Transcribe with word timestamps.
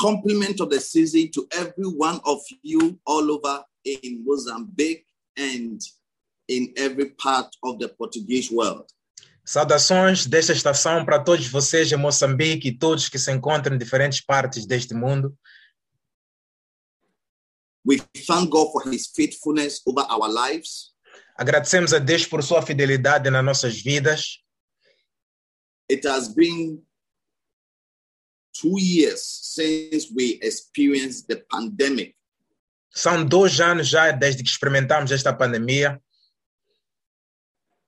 compliment 0.00 0.60
of 0.60 0.70
the 0.70 0.80
season 0.80 1.30
to 1.30 1.46
every 1.52 1.86
one 1.86 2.20
of 2.24 2.40
you 2.62 2.98
all 3.06 3.30
over 3.30 3.62
in 3.84 4.24
Mozambique 4.24 5.04
and 5.36 5.80
in 6.48 6.72
every 6.76 7.10
part 7.10 7.54
of 7.62 7.78
the 7.78 7.88
Portuguese 7.88 8.50
world. 8.50 8.86
Saudações 9.44 10.26
desta 10.26 10.52
estação 10.52 11.04
para 11.04 11.18
todos 11.22 11.46
vocês 11.48 11.90
em 11.92 11.96
Moçambique 11.96 12.68
e 12.68 12.78
todos 12.78 13.08
que 13.08 13.18
se 13.18 13.32
encontram 13.32 13.74
em 13.74 13.78
diferentes 13.78 14.20
partes 14.20 14.64
deste 14.64 14.94
mundo. 14.94 15.36
We 17.84 17.98
thank 18.26 18.50
God 18.50 18.70
for 18.72 18.88
his 18.88 19.08
faithfulness 19.08 19.80
over 19.86 20.06
our 20.10 20.28
lives. 20.28 20.94
Agradecemos 21.36 21.92
a 21.92 21.98
Deus 21.98 22.26
por 22.26 22.42
sua 22.42 22.62
fidelidade 22.62 23.30
nas 23.30 23.44
nossas 23.44 23.80
vidas. 23.80 24.42
It 25.90 26.06
has 26.06 26.28
been 26.28 26.82
two 28.49 28.49
years 28.49 28.49
since 28.49 28.49
we 28.49 28.49
experienced 28.49 28.49
the 28.49 28.49
pandemic. 28.49 28.49
São 32.92 33.24
dois 33.24 33.60
anos 33.60 33.88
já 33.88 34.10
desde 34.10 34.42
que 34.42 34.48
experimentamos 34.48 35.12
esta 35.12 35.32
pandemia 35.32 36.00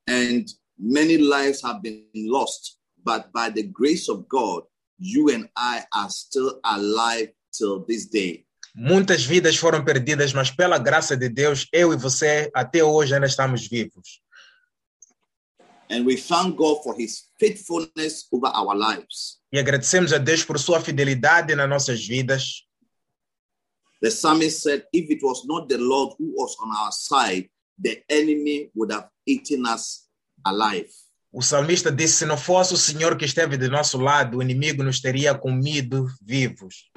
and 0.06 0.46
many 0.78 1.16
lives 1.18 1.62
have 1.62 1.82
been 1.82 2.04
lost. 2.14 2.78
But 3.04 3.32
by 3.32 3.50
the 3.50 3.64
grace 3.64 4.08
of 4.08 4.28
God, 4.28 4.62
you 4.98 5.30
and 5.30 5.48
I 5.56 5.84
are 5.92 6.10
still 6.10 6.60
alive 6.64 7.32
till 7.52 7.84
this 7.84 8.06
day. 8.06 8.46
Muitas 8.74 9.24
vidas 9.24 9.56
foram 9.56 9.84
perdidas, 9.84 10.32
mas 10.32 10.50
pela 10.50 10.78
graça 10.78 11.14
de 11.14 11.28
Deus, 11.28 11.68
eu 11.72 11.92
e 11.92 11.96
você 11.96 12.50
até 12.54 12.82
hoje 12.82 13.14
ainda 13.14 13.26
estamos 13.26 13.68
vivos. 13.68 14.22
And 15.90 16.06
we 16.06 16.16
thank 16.16 16.56
God 16.56 16.82
for 16.82 16.94
his 16.98 17.28
faithfulness 17.38 18.26
over 18.32 18.50
our 18.54 18.74
lives. 18.74 19.41
E 19.52 19.58
agradecemos 19.58 20.12
a 20.12 20.18
Deus 20.18 20.42
por 20.44 20.58
sua 20.58 20.80
fidelidade 20.80 21.54
nas 21.54 21.68
nossas 21.68 22.06
vidas. 22.06 22.66
The 24.00 24.10
psalmist 24.10 24.62
said, 24.62 24.84
If 24.92 25.10
it 25.10 25.22
was 25.22 25.44
not 25.46 25.68
the 25.68 25.78
Lord 25.78 26.16
who 26.18 26.32
was 26.34 26.56
on 26.58 26.74
our 26.74 26.90
side, 26.90 27.50
the 27.78 28.02
enemy 28.08 28.70
would 28.74 28.92
have 28.92 29.08
eaten 29.26 29.66
us 29.66 30.08
alive. 30.44 30.88
O 31.32 31.40
salmista 31.40 31.90
disse: 31.90 32.18
se 32.18 32.26
não 32.26 32.36
fosse 32.36 32.74
o 32.74 32.76
Senhor 32.76 33.16
que 33.16 33.24
esteve 33.24 33.56
do 33.56 33.70
nosso 33.70 33.98
lado, 33.98 34.38
o 34.38 34.42
inimigo 34.42 34.82
nos 34.82 35.00
teria 35.00 35.34
comido 35.34 36.06
vivos. 36.20 36.90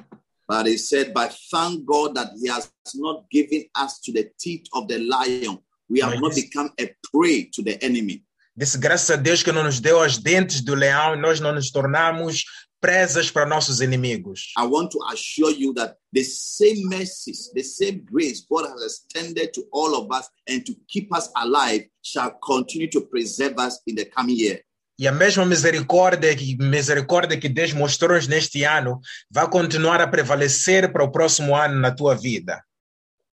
But 0.48 0.66
he 0.66 0.78
said, 0.78 1.12
But 1.12 1.34
thank 1.50 1.84
God 1.84 2.14
that 2.14 2.32
he 2.40 2.48
has 2.48 2.70
not 2.94 3.26
given 3.30 3.68
us 3.76 4.00
to 4.00 4.12
the 4.12 4.30
teeth 4.38 4.66
of 4.72 4.86
the 4.88 4.98
lion. 4.98 5.58
We 5.88 6.00
have 6.00 6.14
Mas 6.14 6.20
not 6.20 6.34
become 6.34 6.70
a 6.80 6.94
prey 7.10 7.48
to 7.54 7.62
the 7.62 7.78
enemy. 7.82 8.25
Disse 8.56 8.78
graças 8.78 9.10
a 9.10 9.16
Deus 9.16 9.42
que 9.42 9.52
não 9.52 9.64
nos 9.64 9.80
deu 9.80 10.00
as 10.00 10.16
dentes 10.16 10.62
do 10.62 10.74
leão 10.74 11.14
e 11.14 11.20
nós 11.20 11.40
não 11.40 11.52
nos 11.52 11.70
tornamos 11.70 12.44
presas 12.80 13.30
para 13.30 13.44
nossos 13.44 13.80
inimigos. 13.80 14.52
I 14.58 14.62
want 14.62 14.90
to 14.92 14.98
assure 15.12 15.52
you 15.52 15.74
that 15.74 15.96
the 16.14 16.24
same 16.24 16.84
mercies, 16.86 17.50
the 17.52 17.62
same 17.62 18.02
grace 18.10 18.46
God 18.48 18.64
has 18.64 18.82
extended 18.82 19.52
to 19.52 19.66
all 19.72 19.94
of 19.94 20.08
us 20.10 20.30
and 20.48 20.60
to 20.64 20.74
keep 20.88 21.12
us 21.14 21.30
alive 21.36 21.86
shall 22.02 22.30
continue 22.42 22.88
to 22.90 23.02
preserve 23.02 23.56
us 23.58 23.80
in 23.86 23.94
the 23.94 24.06
coming 24.06 24.38
year. 24.38 24.62
E 24.98 25.06
a 25.06 25.12
mesma 25.12 25.44
misericórdia 25.44 26.34
que, 26.34 26.56
misericórdia 26.56 27.38
que 27.38 27.50
Deus 27.50 27.74
mostrou 27.74 28.18
neste 28.26 28.64
ano 28.64 29.00
vai 29.30 29.46
continuar 29.50 30.00
a 30.00 30.08
prevalecer 30.08 30.90
para 30.90 31.04
o 31.04 31.12
próximo 31.12 31.54
ano 31.54 31.78
na 31.78 31.90
tua 31.90 32.14
vida. 32.14 32.62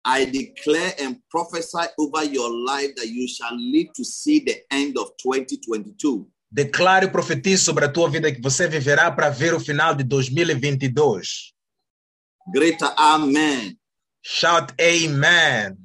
I 0.07 0.25
declare 0.25 0.95
and 1.01 1.17
prophesy 1.29 1.85
over 1.99 2.23
your 2.23 2.49
life 2.49 2.95
that 2.95 3.09
you 3.09 3.27
shall 3.27 3.57
live 3.59 3.93
to 3.97 4.05
see 4.05 4.39
the 4.39 4.63
end 4.71 4.97
of 4.97 5.11
2022. 5.21 6.31
Declaro 6.49 7.07
e 7.07 7.11
profetizo 7.11 7.65
sobre 7.65 7.87
a 7.87 7.89
tua 7.93 8.09
vida 8.09 8.33
que 8.33 8.41
você 8.41 8.69
viverá 8.69 9.11
para 9.11 9.31
ver 9.31 9.53
o 9.53 9.59
final 9.59 9.97
de 9.97 10.05
2022. 10.05 11.53
Greater 12.53 12.93
Amen. 12.97 13.77
Shout 14.23 14.73
Amen. 14.81 15.77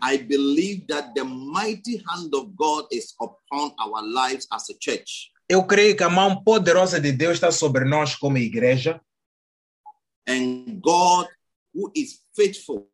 I 0.00 0.18
believe 0.18 0.86
that 0.86 1.12
the 1.16 1.24
mighty 1.24 2.00
hand 2.08 2.32
of 2.32 2.54
God 2.54 2.86
is 2.92 3.12
upon 3.20 3.72
our 3.80 4.02
lives 4.02 4.46
as 4.52 4.70
a 4.70 4.74
church. 4.78 5.32
Eu 5.48 5.64
creio 5.64 5.96
que 5.96 6.04
a 6.04 6.08
mão 6.08 6.44
poderosa 6.44 7.00
de 7.00 7.10
Deus 7.10 7.34
está 7.34 7.50
sobre 7.50 7.84
nós 7.84 8.14
como 8.14 8.38
igreja 8.38 9.00
And 10.28 10.80
God, 10.80 11.28
who 11.72 11.90
is 11.94 12.20
faithful 12.34 12.88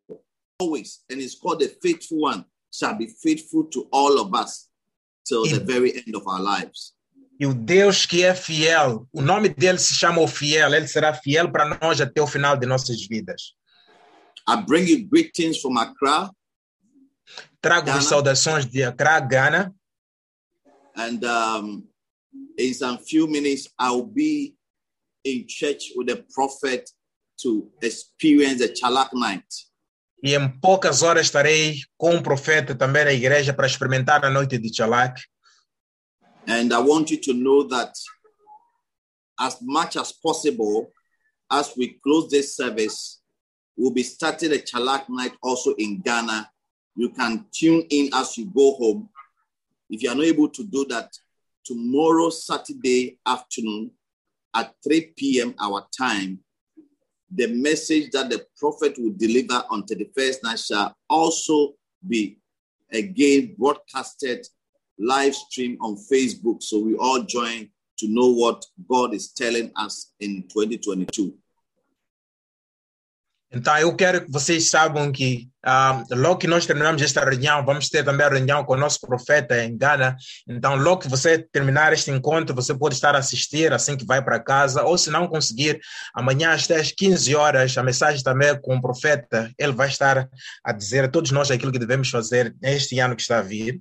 always 0.59 1.03
and 1.09 1.19
is 1.19 1.35
called 1.35 1.59
the 1.59 1.67
faithful 1.81 2.21
one, 2.21 2.45
shall 2.71 2.97
be 2.97 3.07
faithful 3.21 3.65
to 3.65 3.87
all 3.91 4.19
of 4.19 4.33
us 4.33 4.69
till 5.25 5.45
the 5.45 5.59
very 5.59 5.93
end 5.93 6.15
of 6.15 6.27
our 6.27 6.41
lives. 6.41 6.93
e 7.39 7.45
o 7.45 7.53
Deus 7.53 8.05
que 8.05 8.23
é 8.23 8.33
fiel, 8.35 9.07
o 9.11 9.21
nome 9.21 9.49
dele 9.49 9.77
se 9.77 9.93
chama 9.93 10.21
o 10.21 10.27
fiel, 10.27 10.73
ele 10.73 10.87
será 10.87 11.13
fiel 11.13 11.51
para 11.51 11.77
nós 11.81 11.99
até 11.99 12.21
o 12.21 12.27
final 12.27 12.55
de 12.55 12.65
nossas 12.65 13.05
vidas. 13.05 13.53
I 14.47 14.57
bring 14.57 14.87
you 14.87 15.07
greetings 15.07 15.59
from 15.59 15.77
Accra, 15.77 16.29
Trago 17.61 17.87
Ghana. 17.87 18.01
saudações 18.01 18.65
de 18.65 18.83
Accra, 18.83 19.19
Ghana, 19.19 19.75
and 20.95 21.23
um, 21.23 21.87
in 22.57 22.73
some 22.73 22.97
few 22.99 23.27
minutes, 23.27 23.67
I'll 23.79 24.05
be 24.05 24.55
in 25.25 25.45
church 25.47 25.91
with 25.95 26.07
the 26.07 26.23
prophet 26.33 26.89
to 27.41 27.71
experience 27.81 28.59
the 28.59 28.69
Chalak 28.69 29.09
night. 29.13 29.45
E 30.23 30.35
em 30.35 30.49
poucas 30.61 31.03
horas 31.03 31.25
estarei 31.25 31.81
com 31.97 32.15
o 32.15 32.23
profeta 32.23 32.73
também 32.73 33.03
na 33.03 33.11
igreja 33.11 33.53
para 33.53 33.67
experimentar 33.67 34.23
a 34.23 34.29
noite 34.29 34.57
de. 34.57 34.71
And 36.47 36.73
I 36.73 36.77
want 36.77 37.11
you 37.11 37.19
to 37.21 37.33
know 37.33 37.67
that 37.67 37.91
as 39.37 39.57
much 39.61 39.97
as 39.97 40.13
possible, 40.13 40.91
as 41.51 41.75
we 41.75 41.99
close 42.01 42.29
this 42.29 42.55
service, 42.55 43.21
we'll 43.77 43.93
be 43.93 44.03
starting 44.03 44.53
a 44.53 44.57
Chalak 44.57 45.09
night 45.09 45.33
also 45.41 45.75
in 45.77 46.01
Ghana. 46.01 46.49
You 46.95 47.09
can 47.09 47.45
tune 47.51 47.85
in 47.89 48.09
as 48.13 48.37
you 48.37 48.45
go 48.45 48.75
home. 48.75 49.09
If 49.89 50.03
you 50.03 50.09
are 50.09 50.15
not 50.15 50.25
able 50.25 50.49
to 50.49 50.63
do 50.63 50.85
that, 50.85 51.11
tomorrow, 51.65 52.29
Saturday 52.29 53.19
afternoon 53.25 53.91
at 54.53 54.73
3 54.83 55.13
p.m. 55.17 55.55
our 55.59 55.85
time, 55.97 56.39
the 57.35 57.47
message 57.47 58.11
that 58.11 58.29
the 58.29 58.45
prophet 58.57 58.95
will 58.97 59.13
deliver 59.17 59.63
on 59.69 59.83
31st 59.83 60.43
night 60.43 60.59
shall 60.59 60.95
also 61.09 61.73
be 62.07 62.37
again 62.91 63.55
broadcasted 63.57 64.47
live 64.99 65.33
stream 65.33 65.77
on 65.81 65.97
Facebook. 66.11 66.61
So 66.61 66.79
we 66.79 66.95
all 66.95 67.23
join 67.23 67.69
to 67.99 68.07
know 68.07 68.31
what 68.31 68.65
God 68.89 69.13
is 69.13 69.31
telling 69.31 69.71
us 69.75 70.13
in 70.19 70.43
2022. 70.43 71.33
Então, 73.55 73.77
eu 73.77 73.95
quero 73.95 74.25
que 74.25 74.31
vocês 74.31 74.67
saibam 74.67 75.11
que 75.11 75.47
ah, 75.63 76.03
logo 76.09 76.37
que 76.37 76.47
nós 76.47 76.65
terminamos 76.65 77.03
esta 77.03 77.23
reunião, 77.23 77.63
vamos 77.63 77.87
ter 77.87 78.03
também 78.03 78.25
a 78.25 78.29
reunião 78.29 78.65
com 78.65 78.73
o 78.73 78.77
nosso 78.77 78.99
profeta 78.99 79.63
em 79.63 79.77
Ghana. 79.77 80.17
Então, 80.47 80.75
logo 80.75 81.01
que 81.01 81.07
você 81.07 81.37
terminar 81.37 81.93
este 81.93 82.09
encontro, 82.09 82.55
você 82.55 82.73
pode 82.73 82.95
estar 82.95 83.13
a 83.13 83.19
assistir 83.19 83.71
assim 83.71 83.95
que 83.95 84.05
vai 84.05 84.23
para 84.23 84.39
casa, 84.39 84.83
ou 84.83 84.97
se 84.97 85.11
não 85.11 85.27
conseguir, 85.27 85.79
amanhã 86.15 86.51
às 86.51 86.65
10, 86.65 86.93
15 86.93 87.35
horas, 87.35 87.77
a 87.77 87.83
mensagem 87.83 88.23
também 88.23 88.59
com 88.59 88.75
o 88.75 88.81
profeta, 88.81 89.53
ele 89.59 89.71
vai 89.71 89.87
estar 89.87 90.27
a 90.63 90.71
dizer 90.71 91.03
a 91.03 91.07
todos 91.07 91.29
nós 91.29 91.51
aquilo 91.51 91.71
que 91.71 91.77
devemos 91.77 92.09
fazer 92.09 92.55
neste 92.59 92.97
ano 92.99 93.15
que 93.15 93.21
está 93.21 93.37
a 93.37 93.43
vir. 93.43 93.79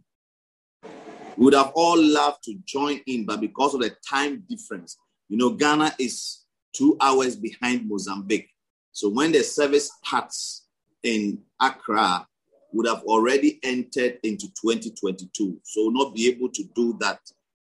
We 1.38 1.44
would 1.44 1.56
have 1.56 1.72
all 1.75 1.99
loved 1.99 2.41
to 2.44 2.53
join 2.69 3.00
in, 3.06 3.25
but 3.25 3.41
because 3.41 3.75
of 3.75 3.82
the 3.82 3.97
time 4.06 4.44
difference, 4.47 4.99
you 5.31 5.38
know, 5.38 5.56
Ghana 5.56 5.94
is 5.99 6.44
two 6.77 6.94
hours 7.00 7.34
behind 7.34 7.88
Mozambique. 7.88 8.52
So 8.93 9.09
when 9.09 9.33
the 9.33 9.43
service 9.43 9.91
starts 10.05 10.67
in 11.03 11.39
Accra, 11.61 12.27
would 12.73 12.87
have 12.87 13.03
already 13.05 13.59
entered 13.63 14.19
into 14.23 14.49
2022. 14.61 15.61
So 15.63 15.89
not 15.91 16.15
be 16.15 16.29
able 16.29 16.49
to 16.51 16.65
do 16.75 16.97
that 17.01 17.19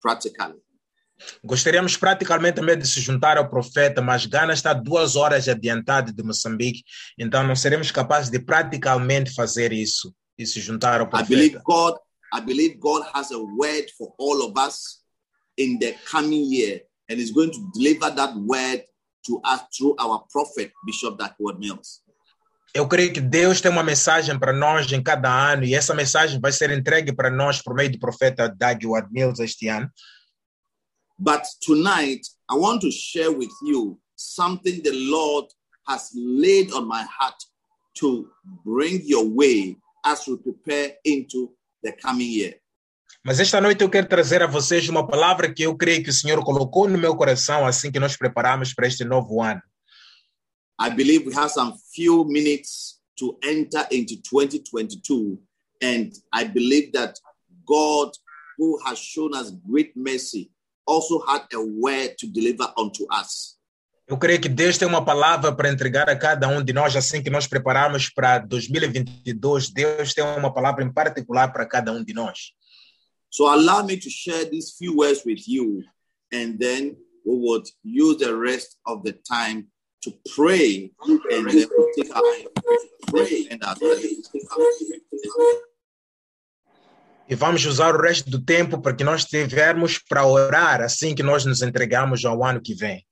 practically. 0.02 0.62
Gostaríamos 1.46 1.96
praticamente 1.96 2.56
também 2.56 2.78
de 2.78 2.86
se 2.88 3.00
juntar 3.00 3.38
ao 3.38 3.50
profeta, 3.50 4.02
mas 4.02 4.26
Ghana 4.26 4.54
está 4.54 4.74
duas 4.74 5.16
horas 5.16 5.48
adiantado 5.48 6.12
de 6.12 6.24
Moçambique, 6.24 6.84
então 7.18 7.46
não 7.46 7.56
seremos 7.56 7.92
capazes 7.92 8.30
de 8.30 8.40
praticamente 8.40 9.34
fazer 9.34 9.72
isso 9.72 10.14
e 10.38 10.46
se 10.46 10.60
juntar 10.60 11.00
ao 11.00 11.08
profeta. 11.08 11.32
I 11.32 11.36
believe. 11.36 11.60
God, 11.64 11.96
I 12.34 12.42
believe 12.42 12.78
God 12.78 13.04
has 13.14 13.32
a 13.32 13.40
word 13.40 13.86
for 13.98 14.14
all 14.18 14.42
of 14.42 14.54
us 14.58 15.02
in 15.58 15.78
the 15.80 15.94
coming 16.10 16.52
year, 16.52 16.82
and 17.10 17.20
is 17.20 17.32
going 17.32 17.52
to 17.52 17.72
deliver 17.74 18.10
that 18.16 18.36
word 18.36 18.84
to 19.26 19.42
us 19.46 19.62
through 19.76 19.96
our 20.00 20.24
prophet, 20.32 20.72
Bishop 20.86 21.18
Duckworth 21.18 21.60
Mills. 21.60 22.02
Eu 22.76 22.88
creio 22.88 23.14
que 23.14 23.22
Deus 23.22 23.62
tem 23.62 23.70
uma 23.72 23.84
mensagem 23.84 24.38
para 24.40 24.52
nós 24.52 24.92
em 24.92 25.02
cada 25.02 25.30
ano 25.54 25.64
e 25.64 25.76
essa 25.76 25.94
mensagem 25.94 26.40
vai 26.40 26.52
ser 26.52 26.72
entregue 26.72 27.14
para 27.14 27.30
nós 27.30 27.62
por 27.62 27.76
meio 27.76 27.92
do 27.92 28.00
profeta 28.00 28.50
Doug 28.50 28.86
Ward 28.86 29.10
Mills 29.12 29.40
este 29.40 29.68
ano. 29.68 29.90
But 31.20 31.44
tonight, 31.62 32.28
I 32.50 32.56
want 32.56 32.82
to 32.82 32.92
share 32.92 33.32
with 33.32 33.52
you 33.64 34.00
something 34.16 34.82
the 34.82 34.92
Lord 34.92 35.48
has 35.88 36.10
laid 36.16 36.74
on 36.74 36.88
my 36.88 37.04
heart 37.04 37.38
to 38.00 38.28
bring 38.66 39.02
your 39.06 39.24
way 39.24 39.78
as 40.04 40.28
we 40.28 40.38
prepare 40.38 40.96
into 41.06 41.54
the 41.84 41.92
coming 41.92 42.30
year. 42.30 42.56
Mas 43.26 43.40
esta 43.40 43.62
noite 43.62 43.82
eu 43.82 43.90
quero 43.90 44.10
trazer 44.10 44.44
a 44.44 44.48
vocês 44.48 44.90
uma 44.90 45.08
palavra 45.08 45.54
que 45.54 45.64
eu 45.64 45.78
creio 45.78 46.04
que 46.04 46.10
o 46.10 46.14
Senhor 46.14 46.44
colocou 46.44 46.90
no 46.90 46.98
meu 46.98 47.16
coração 47.16 47.66
assim 47.66 47.90
que 47.90 48.00
nós 48.00 48.18
preparamos 48.18 48.74
para 48.74 48.86
este 48.86 49.06
novo 49.06 49.42
ano. 49.42 49.62
I 50.82 50.90
believe 50.90 51.30
we 51.30 51.34
have 51.34 51.50
some 51.50 51.74
few 51.96 52.26
minutes 52.26 53.00
to 53.18 53.38
enter 53.42 53.88
into 53.92 54.18
2022. 54.30 55.38
And 55.82 56.12
I 56.34 56.44
believe 56.44 56.92
that 56.92 57.14
God, 57.66 58.12
who 58.58 58.78
has 58.86 59.00
shown 59.00 59.34
us 59.34 59.52
great 59.52 59.94
mercy, 59.96 60.52
also 60.86 61.24
had 61.26 61.46
a 61.54 61.60
word 61.60 62.16
to 62.20 62.28
deliver 62.28 62.74
unto 62.78 63.06
us. 63.10 63.58
Eu 64.06 64.18
creio 64.18 64.42
que 64.42 64.50
Deus 64.50 64.78
tem 64.78 64.86
uma 64.86 65.06
palavra 65.06 65.56
para 65.56 65.70
entregar 65.70 66.10
a 66.10 66.16
cada 66.16 66.50
um 66.50 66.62
de 66.62 66.74
nós, 66.74 66.94
assim 66.94 67.24
que 67.24 67.30
nós 67.30 67.48
preparamos 67.48 68.10
para 68.10 68.40
2022. 68.40 69.70
Deus 69.70 70.14
tem 70.14 70.26
uma 70.26 70.54
palavra 70.54 70.84
em 70.84 70.92
particular 70.92 71.54
para 71.54 71.66
cada 71.66 71.94
um 71.94 72.04
de 72.04 72.14
nós. 72.14 72.52
So 73.34 73.52
allow 73.52 73.82
me 73.82 73.98
to 73.98 74.10
share 74.12 74.46
these 74.46 74.76
few 74.78 74.96
words 74.96 75.24
with 75.26 75.48
you, 75.50 75.84
and 76.32 76.60
then 76.60 76.96
we 77.26 77.36
would 77.36 77.68
use 77.82 78.18
the 78.18 78.38
rest 78.38 78.78
of 78.86 79.04
the 79.04 79.14
time 79.28 79.70
to 80.04 80.14
pray, 80.36 80.92
and 81.32 81.50
then 81.50 81.66
we'll 81.76 81.90
take 81.98 82.16
our 82.16 82.22
pray 83.08 83.48
and 83.50 83.64
our 83.64 83.76
E 87.28 87.34
vamos 87.34 87.66
usar 87.66 87.96
o 87.96 87.98
resto 88.00 88.30
do 88.30 88.40
tempo 88.40 88.80
para 88.80 88.96
que 88.96 89.04
nós 89.04 89.26
tivermos 89.26 89.98
para 89.98 90.28
orar 90.28 90.82
assim 90.82 91.16
que 91.16 91.24
nós 91.24 91.44
nos 91.44 91.64
entregamos 91.64 92.24
ao 92.26 92.44
ano 92.44 92.62
que 92.62 92.76
vem. 92.76 93.04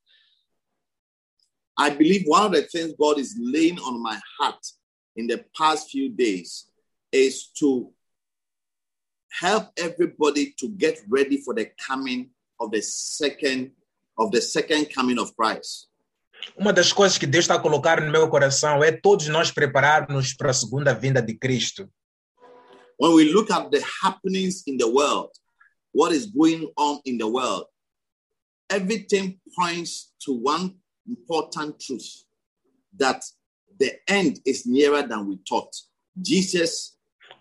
I 1.79 1.89
believe 1.89 2.25
one 2.27 2.45
of 2.45 2.51
the 2.51 2.61
things 2.61 2.93
God 2.95 3.17
is 3.17 3.35
laying 3.39 3.79
on 3.79 3.99
my 3.99 4.19
heart 4.37 4.61
in 5.15 5.25
the 5.25 5.43
past 5.57 5.89
few 5.89 6.09
days 6.09 6.67
is 7.11 7.47
to 7.57 7.91
help 9.39 9.69
everybody 9.77 10.53
to 10.57 10.67
get 10.69 10.99
ready 11.07 11.37
for 11.37 11.53
the 11.53 11.71
coming 11.87 12.29
of 12.59 12.71
the 12.71 12.81
second 12.81 13.71
of 14.17 14.31
the 14.31 14.41
second 14.41 14.93
coming 14.93 15.17
of 15.17 15.33
Christ. 15.35 15.87
Uma 16.57 16.73
das 16.73 16.91
coisas 16.91 17.17
que 17.17 17.27
Deus 17.27 17.45
está 17.45 17.55
a 17.55 17.59
colocar 17.59 18.01
no 18.01 18.11
meu 18.11 18.27
coração 18.29 18.83
é 18.83 18.91
todos 18.91 19.27
nós 19.27 19.51
prepararmos 19.51 20.33
para 20.33 20.51
a 20.51 20.53
segunda 20.53 20.93
vinda 20.93 21.21
de 21.21 21.35
Cristo. 21.35 21.89
When 22.97 23.13
we 23.13 23.31
look 23.31 23.51
at 23.51 23.71
the 23.71 23.81
happenings 24.03 24.63
in 24.67 24.77
the 24.77 24.87
world, 24.87 25.31
what 25.91 26.13
is 26.13 26.25
going 26.25 26.71
on 26.77 26.99
in 27.05 27.17
the 27.17 27.27
world, 27.27 27.65
everything 28.69 29.39
points 29.55 30.13
to 30.25 30.33
one 30.33 30.75
important 31.07 31.79
truth 31.79 32.25
that 32.97 33.23
the 33.79 33.99
end 34.07 34.39
is 34.45 34.65
nearer 34.65 35.01
than 35.07 35.27
we 35.27 35.39
thought. 35.47 35.73
Jesus 36.21 36.97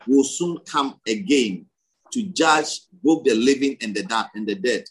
will 0.06 0.24
soon 0.24 0.58
come 0.66 0.98
again 1.06 1.66
to 2.12 2.20
judge 2.34 2.82
both 3.02 3.24
the 3.24 3.34
living 3.34 3.76
and 3.82 3.94
the, 3.94 4.04
and 4.34 4.46
the 4.46 4.54
dead. 4.54 4.84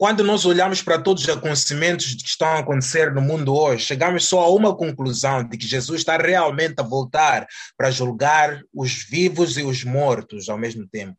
Quando 0.00 0.24
nós 0.24 0.46
olhamos 0.46 0.80
para 0.80 0.98
todos 0.98 1.24
os 1.24 1.28
acontecimentos 1.28 2.14
que 2.14 2.26
estão 2.26 2.48
a 2.48 2.60
acontecer 2.60 3.12
no 3.12 3.20
mundo 3.20 3.54
hoje, 3.54 3.84
chegamos 3.84 4.24
só 4.24 4.40
a 4.40 4.48
uma 4.48 4.74
conclusão 4.74 5.46
de 5.46 5.58
que 5.58 5.66
Jesus 5.66 6.00
está 6.00 6.16
realmente 6.16 6.76
a 6.78 6.82
voltar 6.82 7.46
para 7.76 7.90
julgar 7.90 8.62
os 8.74 9.04
vivos 9.04 9.58
e 9.58 9.62
os 9.62 9.84
mortos 9.84 10.48
ao 10.48 10.56
mesmo 10.56 10.88
tempo. 10.88 11.18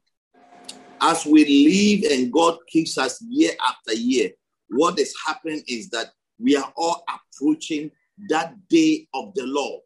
As 1.00 1.28
we 1.28 1.46
live 1.46 2.08
and 2.12 2.32
God 2.32 2.58
keeps 2.68 2.98
us 2.98 3.20
year 3.22 3.56
after 3.60 3.94
year, 3.94 4.34
what 4.72 5.00
is 5.00 5.14
happening 5.28 5.64
is 5.68 5.88
that 5.90 6.12
we 6.40 6.56
are 6.56 6.74
all 6.76 7.04
approaching 7.08 7.92
that 8.30 8.56
day 8.68 9.08
of 9.14 9.32
the 9.36 9.46
Lord. 9.46 9.84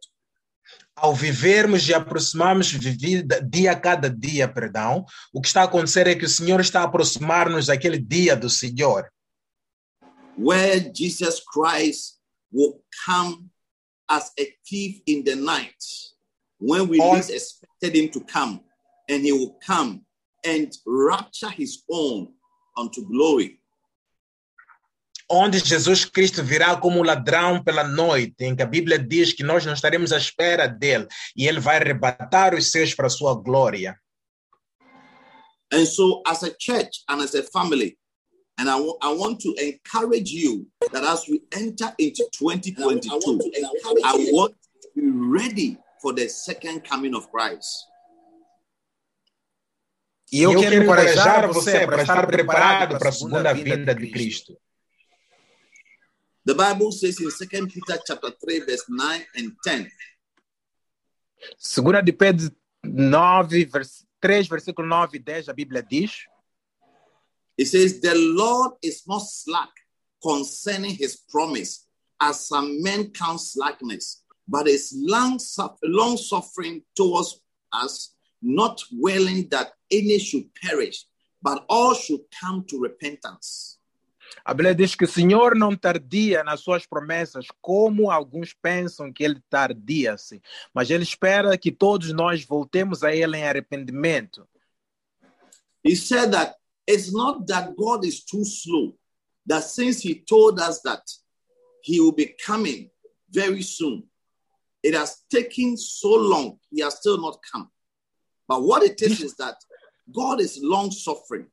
Ao 0.95 1.13
vivermos 1.13 1.87
e 1.89 1.93
aproximarmos 1.93 2.67
de 2.67 2.89
vida, 2.89 3.41
dia 3.41 3.73
a 3.73 3.79
cada 3.79 4.09
dia, 4.09 4.47
perdão, 4.47 5.05
o 5.33 5.41
que 5.41 5.47
está 5.47 5.61
a 5.61 5.65
acontecer 5.65 6.07
é 6.07 6.15
que 6.15 6.25
o 6.25 6.29
Senhor 6.29 6.61
está 6.61 6.81
a 6.81 6.83
aproximar-nos 6.85 7.65
daquele 7.65 7.99
dia 7.99 8.35
do 8.35 8.49
Senhor, 8.49 9.11
where 10.37 10.79
Jesus 10.93 11.41
Christ 11.41 12.19
will 12.51 12.81
come 13.05 13.49
as 14.09 14.31
a 14.39 14.45
thief 14.67 15.01
in 15.05 15.23
the 15.23 15.35
night. 15.35 15.75
When 16.59 16.87
we 16.87 17.01
least 17.01 17.29
expected 17.29 17.95
him 17.95 18.09
to 18.11 18.21
come, 18.21 18.61
and 19.09 19.23
he 19.23 19.33
will 19.33 19.57
come 19.65 20.05
and 20.45 20.71
rapture 20.85 21.49
his 21.49 21.83
own 21.89 22.33
unto 22.77 23.05
glory. 23.05 23.59
Onde 25.29 25.59
Jesus 25.59 26.05
Cristo 26.05 26.43
virá 26.43 26.75
como 26.77 27.03
ladrão 27.03 27.63
pela 27.63 27.83
noite, 27.83 28.35
em 28.39 28.55
que 28.55 28.63
a 28.63 28.67
Bíblia 28.67 28.99
diz 28.99 29.33
que 29.33 29.43
nós 29.43 29.65
não 29.65 29.73
estaremos 29.73 30.11
à 30.11 30.17
espera 30.17 30.67
dele 30.67 31.07
e 31.35 31.47
ele 31.47 31.59
vai 31.59 31.77
arrebatar 31.77 32.53
os 32.53 32.71
seus 32.71 32.93
para 32.93 33.07
a 33.07 33.09
sua 33.09 33.33
glória. 33.33 33.99
And 35.73 35.85
so, 35.85 36.21
as 36.27 36.43
a 36.43 36.53
church 36.59 37.03
and 37.09 37.21
as 37.21 37.33
a 37.33 37.43
family, 37.43 37.97
and 38.57 38.69
I 38.69 38.77
I 39.01 39.13
want 39.13 39.41
to 39.41 39.53
encourage 39.57 40.31
you 40.31 40.67
that 40.91 41.03
as 41.03 41.27
we 41.27 41.41
enter 41.51 41.93
into 41.97 42.23
2022, 42.37 43.51
I 44.03 44.31
want 44.31 44.53
to 44.81 44.89
be 44.95 45.09
ready 45.11 45.77
for 46.01 46.13
the 46.13 46.29
second 46.29 46.87
coming 46.87 47.15
of 47.15 47.27
Christ. 47.31 47.87
E 50.31 50.41
eu, 50.41 50.51
E 50.51 50.61
quero 50.61 50.83
encorajar 50.83 51.47
você 51.47 51.85
para 51.85 52.01
estar 52.01 52.27
preparado 52.27 52.97
para 52.97 53.09
a 53.09 53.11
segunda 53.11 53.53
vinda 53.53 53.93
de 53.93 54.09
Cristo. 54.11 54.57
The 56.45 56.53
Bible 56.53 56.91
says 56.91 57.19
in 57.19 57.31
2 57.31 57.67
Peter 57.67 57.99
chapter 58.05 58.29
3, 58.29 58.59
verse 58.59 58.85
9 58.87 59.25
and 59.35 59.51
10. 59.63 59.91
Segunda 61.57 62.03
de 62.03 62.13
Pedro 62.13 62.49
9, 62.83 63.65
vers 63.65 64.05
3, 64.21 64.47
versículo 64.47 64.87
9 64.87 65.15
e 65.15 65.19
10, 65.19 65.49
a 65.49 65.53
Bíblia 65.55 65.81
diz: 65.81 66.11
It 67.57 67.65
says, 67.65 67.99
The 67.99 68.13
Lord 68.13 68.73
is 68.83 69.07
not 69.07 69.23
slack 69.23 69.71
concerning 70.21 70.95
his 70.95 71.15
promise, 71.15 71.87
as 72.21 72.47
some 72.47 72.81
men 72.83 73.09
count 73.09 73.41
slackness, 73.41 74.23
but 74.47 74.67
is 74.67 74.93
long, 74.95 75.39
long 75.83 76.15
suffering 76.15 76.83
towards 76.95 77.41
us, 77.73 78.13
not 78.43 78.83
willing 78.91 79.47
that 79.49 79.73
any 79.89 80.19
should 80.19 80.53
perish, 80.53 81.05
but 81.41 81.65
all 81.69 81.95
should 81.95 82.21
come 82.39 82.65
to 82.69 82.79
repentance. 82.79 83.79
A 84.43 84.53
Bíblia 84.53 84.75
diz 84.75 84.95
que 84.95 85.05
o 85.05 85.07
Senhor 85.07 85.55
não 85.55 85.75
tardia 85.75 86.43
nas 86.43 86.61
suas 86.61 86.85
promessas, 86.85 87.47
como 87.61 88.11
alguns 88.11 88.53
pensam 88.53 89.11
que 89.11 89.23
ele 89.23 89.41
tardia-se, 89.49 90.41
mas 90.73 90.89
ele 90.89 91.03
espera 91.03 91.57
que 91.57 91.71
todos 91.71 92.11
nós 92.13 92.45
voltemos 92.45 93.03
a 93.03 93.15
ele 93.15 93.37
em 93.37 93.43
arrependimento. 93.43 94.47
He 95.83 95.95
said 95.95 96.31
that 96.31 96.55
it's 96.87 97.11
not 97.11 97.45
that 97.47 97.75
God 97.75 98.05
is 98.05 98.23
too 98.23 98.43
slow, 98.43 98.97
that 99.47 99.63
since 99.63 100.07
he 100.07 100.15
told 100.15 100.59
us 100.59 100.81
that 100.81 101.03
he 101.83 101.99
will 101.99 102.13
be 102.13 102.35
coming 102.43 102.89
very 103.29 103.61
soon, 103.61 104.03
it 104.83 104.95
has 104.95 105.23
taken 105.29 105.77
so 105.77 106.09
long, 106.09 106.59
he 106.71 106.81
has 106.81 106.95
still 106.95 107.17
not 107.17 107.39
come. 107.51 107.69
But 108.47 108.61
what 108.63 108.83
it 108.83 109.01
is 109.01 109.21
is 109.21 109.35
that 109.37 109.55
God 110.11 110.39
is 110.39 110.59
long 110.61 110.91
suffering. 110.91 111.47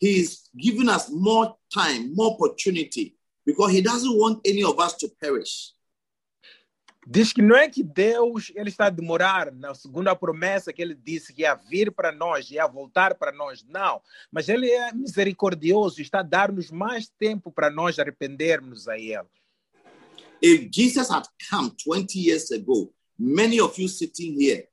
He 0.00 0.20
is 0.20 0.48
giving 0.56 0.88
us 0.88 1.10
more 1.10 1.54
time, 1.72 2.14
more 2.14 2.32
opportunity, 2.32 3.16
because 3.44 3.70
he 3.70 3.82
doesn't 3.82 4.16
want 4.18 4.40
any 4.46 4.64
of 4.64 4.78
us 4.80 4.94
to 4.94 5.08
perish. 5.20 5.74
Diz 7.06 7.32
que 7.32 7.42
não 7.42 7.56
é 7.56 7.68
que 7.68 7.82
Deus 7.82 8.52
ele 8.54 8.68
está 8.68 8.86
a 8.86 8.90
demorar 8.90 9.52
na 9.52 9.74
segunda 9.74 10.14
promessa 10.14 10.72
que 10.72 10.80
ele 10.80 10.94
disse 10.94 11.32
que 11.32 11.42
ia 11.42 11.54
vir 11.54 11.90
para 11.90 12.12
nós, 12.12 12.50
ia 12.50 12.66
voltar 12.66 13.14
para 13.14 13.32
nós. 13.32 13.64
Não, 13.64 14.00
mas 14.30 14.48
ele 14.48 14.70
é 14.70 14.92
misericordioso, 14.92 16.00
está 16.00 16.20
a 16.20 16.22
dar-nos 16.22 16.70
mais 16.70 17.08
tempo 17.08 17.50
para 17.50 17.70
nós 17.70 17.98
arrependermos 17.98 18.86
a 18.86 18.98
ele. 18.98 19.26
If 20.42 20.70
Jesus 20.72 21.10
had 21.10 21.24
come 21.50 21.70
20 21.84 22.18
years 22.18 22.50
ago, 22.50 22.92
many 23.18 23.60
of 23.60 23.78
you 23.80 23.88
sitting 23.88 24.40
here 24.40 24.69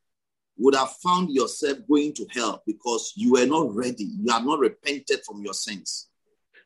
would 0.57 0.75
have 0.75 0.93
found 1.01 1.29
yourself 1.29 1.79
going 1.87 2.11
to 2.13 2.25
hell 2.33 2.61
because 2.65 3.13
you 3.15 3.33
were 3.33 3.45
not 3.45 3.73
ready. 3.75 4.03
You 4.03 4.25
not 4.25 4.59
repented 4.59 5.23
from 5.25 5.43
your 5.43 5.53
sins. 5.53 6.09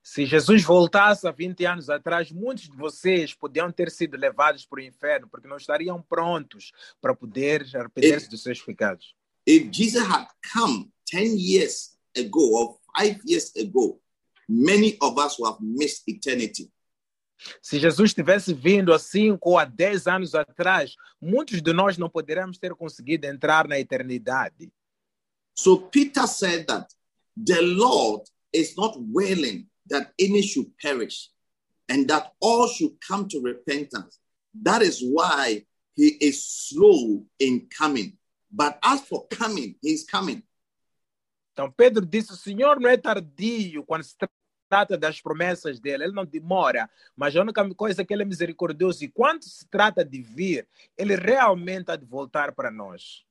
Se 0.03 0.25
Jesus 0.25 0.63
voltasse 0.63 1.27
há 1.27 1.31
20 1.31 1.63
anos 1.65 1.89
atrás, 1.89 2.31
muitos 2.31 2.67
de 2.67 2.75
vocês 2.75 3.35
podiam 3.35 3.71
ter 3.71 3.91
sido 3.91 4.17
levados 4.17 4.65
para 4.65 4.79
o 4.79 4.83
inferno 4.83 5.27
porque 5.29 5.47
não 5.47 5.57
estariam 5.57 6.01
prontos 6.01 6.71
para 6.99 7.15
poder 7.15 7.67
arrepender-se 7.75 8.27
dos 8.27 8.41
seus 8.41 8.59
pecados. 8.59 9.13
If 9.45 9.69
Jesus 9.71 10.01
had 10.01 10.27
come 10.51 10.91
10 11.11 11.37
years 11.37 11.95
ago 12.17 12.51
or 12.51 12.77
five 12.97 13.19
years 13.25 13.51
ago, 13.55 13.99
many 14.49 14.97
of 15.01 15.19
us 15.19 15.37
would 15.37 15.53
have 15.53 15.61
missed 15.61 16.07
eternity. 16.07 16.71
Se 17.61 17.79
Jesus 17.79 18.13
tivesse 18.13 18.53
vindo 18.53 18.93
há 18.93 18.99
5 18.99 19.37
ou 19.41 19.57
há 19.57 19.65
10 19.65 20.07
anos 20.07 20.35
atrás, 20.35 20.95
muitos 21.19 21.61
de 21.61 21.73
nós 21.73 21.97
não 21.97 22.09
poderíamos 22.09 22.57
ter 22.57 22.73
conseguido 22.75 23.25
entrar 23.25 23.67
na 23.67 23.79
eternidade. 23.79 24.71
So 25.55 25.77
Peter 25.89 26.27
said 26.27 26.65
that 26.67 26.87
the 27.35 27.61
Lord 27.61 28.23
is 28.53 28.75
not 28.75 28.97
willing 28.97 29.67
that 29.89 30.13
any 30.19 30.41
should 30.41 30.71
perish 30.81 31.29
and 31.89 32.07
that 32.07 32.31
all 32.39 32.67
should 32.67 32.97
come 33.05 33.27
to 33.27 33.41
repentance. 33.41 34.19
That 34.63 34.81
is 34.81 35.01
why 35.01 35.65
he 35.95 36.17
is 36.21 36.43
slow 36.43 37.25
in 37.39 37.67
coming. 37.69 38.17
But 38.49 38.77
as 38.83 39.01
for 39.01 39.27
coming, 39.27 39.77
he's 39.81 40.05
coming. 40.05 40.43
Então 41.53 41.71
Pedro 41.71 42.05
disse: 42.05 42.33
o 42.33 42.37
Senhor 42.37 42.79
não 42.79 42.89
é 42.89 42.97
tardio 42.97 43.83
quando 43.83 44.03
se 44.03 44.15
trata 44.71 44.97
das 44.97 45.19
promessas 45.19 45.81
dele, 45.81 46.05
ele 46.05 46.13
não 46.13 46.25
demora, 46.25 46.89
mas 47.13 47.35
a 47.35 47.41
única 47.41 47.67
coisa 47.75 48.05
que 48.05 48.13
ele 48.13 48.21
é 48.21 48.25
misericordioso 48.25 49.03
e 49.03 49.09
quando 49.09 49.43
se 49.43 49.67
trata 49.67 50.05
de 50.05 50.21
vir, 50.21 50.65
ele 50.97 51.13
realmente 51.13 51.91
há 51.91 51.97
de 51.97 52.05
voltar 52.05 52.53
para 52.53 52.71
nós. 52.71 53.25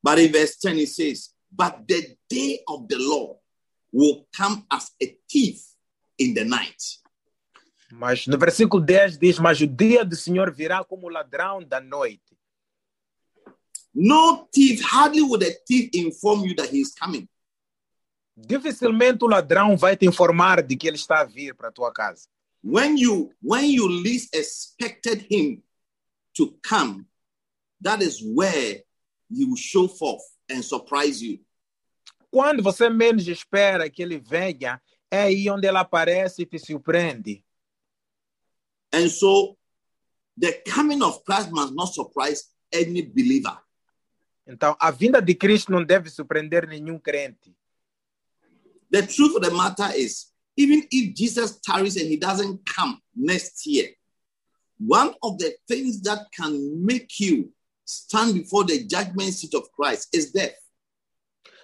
But 0.00 0.20
in 0.20 0.30
verse 0.30 0.56
10, 0.62 0.78
it 0.78 0.86
says, 0.86 1.34
But 1.50 1.84
the 1.88 2.16
day 2.30 2.62
of 2.68 2.86
the 2.86 2.96
Lord 2.96 3.40
will 3.92 4.24
come 4.34 4.64
as 4.70 4.92
a 5.02 5.18
thief 5.28 5.64
in 6.16 6.32
the 6.32 6.44
night. 6.44 7.00
Mas 7.90 8.28
no 8.28 8.38
versículo 8.38 8.80
10 8.80 9.18
diz: 9.18 9.40
Mas 9.40 9.60
o 9.60 9.66
dia 9.66 10.04
do 10.04 10.14
Senhor 10.14 10.52
virá 10.52 10.84
como 10.84 11.08
ladrão 11.08 11.60
da 11.60 11.80
noite. 11.80 12.38
No 13.92 14.48
thief, 14.52 14.80
hardly 14.80 15.22
would 15.22 15.44
a 15.44 15.52
thief 15.66 15.90
inform 15.92 16.44
you 16.46 16.54
that 16.54 16.72
he 16.72 16.80
is 16.80 16.94
coming. 16.94 17.28
Dificilmente 18.36 19.24
o 19.24 19.28
ladrão 19.28 19.76
vai 19.76 19.96
te 19.96 20.06
informar 20.06 20.62
de 20.62 20.76
que 20.76 20.86
ele 20.86 20.96
está 20.96 21.20
a 21.20 21.24
vir 21.24 21.54
para 21.54 21.68
a 21.68 21.72
tua 21.72 21.92
casa. 21.92 22.28
When 22.62 22.98
you 22.98 23.32
when 23.42 23.70
you 23.72 23.88
least 23.88 24.34
expected 24.34 25.26
him 25.30 25.62
to 26.36 26.58
come, 26.66 27.06
that 27.82 28.02
is 28.02 28.20
where 28.22 28.84
he 29.30 29.44
will 29.44 29.56
show 29.56 29.88
forth 29.88 30.22
and 30.50 30.62
surprise 30.62 31.24
you. 31.24 31.40
Quando 32.30 32.62
você 32.62 32.88
menos 32.88 33.26
espera 33.26 33.90
que 33.90 34.02
ele 34.02 34.18
venha, 34.18 34.80
é 35.10 35.22
aí 35.22 35.50
onde 35.50 35.66
ele 35.66 35.78
aparece 35.78 36.42
e 36.42 36.46
te 36.46 36.58
surpreende. 36.58 37.44
And 38.92 39.08
so 39.08 39.56
the 40.38 40.62
coming 40.72 41.02
of 41.02 41.22
Christ 41.24 41.50
must 41.50 41.74
not 41.74 41.92
surprise 41.92 42.44
any 42.72 43.02
believer. 43.02 43.58
Então, 44.46 44.76
a 44.80 44.90
vinda 44.90 45.20
de 45.20 45.34
Cristo 45.34 45.70
não 45.70 45.84
deve 45.84 46.10
surpreender 46.10 46.66
nenhum 46.66 46.98
crente. 46.98 47.54
The 48.90 49.06
truth 49.06 49.36
of 49.36 49.42
the 49.42 49.50
matter 49.50 49.88
is, 49.94 50.26
even 50.56 50.84
if 50.90 51.14
Jesus 51.14 51.60
tarries 51.60 51.96
and 51.96 52.08
he 52.08 52.16
doesn't 52.16 52.66
come 52.66 53.00
next 53.14 53.66
year, 53.66 53.90
one 54.78 55.14
of 55.22 55.38
the 55.38 55.54
things 55.68 56.00
that 56.02 56.26
can 56.34 56.84
make 56.84 57.20
you 57.20 57.52
stand 57.84 58.34
before 58.34 58.64
the 58.64 58.84
judgment 58.84 59.34
seat 59.34 59.54
of 59.54 59.70
Christ 59.72 60.08
is 60.12 60.32
death. 60.32 60.56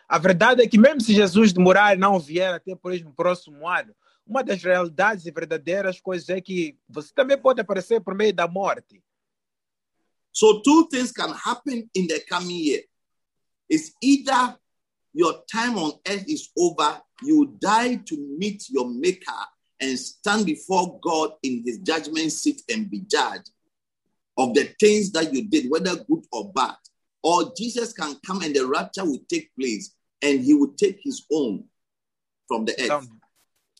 A 0.09 0.18
verdade 0.18 0.62
é 0.62 0.68
que 0.68 0.78
mesmo 0.78 1.00
se 1.00 1.12
Jesus 1.12 1.52
demorar 1.52 1.97
e 1.97 1.99
não 1.99 2.21
vier 2.21 2.54
até 2.54 2.76
por 2.76 2.92
exemplo, 2.92 3.11
no 3.11 3.16
próximo 3.16 3.66
ano, 3.66 3.92
uma 4.25 4.42
das 4.42 4.62
realidades 4.62 5.26
e 5.26 5.30
verdadeiras 5.30 6.00
coisas 6.00 6.28
é 6.28 6.40
que 6.40 6.78
você 6.88 7.12
também 7.12 7.37
pode 7.37 7.61
aparecer 7.61 8.00
por 8.00 8.14
meio 8.14 8.33
da 8.33 8.47
morte. 8.47 9.02
So 10.33 10.61
two 10.62 10.88
things 10.88 11.12
can 11.12 11.33
happen 11.33 11.88
in 11.95 12.06
the 12.06 12.21
coming 12.21 12.59
year. 12.59 12.85
It's 13.71 13.92
either 14.02 14.56
your 15.14 15.42
time 15.50 15.78
on 15.78 15.99
earth 16.06 16.28
is 16.28 16.50
over, 16.56 17.00
you 17.23 17.56
die 17.61 17.96
to 17.96 18.37
meet 18.38 18.68
your 18.68 18.88
maker 18.88 19.32
and 19.80 19.99
stand 19.99 20.46
before 20.46 20.99
God 21.00 21.32
in 21.42 21.62
his 21.64 21.78
judgment 21.78 22.32
seat 22.32 22.62
and 22.70 22.90
be 22.90 23.00
judged 23.00 23.50
of 24.37 24.54
the 24.54 24.75
things 24.78 25.12
that 25.12 25.32
you 25.32 25.49
did, 25.49 25.70
whether 25.70 25.96
good 25.96 26.25
or 26.32 26.52
bad. 26.52 26.76
Or 27.23 27.52
Jesus 27.56 27.92
can 27.92 28.16
come 28.25 28.42
and 28.42 28.54
the 28.54 28.66
rapture 28.66 29.04
will 29.04 29.23
take 29.28 29.50
place 29.58 29.94
and 30.23 30.40
he 30.40 30.54
will 30.54 30.75
take 30.76 31.00
his 31.02 31.25
own 31.32 31.64
from 32.46 32.64
the 32.64 32.73
earth. 32.73 33.04
Então, 33.04 33.18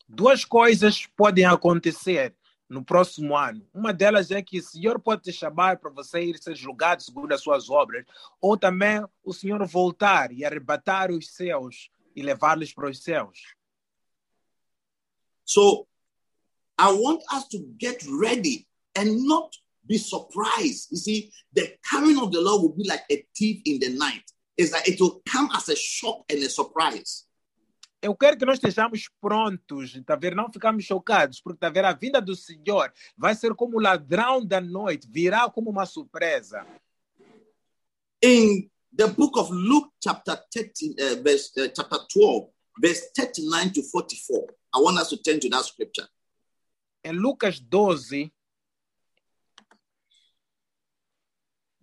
duas 0.09 0.45
coisas 0.45 1.07
podem 1.16 1.45
acontecer 1.45 2.35
no 2.69 2.85
próximo 2.85 3.37
ano. 3.37 3.64
Uma 3.73 3.93
delas 3.93 4.31
é 4.31 4.43
que 4.43 4.59
o 4.59 4.62
Senhor 4.62 4.99
pode 4.99 5.23
te 5.23 5.33
chamar 5.33 5.78
para 5.78 5.90
você 5.90 6.21
ir 6.21 6.38
ser 6.38 6.57
julgado 6.57 7.02
segundo 7.02 7.33
as 7.33 7.40
suas 7.40 7.71
obras, 7.71 8.05
ou 8.40 8.57
também 8.57 9.05
o 9.25 9.33
Senhor 9.33 9.64
voltar 9.66 10.33
e 10.33 10.45
arrebatar 10.45 11.11
os 11.11 11.28
céus 11.28 11.90
e 12.16 12.23
levá-los 12.23 12.73
para 12.73 12.88
os 12.88 13.02
céus. 13.02 13.38
So 15.44 15.87
I 16.78 16.90
want 16.90 17.23
us 17.32 17.46
to 17.49 17.58
get 17.78 18.02
ready 18.08 18.66
and 18.96 19.26
not 19.26 19.54
be 19.87 19.99
surprised. 19.99 20.88
You 20.90 20.96
see, 20.96 21.30
the 21.52 21.78
coming 21.88 22.18
of 22.18 22.32
the 22.32 22.40
Lord 22.40 22.62
will 22.62 22.76
be 22.76 22.88
like 22.88 23.04
a 23.11 23.25
thief 23.37 23.62
in 23.64 23.78
the 23.78 23.90
night. 23.90 24.25
It's 24.56 24.73
like 24.73 24.88
it 24.88 25.00
will 25.00 25.23
come 25.30 25.49
as 25.54 25.68
a 25.68 25.76
shock 25.76 26.25
and 26.30 26.42
a 26.42 26.49
surprise. 26.49 27.25
Eu 28.02 28.14
quero 28.14 28.37
que 28.37 28.44
nós 28.44 28.58
estejamos 28.58 29.08
prontos, 29.20 30.00
tá 30.04 30.14
ver? 30.16 30.35
Não 30.35 30.52
ficamos 30.52 30.85
chocados, 30.85 31.40
porque 31.40 31.58
tá 31.58 31.70
ver 31.70 31.85
a 31.85 31.92
vinda 31.92 32.20
do 32.20 32.37
Senhor 32.37 32.92
vai 33.16 33.35
ser 33.35 33.54
como 33.54 33.78
o 33.78 33.80
ladrão 33.80 34.44
da 34.44 34.61
noite, 34.61 35.08
virá 35.11 35.49
como 35.50 35.70
uma 35.70 35.87
surpresa. 35.87 36.64
In 38.23 38.70
the 38.93 39.09
book 39.09 39.33
of 39.37 39.50
Luke, 39.50 39.90
chapter 40.02 40.38
13, 40.55 40.95
uh, 41.00 41.14
verse, 41.23 41.52
uh, 41.59 41.69
chapter 41.75 41.99
12, 42.12 42.49
verse 42.81 43.02
39 43.16 43.73
to 43.73 43.83
44, 43.83 44.47
I 44.75 44.78
want 44.78 44.99
us 44.99 45.11
to 45.11 45.16
turn 45.23 45.40
to 45.40 45.49
that 45.50 45.64
scripture. 45.64 46.07
Em 47.05 47.16
Lucas 47.16 47.61
12, 47.71 48.31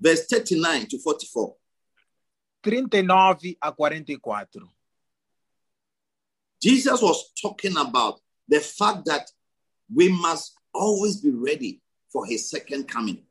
Verse 0.03 0.25
39 0.25 0.87
to 0.87 0.99
44. 0.99 1.55
39 2.61 3.55
a 3.61 3.73
44. 3.73 4.63
Jesus 6.61 7.01
was 7.01 7.31
talking 7.41 7.77
about 7.77 8.19
the 8.49 8.59
fact 8.59 9.05
that 9.05 9.29
we 9.93 10.09
must 10.09 10.55
always 10.73 11.21
be 11.21 11.31
ready 11.31 11.81
for 12.11 12.25
his 12.25 12.49
second 12.49 12.89
coming. 12.89 13.23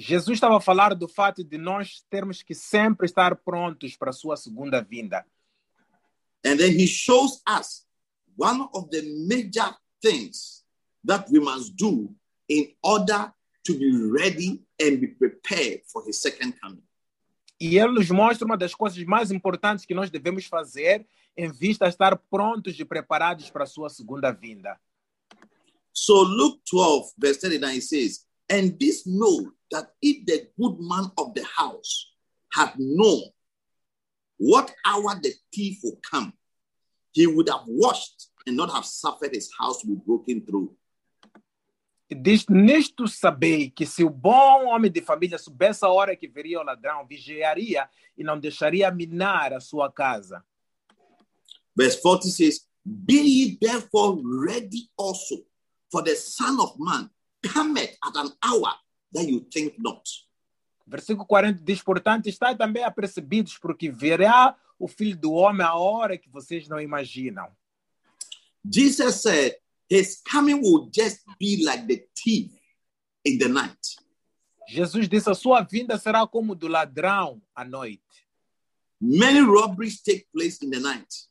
Jesus 0.00 0.36
estava 0.36 0.56
a 0.56 0.60
falar 0.62 0.94
do 0.94 1.06
fato 1.06 1.44
de 1.44 1.58
nós 1.58 2.02
termos 2.08 2.42
que 2.42 2.54
sempre 2.54 3.04
estar 3.04 3.36
prontos 3.36 3.96
para 3.96 4.08
a 4.08 4.14
sua 4.14 4.34
segunda 4.34 4.80
vinda. 4.80 5.26
And 6.42 6.56
then 6.56 6.72
he 6.72 6.86
shows 6.86 7.42
us 7.46 7.86
one 8.34 8.66
of 8.72 8.88
the 8.88 9.02
major 9.28 9.76
things 10.00 10.64
that 11.06 11.30
we 11.30 11.38
must 11.38 11.76
do 11.76 12.14
in 12.48 12.74
order 12.82 13.30
to 13.62 13.74
be 13.74 13.90
ready 14.10 14.64
and 14.80 15.00
be 15.00 15.08
prepared 15.08 15.82
for 15.92 16.02
his 16.08 16.16
second 16.16 16.58
coming. 16.58 16.82
E 17.60 17.78
ele 17.78 17.92
nos 17.92 18.10
mostra 18.10 18.46
uma 18.46 18.56
das 18.56 18.74
coisas 18.74 19.04
mais 19.04 19.30
importantes 19.30 19.84
que 19.84 19.92
nós 19.92 20.10
devemos 20.10 20.46
fazer 20.46 21.06
em 21.36 21.52
vista 21.52 21.84
a 21.84 21.88
estar 21.90 22.16
prontos 22.30 22.80
e 22.80 22.86
preparados 22.86 23.50
para 23.50 23.64
a 23.64 23.66
sua 23.66 23.90
segunda 23.90 24.32
vinda. 24.32 24.80
So 25.92 26.22
Luke 26.22 26.62
12, 26.72 27.12
verse 27.18 27.38
39 27.38 27.82
says, 27.82 28.26
And 28.50 28.70
this 28.78 29.04
know 29.04 29.52
that 29.70 29.92
if 30.02 30.24
the 30.26 30.48
good 30.58 30.78
man 30.80 31.10
of 31.16 31.34
the 31.34 31.44
house 31.44 32.12
had 32.52 32.72
known 32.78 33.22
what 34.38 34.72
hour 34.84 35.18
the 35.22 35.32
thief 35.52 35.78
would 35.84 36.02
come, 36.02 36.32
he 37.12 37.26
would 37.26 37.48
have 37.48 37.64
watched 37.66 38.28
and 38.46 38.56
not 38.56 38.70
have 38.72 38.84
suffered 38.84 39.34
his 39.34 39.50
house 39.58 39.80
to 39.80 39.86
be 39.86 39.94
broken 39.94 40.44
through. 40.44 40.74
Diz, 42.12 42.46
nisto 42.48 43.06
sabei 43.06 43.70
que 43.70 43.86
se 43.86 44.02
o 44.02 44.10
bom 44.10 44.66
homem 44.66 44.90
de 44.90 45.00
família 45.00 45.38
soubesse 45.38 45.84
a 45.84 45.88
hora 45.88 46.16
que 46.16 46.26
viria 46.26 46.58
o 46.58 46.64
ladrão, 46.64 47.06
vigiaria 47.06 47.88
e 48.18 48.24
não 48.24 48.38
deixaria 48.38 48.90
minar 48.90 49.52
a 49.52 49.60
sua 49.60 49.92
casa. 49.92 50.44
Verse 51.76 52.00
40 52.00 52.28
says, 52.28 52.66
Be 52.84 53.20
ye 53.20 53.58
therefore 53.60 54.20
ready 54.24 54.90
also, 54.96 55.36
for 55.88 56.02
the 56.02 56.16
Son 56.16 56.58
of 56.58 56.74
Man 56.78 57.08
cometh 57.42 57.96
at 58.04 58.16
an 58.16 58.32
hour 58.44 58.74
that 59.12 59.26
you 59.26 59.40
think 59.40 59.74
not. 59.78 60.02
Versículo 60.86 61.26
40 61.26 61.62
diz, 61.62 61.82
portanto, 61.82 62.26
estai 62.28 62.56
também 62.56 62.82
apercebidos, 62.82 63.58
porque 63.58 63.90
virá 63.90 64.56
o 64.78 64.88
Filho 64.88 65.16
do 65.16 65.32
Homem 65.32 65.66
a 65.66 65.74
hora 65.74 66.18
que 66.18 66.28
vocês 66.28 66.68
não 66.68 66.80
imaginam. 66.80 67.48
Jesus 68.64 69.22
said 69.22 69.56
his 69.88 70.20
coming 70.20 70.60
will 70.60 70.90
just 70.92 71.24
be 71.38 71.62
like 71.64 71.86
the 71.86 72.06
thief 72.14 72.52
in 73.24 73.38
the 73.38 73.48
night. 73.48 73.96
Jesus 74.68 75.08
disse, 75.08 75.28
a 75.28 75.34
sua 75.34 75.62
vinda 75.62 75.98
será 75.98 76.26
como 76.26 76.54
do 76.54 76.68
ladrão 76.68 77.42
à 77.54 77.64
noite. 77.64 78.26
Many 79.00 79.40
robberies 79.40 80.00
take 80.02 80.26
place 80.32 80.64
in 80.64 80.70
the 80.70 80.78
night. 80.78 81.28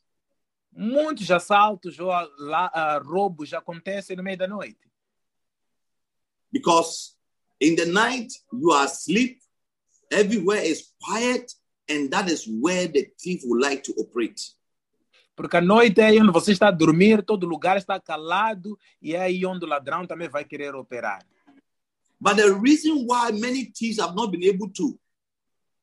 Muitos 0.72 1.30
assaltos 1.30 1.98
ou 1.98 2.08
lá, 2.08 2.70
ah, 2.72 2.98
roubos 2.98 3.52
acontecem 3.52 4.16
no 4.16 4.22
meio 4.22 4.36
da 4.36 4.46
noite. 4.46 4.90
because 6.52 7.16
in 7.60 7.76
the 7.76 7.86
night 7.86 8.32
you 8.52 8.70
are 8.72 8.86
asleep, 8.86 9.38
everywhere 10.10 10.62
is 10.62 10.92
quiet, 11.02 11.52
and 11.88 12.10
that 12.10 12.28
is 12.28 12.46
where 12.46 12.88
the 12.88 13.06
thief 13.18 13.42
would 13.44 13.62
like 13.62 13.82
to 13.84 13.94
operate. 13.98 14.40
Porque 15.36 15.56
à 15.56 15.60
noite 15.60 16.00
é 16.00 16.06
aí 16.06 16.20
onde 16.20 16.32
você 16.32 16.52
está 16.52 16.68
a 16.68 16.70
dormir, 16.70 17.22
todo 17.22 17.46
lugar 17.46 17.76
está 17.76 17.98
calado, 17.98 18.78
e 19.00 19.14
é 19.14 19.20
aí 19.20 19.46
onde 19.46 19.64
o 19.64 19.68
ladrão 19.68 20.06
também 20.06 20.28
vai 20.28 20.44
querer 20.44 20.74
operar. 20.74 21.24
But 22.20 22.36
the 22.36 22.52
reason 22.52 23.06
why 23.06 23.32
many 23.32 23.72
thieves 23.74 23.98
have 23.98 24.14
not 24.14 24.30
been 24.30 24.44
able 24.44 24.68
to 24.74 24.98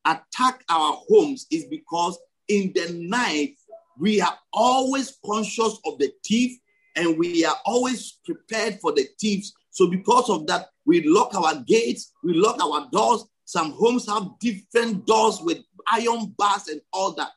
attack 0.05 0.63
our 0.69 1.01
homes 1.09 1.47
is 1.49 1.65
because 1.65 2.19
in 2.47 2.71
the 2.73 2.91
night 2.93 3.55
we 3.99 4.21
are 4.21 4.37
always 4.53 5.17
conscious 5.25 5.79
of 5.83 5.97
the 5.97 6.13
thief 6.23 6.59
and 6.95 7.17
we 7.17 7.43
are 7.43 7.57
always 7.65 8.19
prepared 8.23 8.79
for 8.79 8.93
the 8.93 9.07
thieves. 9.19 9.53
So, 9.77 9.87
because 9.87 10.27
of 10.31 10.47
that, 10.47 10.69
we 10.87 11.03
lock 11.05 11.35
our 11.35 11.53
gates, 11.53 12.11
we 12.23 12.33
lock 12.33 12.59
our 12.59 12.89
doors. 12.89 13.23
Some 13.45 13.73
homes 13.73 14.07
have 14.07 14.27
different 14.39 15.05
doors 15.05 15.39
with 15.39 15.59
iron 15.85 16.33
bars 16.35 16.67
and 16.67 16.81
all 16.91 17.13
that. 17.13 17.31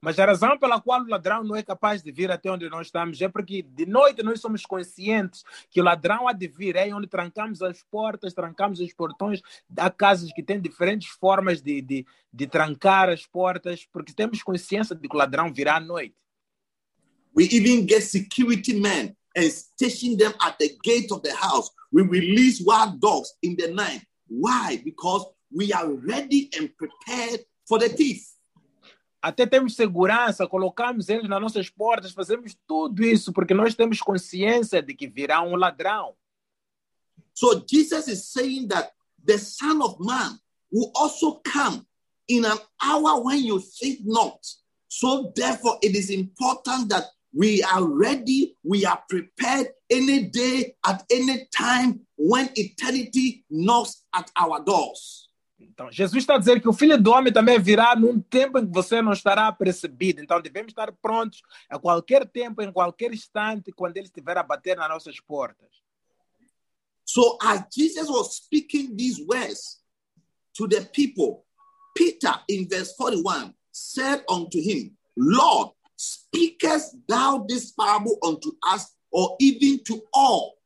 Mas 0.00 0.16
a 0.20 0.24
razão 0.24 0.56
pela 0.56 0.80
qual 0.80 1.02
o 1.02 1.08
ladrão 1.08 1.42
não 1.42 1.56
é 1.56 1.62
capaz 1.64 2.00
de 2.00 2.12
vir 2.12 2.30
até 2.30 2.48
onde 2.48 2.70
nós 2.70 2.86
estamos 2.86 3.20
é 3.20 3.28
porque 3.28 3.62
de 3.62 3.84
noite 3.86 4.22
nós 4.22 4.40
somos 4.40 4.64
conscientes 4.64 5.42
que 5.68 5.80
o 5.80 5.84
ladrão 5.84 6.28
há 6.28 6.32
de 6.32 6.46
vir, 6.46 6.76
é 6.76 6.94
onde 6.94 7.08
trancamos 7.08 7.60
as 7.60 7.82
portas, 7.82 8.32
trancamos 8.32 8.78
os 8.78 8.94
portões. 8.94 9.42
Há 9.76 9.90
casas 9.90 10.32
que 10.32 10.44
têm 10.44 10.60
diferentes 10.60 11.08
formas 11.08 11.60
de, 11.60 11.82
de, 11.82 12.06
de 12.32 12.46
trancar 12.46 13.08
as 13.08 13.26
portas, 13.26 13.84
porque 13.92 14.14
temos 14.14 14.44
consciência 14.44 14.94
de 14.94 15.08
que 15.08 15.16
o 15.16 15.18
ladrão 15.18 15.52
virá 15.52 15.78
à 15.78 15.80
noite. 15.80 16.14
We 17.36 17.48
even 17.50 17.84
get 17.88 18.02
security 18.02 18.74
men 18.74 19.17
and 19.38 19.52
station 19.52 20.16
them 20.16 20.32
at 20.40 20.58
the 20.58 20.76
gate 20.82 21.10
of 21.12 21.22
the 21.22 21.34
house. 21.34 21.70
We 21.92 22.02
release 22.02 22.60
wild 22.60 23.00
dogs 23.00 23.32
in 23.42 23.56
the 23.56 23.68
night. 23.68 24.02
Why? 24.26 24.80
Because 24.84 25.26
we 25.54 25.72
are 25.72 25.88
ready 25.90 26.50
and 26.58 26.70
prepared 26.76 27.40
for 27.66 27.78
the 27.78 27.88
thief. 27.88 28.26
Até 29.20 29.46
temos 29.46 29.74
segurança, 29.74 30.46
colocamos 30.46 31.08
eles 31.08 31.28
nas 31.28 31.40
nossas 31.40 31.68
portas, 31.68 32.12
fazemos 32.12 32.56
tudo 32.68 33.04
isso 33.04 33.32
porque 33.32 33.52
nós 33.52 33.74
temos 33.74 34.00
consciência 34.00 34.80
de 34.80 34.94
que 34.94 35.08
virá 35.08 35.42
um 35.42 35.56
ladrão. 35.56 36.14
So 37.34 37.64
Jesus 37.68 38.06
is 38.08 38.32
saying 38.32 38.68
that 38.68 38.92
the 39.24 39.38
Son 39.38 39.82
of 39.82 39.96
Man 39.98 40.38
will 40.70 40.92
also 40.94 41.40
come 41.44 41.84
in 42.28 42.44
an 42.44 42.58
hour 42.80 43.24
when 43.24 43.44
you 43.44 43.60
think 43.60 44.00
not. 44.04 44.38
So 44.88 45.32
therefore, 45.34 45.78
it 45.82 45.96
is 45.96 46.10
important 46.10 46.88
that 46.90 47.04
we 47.32 47.62
are 47.62 47.84
ready, 47.84 48.56
we 48.64 48.84
are 48.84 49.02
prepared 49.08 49.68
any 49.90 50.24
day, 50.30 50.74
at 50.84 51.04
any 51.10 51.46
time, 51.56 52.00
when 52.16 52.48
eternity 52.54 53.44
knocks 53.50 54.04
at 54.14 54.30
our 54.36 54.62
doors. 54.64 55.28
Então, 55.60 55.90
Jesus 55.90 56.22
está 56.22 56.36
a 56.36 56.38
dizer 56.38 56.60
que 56.60 56.68
o 56.68 56.72
Filho 56.72 57.00
do 57.00 57.10
Homem 57.10 57.32
também 57.32 57.58
virá 57.58 57.94
num 57.96 58.20
tempo 58.20 58.58
em 58.58 58.66
que 58.66 58.72
você 58.72 59.02
não 59.02 59.12
estará 59.12 59.50
percebido. 59.52 60.20
Então, 60.20 60.40
devemos 60.40 60.70
estar 60.70 60.92
prontos 61.02 61.42
a 61.68 61.78
qualquer 61.78 62.26
tempo, 62.26 62.62
em 62.62 62.72
qualquer 62.72 63.12
instante, 63.12 63.72
quando 63.72 63.96
ele 63.96 64.06
estiver 64.06 64.38
a 64.38 64.42
bater 64.42 64.76
nas 64.76 64.88
nossas 64.88 65.20
portas. 65.20 65.68
So 67.08 67.38
as 67.40 67.64
Jesus 67.74 68.06
was 68.10 68.36
speaking 68.36 68.94
these 68.94 69.18
words 69.26 69.80
to 70.54 70.68
the 70.68 70.82
people, 70.92 71.46
Peter 71.96 72.34
in 72.48 72.68
verse 72.68 72.92
41 72.96 73.54
said 73.72 74.22
unto 74.28 74.60
him, 74.60 74.94
Lord, 75.16 75.70
speakest 75.98 76.96
thou 77.08 77.44
this 77.44 77.72
parable 77.72 78.18
unto 78.22 78.56
us 78.74 78.96
or 79.10 79.36
even 79.40 79.82
to 79.82 80.00
all? 80.14 80.56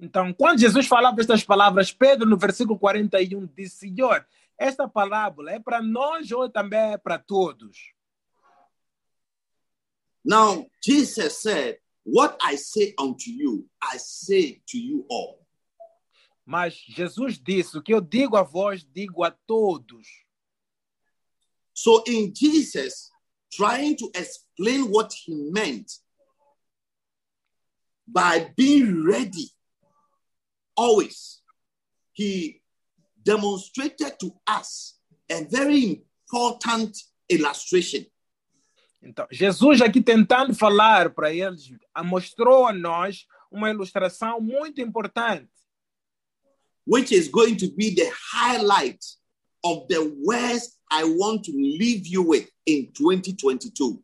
Então, 0.00 0.32
quando 0.32 0.58
Jesus 0.58 0.86
falava 0.86 1.20
estas 1.20 1.44
palavras, 1.44 1.92
Pedro, 1.92 2.28
no 2.28 2.36
versículo 2.36 2.78
41, 2.78 3.46
disse: 3.54 3.76
Senhor, 3.76 4.26
esta 4.58 4.88
parábola 4.88 5.52
é 5.52 5.60
para 5.60 5.82
nós 5.82 6.30
ou 6.32 6.48
também 6.48 6.92
é 6.92 6.98
para 6.98 7.18
todos? 7.18 7.94
Now, 10.24 10.66
Jesus 10.80 11.40
said, 11.40 11.78
What 12.04 12.38
I 12.42 12.56
say 12.56 12.94
unto 12.98 13.30
you, 13.30 13.68
I 13.82 13.98
say 13.98 14.62
to 14.70 14.78
you 14.78 15.06
all. 15.10 15.46
Mas 16.44 16.74
Jesus 16.74 17.38
disse: 17.38 17.76
O 17.76 17.82
que 17.82 17.92
eu 17.92 18.00
digo 18.00 18.36
a 18.36 18.42
vós, 18.42 18.84
digo 18.84 19.24
a 19.24 19.30
todos. 19.30 20.06
So, 21.74 22.02
in 22.06 22.32
Jesus 22.34 23.10
trying 23.56 23.96
to 23.96 24.10
explain 24.14 24.90
what 24.90 25.12
he 25.12 25.34
meant 25.50 25.90
by 28.06 28.52
being 28.56 29.04
ready 29.04 29.50
always, 30.76 31.40
he 32.12 32.62
demonstrated 33.22 34.18
to 34.20 34.32
us 34.46 34.98
a 35.30 35.44
very 35.44 36.04
important 36.32 36.96
illustration. 37.28 38.06
Então, 39.02 39.26
Jesus 39.30 39.80
aqui 39.80 40.00
tentando 40.00 40.54
falar 40.54 41.10
para 41.10 41.32
eles, 41.32 41.70
mostrou 42.04 42.66
a 42.66 42.72
nós 42.72 43.26
uma 43.50 43.70
ilustração 43.70 44.40
muito 44.40 44.80
importante. 44.80 45.48
which 46.86 47.12
is 47.12 47.28
going 47.28 47.56
to 47.56 47.68
be 47.76 47.94
the 47.94 48.10
highlight 48.32 49.04
of 49.64 49.86
the 49.88 50.16
words 50.22 50.75
I 50.90 51.04
want 51.04 51.44
to 51.44 51.52
leave 51.52 52.06
you 52.06 52.22
with 52.22 52.48
in 52.66 52.90
2022. 52.92 54.02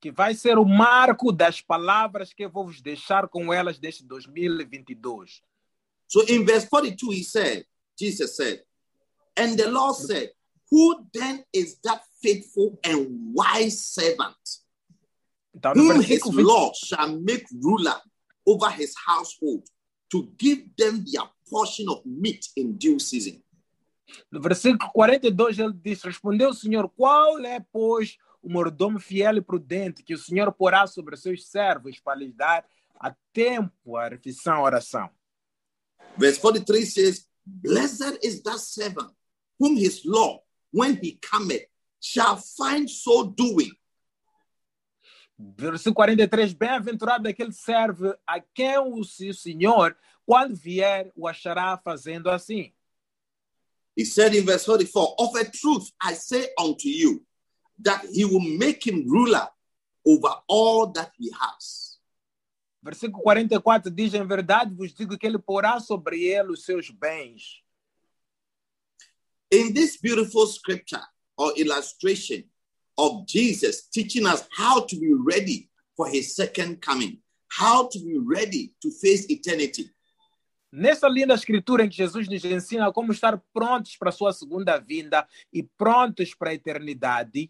que 0.00 0.10
vai 0.10 0.34
ser 0.34 0.58
o 0.58 0.66
marco 0.66 1.32
das 1.32 1.62
palavras 1.62 2.34
que 2.34 2.44
eu 2.44 2.50
vou 2.50 2.66
vos 2.66 2.82
deixar 2.82 3.26
com 3.26 3.50
elas 3.50 3.78
deste 3.78 4.04
2022. 4.04 5.40
So 6.06 6.22
in 6.28 6.44
verse 6.44 6.66
42, 6.68 7.16
he 7.16 7.24
said, 7.24 7.64
Jesus 7.98 8.36
said, 8.36 8.62
and 9.34 9.56
the 9.56 9.66
Lord 9.66 9.96
said, 9.96 10.30
Who 10.70 11.06
then 11.10 11.44
is 11.54 11.78
that 11.84 12.02
faithful 12.20 12.78
and 12.84 13.32
wise 13.34 13.86
servant 13.94 14.36
Então, 15.54 15.72
whom 15.72 16.00
his 16.00 16.20
20, 16.20 16.42
Lord 16.42 16.74
shall 16.74 17.08
make 17.20 17.46
ruler 17.62 18.00
over 18.44 18.70
his 18.70 18.92
household 19.06 19.62
to 20.10 20.28
give 20.36 20.64
them 20.76 21.04
their 21.10 21.28
portion 21.48 21.88
of 21.88 22.04
meat 22.04 22.46
in 22.56 22.76
due 22.76 22.98
season? 22.98 23.42
No 24.30 24.40
versículo 24.40 24.90
42, 24.92 25.58
ele 25.58 25.72
diz: 25.72 26.02
Respondeu 26.02 26.50
o 26.50 26.54
Senhor, 26.54 26.88
qual 26.90 27.38
é, 27.40 27.60
pois, 27.72 28.16
o 28.42 28.48
mordomo 28.48 29.00
fiel 29.00 29.36
e 29.36 29.40
prudente 29.40 30.02
que 30.02 30.14
o 30.14 30.18
Senhor 30.18 30.52
porá 30.52 30.86
sobre 30.86 31.16
seus 31.16 31.46
servos 31.46 31.98
para 31.98 32.18
lhes 32.18 32.34
dar 32.34 32.66
a 32.98 33.14
tempo 33.32 33.96
a 33.96 34.08
refeição, 34.08 34.54
a 34.54 34.62
oração? 34.62 35.10
Verse 36.16 36.40
43 36.40 36.92
says, 36.92 37.28
Blessed 37.44 38.18
is 38.22 38.42
that 38.42 38.58
servant 38.58 39.12
whom 39.58 39.76
his 39.76 40.04
Lord, 40.04 40.40
when 40.72 40.98
he 41.02 41.18
cometh, 41.20 41.66
shall 42.00 42.36
find 42.36 42.88
so 42.88 43.24
doing. 43.24 43.72
Versículo 45.36 45.96
43, 45.96 46.52
bem-aventurado 46.52 47.28
aquele 47.28 47.52
servo 47.52 48.14
a 48.24 48.38
quem 48.40 48.78
o 48.78 49.02
Senhor, 49.04 49.96
quando 50.24 50.54
vier, 50.54 51.10
o 51.16 51.26
achará 51.26 51.76
fazendo 51.76 52.30
assim. 52.30 52.72
He 53.96 54.04
said 54.04 54.34
in 54.34 54.44
verse 54.44 54.64
44, 54.64 55.14
Of 55.18 55.34
a 55.36 55.44
truth 55.44 55.90
I 56.00 56.14
say 56.14 56.48
unto 56.58 56.88
you, 56.88 57.24
that 57.80 58.04
he 58.12 58.24
will 58.24 58.40
make 58.40 58.86
him 58.86 59.08
ruler 59.08 59.48
over 60.06 60.34
all 60.48 60.86
that 60.92 61.10
he 61.18 61.32
has. 61.40 61.98
Versículo 62.84 63.22
44 63.22 63.90
diz: 63.90 64.14
Em 64.14 64.26
verdade 64.26 64.74
vos 64.74 64.92
digo 64.92 65.16
que 65.16 65.26
ele 65.26 65.38
porá 65.38 65.80
sobre 65.80 66.22
ele 66.24 66.52
os 66.52 66.64
seus 66.64 66.90
bens. 66.90 67.62
In 69.50 69.72
this 69.72 69.96
beautiful 69.96 70.46
scripture 70.46 71.02
or 71.36 71.52
illustration 71.56 72.44
of 72.98 73.26
Jesus 73.26 73.88
teaching 73.88 74.26
us 74.26 74.46
how 74.52 74.80
to 74.80 74.96
be 74.96 75.14
ready 75.14 75.70
for 75.96 76.08
his 76.08 76.34
second 76.34 76.82
coming, 76.82 77.20
how 77.48 77.88
to 77.88 77.98
be 78.00 78.18
ready 78.18 78.74
to 78.82 78.90
face 78.90 79.30
eternity. 79.30 79.90
Nessa 80.76 81.06
linda 81.08 81.34
escritura 81.34 81.84
em 81.84 81.88
que 81.88 81.96
Jesus 81.96 82.26
nos 82.28 82.44
ensina 82.44 82.92
como 82.92 83.12
estar 83.12 83.40
prontos 83.52 83.96
para 83.96 84.08
a 84.08 84.12
sua 84.12 84.32
segunda 84.32 84.76
vinda 84.76 85.24
e 85.52 85.62
prontos 85.62 86.34
para 86.34 86.50
a 86.50 86.54
eternidade, 86.54 87.48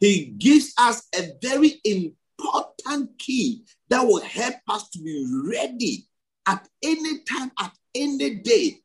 He 0.00 0.34
gives 0.36 0.74
us 0.80 1.06
a 1.14 1.38
very 1.40 1.80
important 1.84 3.16
key 3.18 3.62
that 3.88 4.04
will 4.04 4.20
help 4.20 4.56
us 4.68 4.90
to 4.90 5.00
be 5.00 5.24
ready 5.48 6.08
at 6.44 6.68
any 6.82 7.22
time, 7.22 7.52
at 7.60 7.72
any 7.94 8.34
day, 8.42 8.82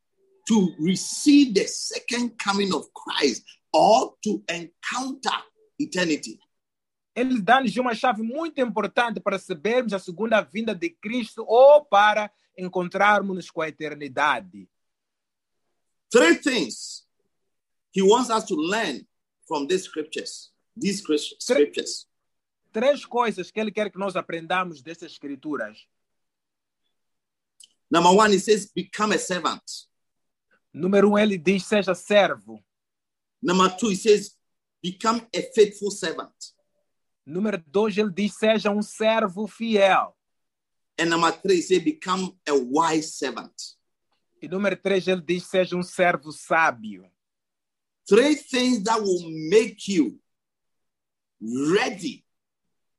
to 0.47 0.75
receive 0.79 1.55
the 1.55 1.67
second 1.67 2.37
coming 2.37 2.71
of 2.71 2.87
Christ 2.93 3.43
or 3.73 4.15
to 4.25 4.43
encounter 4.47 5.43
eternity. 5.79 6.39
ele 7.15 7.41
dá-nos 7.41 7.75
uma 7.77 7.95
chave 7.95 8.21
muito 8.21 8.61
importante 8.61 9.19
para 9.19 9.39
sabermos 9.39 9.91
a 9.91 9.97
segunda 9.97 10.39
vinda 10.39 10.75
de 10.75 10.91
Cristo 10.91 11.43
ou 11.47 11.83
para 11.83 12.31
encontrarmos 12.57 13.51
com 13.51 13.61
a 13.61 13.69
eternidade. 13.69 14.69
Three 16.09 16.35
things 16.35 17.05
he 17.91 18.01
wants 18.01 18.29
us 18.29 18.45
to 18.45 18.55
learn 18.55 19.05
from 19.47 19.67
these 19.67 19.83
scriptures, 19.83 20.51
these 20.75 21.01
scriptures. 21.39 22.07
Três 22.73 23.05
coisas 23.05 23.49
que 23.49 23.59
ele 23.59 23.71
quer 23.71 23.89
que 23.89 23.97
nós 23.97 24.15
aprendamos 24.15 24.81
dessas 24.81 25.11
escrituras. 25.11 25.87
Number 27.89 28.11
one, 28.11 28.33
he 28.33 28.39
says, 28.39 28.71
become 28.73 29.13
a 29.13 29.17
servant. 29.17 29.63
Número 30.73 31.11
um, 31.11 31.17
ele 31.17 31.37
diz: 31.37 31.65
seja 31.65 31.95
servo. 31.95 32.63
Number 33.41 33.69
two, 33.77 33.89
he 33.89 33.95
says, 33.95 34.37
become 34.81 35.25
a 35.33 35.41
faithful 35.53 35.89
servant. 35.89 36.33
Número 37.25 37.63
dois, 37.65 37.97
ele 37.97 38.11
diz: 38.11 38.35
seja 38.35 38.69
um 38.69 38.81
servo 38.81 39.47
fiel. 39.47 40.16
And 40.97 41.09
number 41.09 41.31
three, 41.31 41.61
say, 41.61 41.79
become 41.79 42.35
a 42.47 42.57
wise 42.57 43.13
servant. 43.15 43.53
E 44.41 44.47
número 44.47 44.75
três, 44.75 45.07
ele 45.07 45.21
diz: 45.21 45.43
seja 45.43 45.75
um 45.75 45.83
servo 45.83 46.31
sábio. 46.31 47.09
Three 48.07 48.35
things 48.35 48.83
that 48.83 49.01
will 49.01 49.29
make 49.49 49.87
you 49.87 50.19
ready 51.41 52.23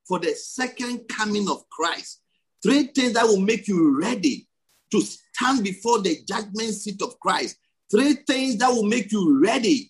for 0.06 0.18
the 0.18 0.34
second 0.34 1.06
coming 1.08 1.48
of 1.48 1.68
Christ. 1.70 2.20
Three 2.62 2.84
things 2.88 3.14
that 3.14 3.24
will 3.24 3.40
make 3.40 3.68
you 3.68 3.98
ready 3.98 4.48
to 4.90 5.00
stand 5.00 5.62
before 5.62 6.00
the 6.02 6.22
judgment 6.26 6.74
seat 6.74 7.00
of 7.02 7.18
Christ. 7.20 7.56
Three 7.90 8.14
things 8.26 8.58
that 8.58 8.70
will 8.70 8.84
make 8.84 9.12
you 9.12 9.40
ready. 9.42 9.88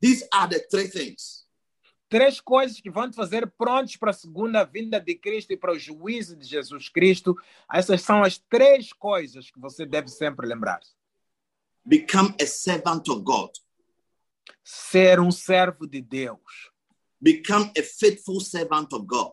These 0.00 0.24
are 0.32 0.48
the 0.48 0.62
three 0.70 0.88
things. 0.88 1.41
Três 2.12 2.42
coisas 2.42 2.78
que 2.78 2.90
vão 2.90 3.08
te 3.08 3.16
fazer 3.16 3.50
prontos 3.52 3.96
para 3.96 4.10
a 4.10 4.12
segunda 4.12 4.64
vinda 4.64 5.00
de 5.00 5.14
Cristo 5.14 5.50
e 5.50 5.56
para 5.56 5.72
o 5.72 5.78
juízo 5.78 6.36
de 6.36 6.44
Jesus 6.44 6.90
Cristo. 6.90 7.34
Essas 7.72 8.02
são 8.02 8.22
as 8.22 8.36
três 8.36 8.92
coisas 8.92 9.50
que 9.50 9.58
você 9.58 9.86
deve 9.86 10.08
sempre 10.08 10.46
lembrar. 10.46 10.80
Become 11.82 12.34
a 12.38 12.44
servant 12.44 13.08
of 13.08 13.22
God. 13.22 13.50
Ser 14.62 15.20
um 15.20 15.30
servo 15.30 15.86
de 15.86 16.02
Deus. 16.02 16.70
Become 17.18 17.72
a 17.78 17.82
faithful 17.82 18.42
servant 18.42 18.92
of 18.92 19.06
God. 19.06 19.32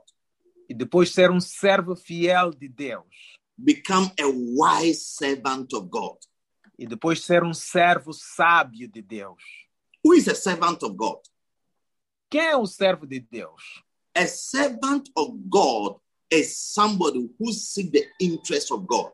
E 0.69 0.73
depois 0.73 1.11
ser 1.11 1.31
um 1.31 1.41
servo 1.41 1.97
fiel 1.97 2.51
de 2.51 2.69
Deus. 2.69 3.03
Become 3.57 4.09
a 4.17 4.25
wise 4.25 5.01
servant 5.01 5.73
of 5.73 5.89
God. 5.89 6.17
E 6.77 6.87
depois 6.87 7.25
ser 7.25 7.43
um 7.43 7.53
servo 7.53 8.13
sábio 8.13 8.87
de 8.87 9.01
Deus. 9.01 9.43
Who 10.01 10.13
is 10.13 10.29
a 10.29 10.35
servant 10.35 10.81
of 10.81 10.95
God? 10.95 11.19
Quem 12.29 12.41
é 12.41 12.55
o 12.55 12.67
servo 12.67 13.07
de 13.07 13.19
Deus? 13.19 13.83
A 14.15 14.27
servant 14.27 15.09
of 15.15 15.33
God 15.49 15.99
is 16.31 16.57
somebody 16.57 17.27
who 17.39 17.51
seeks 17.51 17.91
the 17.91 18.07
interest 18.19 18.71
of 18.71 18.85
God. 18.85 19.11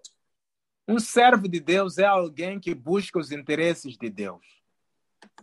Um 0.87 0.99
servo 0.99 1.47
de 1.47 1.59
Deus 1.59 1.97
é 1.97 2.05
alguém 2.05 2.59
que 2.59 2.75
busca 2.75 3.17
os 3.17 3.31
interesses 3.31 3.97
de 3.97 4.09
Deus. 4.09 4.43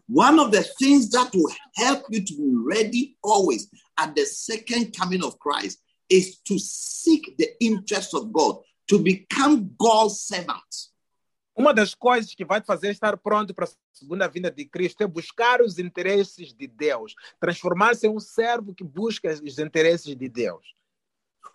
One 0.06 0.38
of 0.38 0.50
the 0.50 0.62
things 0.78 1.08
that 1.10 1.34
will 1.34 1.50
help 1.76 2.04
you 2.10 2.22
to 2.22 2.34
be 2.34 2.52
ready 2.54 3.16
always 3.22 3.68
at 3.96 4.14
the 4.14 4.26
second 4.26 4.92
coming 4.92 5.24
of 5.24 5.38
Christ 5.38 5.78
is 6.10 6.38
to 6.44 6.58
seek 6.58 7.36
the 7.38 7.56
interest 7.58 8.14
of 8.14 8.30
God, 8.32 8.58
to 8.88 8.98
become 8.98 9.74
God's 9.78 10.20
servant. 10.20 10.91
Uma 11.54 11.74
das 11.74 11.94
coisas 11.94 12.34
que 12.34 12.44
vai 12.44 12.60
te 12.60 12.66
fazer 12.66 12.90
estar 12.90 13.16
pronto 13.18 13.54
para 13.54 13.66
a 13.66 13.68
segunda 13.92 14.26
vinda 14.26 14.50
de 14.50 14.64
Cristo 14.64 15.02
é 15.02 15.06
buscar 15.06 15.60
os 15.60 15.78
interesses 15.78 16.54
de 16.54 16.66
Deus, 16.66 17.14
transformar-se 17.38 18.06
em 18.06 18.10
um 18.10 18.20
servo 18.20 18.74
que 18.74 18.82
busca 18.82 19.28
os 19.32 19.58
interesses 19.58 20.16
de 20.16 20.28
Deus. 20.28 20.74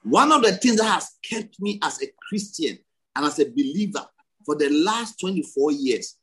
One 0.05 0.31
of 0.31 0.45
the 0.45 0.55
things 0.55 0.77
that 0.77 0.87
has 0.87 1.17
kept 1.21 1.59
me 1.59 1.79
as 1.81 1.99
a 2.01 2.07
Christian 2.29 2.77
and 3.15 3.25
as 3.25 3.39
a 3.39 3.45
believer 3.45 4.07
for 4.45 4.55
the 4.55 4.69
last 4.69 5.19
24 5.19 5.71
years 5.71 6.15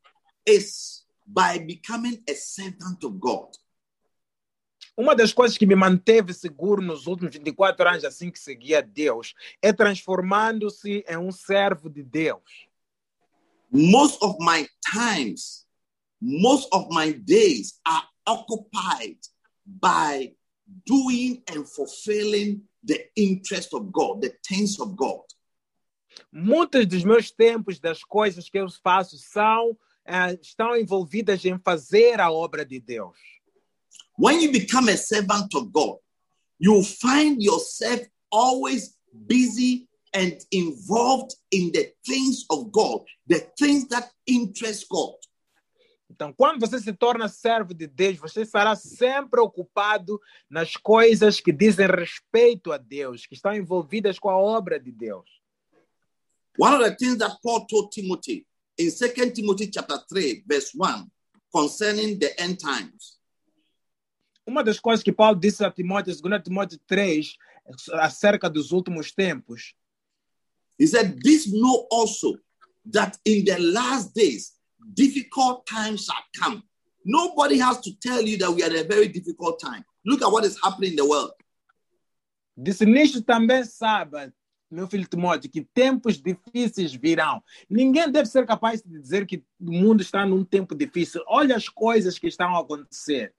is 0.46 1.04
by 1.26 1.58
becoming 1.58 2.22
a 2.28 2.34
servant 2.34 3.04
of 3.04 3.18
God. 3.18 3.50
Uma 4.96 5.16
das 5.16 5.32
coisas 5.32 5.58
que 5.58 5.66
me 5.66 5.74
manteve 5.74 6.32
seguro 6.32 6.80
nos 6.80 7.08
últimos 7.08 7.34
24 7.34 7.88
anos, 7.88 8.04
assim 8.04 8.30
que 8.30 8.38
seguia 8.38 8.80
Deus, 8.80 9.34
é 9.60 9.72
transformando-se 9.72 11.04
em 11.08 11.16
um 11.16 11.32
servo 11.32 11.90
de 11.90 12.02
Deus. 12.04 12.68
Most 13.74 14.22
of 14.22 14.36
my 14.38 14.68
times, 14.86 15.66
most 16.22 16.68
of 16.70 16.86
my 16.90 17.10
days 17.10 17.80
are 17.84 18.04
occupied 18.24 19.18
by 19.66 20.32
doing 20.86 21.42
and 21.48 21.68
fulfilling 21.68 22.62
the 22.84 23.04
interest 23.16 23.74
of 23.74 23.90
God, 23.90 24.22
the 24.22 24.32
things 24.46 24.78
of 24.78 24.94
God. 24.94 25.24
Muitos 26.32 26.86
dos 26.86 27.02
meus 27.02 27.32
tempos, 27.32 27.80
das 27.80 28.04
coisas 28.04 28.48
que 28.48 28.58
eu 28.58 28.68
faço, 28.70 29.18
são 29.18 29.76
estão 30.40 30.76
envolvidas 30.76 31.44
em 31.44 31.58
fazer 31.58 32.20
a 32.20 32.30
obra 32.30 32.64
de 32.64 32.78
Deus. 32.78 33.16
When 34.16 34.40
you 34.40 34.52
become 34.52 34.88
a 34.88 34.96
servant 34.96 35.52
of 35.56 35.72
God, 35.72 35.98
you 36.60 36.84
find 36.84 37.42
yourself 37.42 38.06
always 38.30 38.96
busy 39.12 39.88
and 40.14 40.38
involved 40.52 41.34
in 41.50 41.72
the 41.72 41.92
things 42.06 42.44
of 42.50 42.70
God, 42.70 43.04
the 43.26 43.40
things 43.58 43.88
that 43.88 44.10
interest 44.26 44.86
God. 44.88 45.16
Então, 46.10 46.32
quando 46.32 46.60
você 46.60 46.78
se 46.78 46.92
torna 46.92 47.28
servo 47.28 47.74
de 47.74 47.88
Deus, 47.88 48.18
você 48.18 48.42
estará 48.42 48.76
sempre 48.76 49.40
ocupado 49.40 50.20
nas 50.48 50.76
coisas 50.76 51.40
que 51.40 51.50
dizem 51.50 51.88
respeito 51.88 52.70
a 52.70 52.78
Deus, 52.78 53.26
que 53.26 53.34
estão 53.34 53.52
envolvidas 53.52 54.18
com 54.18 54.30
a 54.30 54.36
obra 54.36 54.78
de 54.78 54.92
Deus. 54.92 55.28
One 56.56 56.76
of 56.76 56.84
the 56.84 56.94
things 56.94 57.18
that 57.18 57.36
Paul 57.42 57.66
told 57.66 57.90
Timothy 57.90 58.46
in 58.78 58.90
2 58.90 59.32
Timothy 59.32 59.70
chapter 59.72 59.98
3, 60.08 60.44
verse 60.46 60.70
1, 60.76 61.10
concerning 61.52 62.18
the 62.18 62.32
end 62.38 62.58
times, 62.58 63.18
Uma 64.46 64.62
das 64.62 64.78
coisas 64.78 65.02
que 65.02 65.12
Paulo 65.12 65.38
disse 65.40 65.64
a 65.64 65.70
Timóteo, 65.70 66.14
2 66.14 66.42
Timóteo 66.42 66.78
3, 66.86 67.36
acerca 67.94 68.50
dos 68.50 68.72
últimos 68.72 69.10
tempos, 69.10 69.74
he 70.78 70.86
said, 70.86 71.20
This 71.22 71.52
know 71.52 71.86
also 71.90 72.34
that 72.90 73.16
in 73.24 73.44
the 73.44 73.58
last 73.58 74.14
days 74.14 74.52
difficult 74.94 75.66
times 75.66 76.04
shall 76.04 76.24
come. 76.38 76.62
Nobody 77.04 77.58
has 77.58 77.80
to 77.80 77.90
tell 78.00 78.22
you 78.22 78.38
that 78.38 78.50
we 78.50 78.62
are 78.62 78.70
in 78.70 78.84
a 78.84 78.84
very 78.84 79.08
difficult 79.08 79.60
time. 79.60 79.84
Look 80.04 80.22
at 80.22 80.30
what 80.30 80.44
is 80.44 80.58
happening 80.62 80.90
in 80.90 80.96
the 80.96 81.06
world. 81.06 81.32
disse 82.56 82.86
nisto 82.86 83.20
também 83.20 83.64
sabe, 83.64 84.32
meu 84.70 84.86
filho 84.86 85.06
Timóteo, 85.06 85.50
que 85.50 85.62
tempos 85.62 86.20
difíceis 86.20 86.94
virão. 86.94 87.42
Ninguém 87.68 88.10
deve 88.10 88.28
ser 88.28 88.46
capaz 88.46 88.82
de 88.82 89.00
dizer 89.00 89.26
que 89.26 89.44
o 89.60 89.72
mundo 89.72 90.02
está 90.02 90.24
num 90.26 90.44
tempo 90.44 90.74
difícil. 90.74 91.22
Olha 91.26 91.56
as 91.56 91.68
coisas 91.68 92.18
que 92.18 92.26
estão 92.26 92.54
a 92.56 92.60
acontecer. 92.60 93.34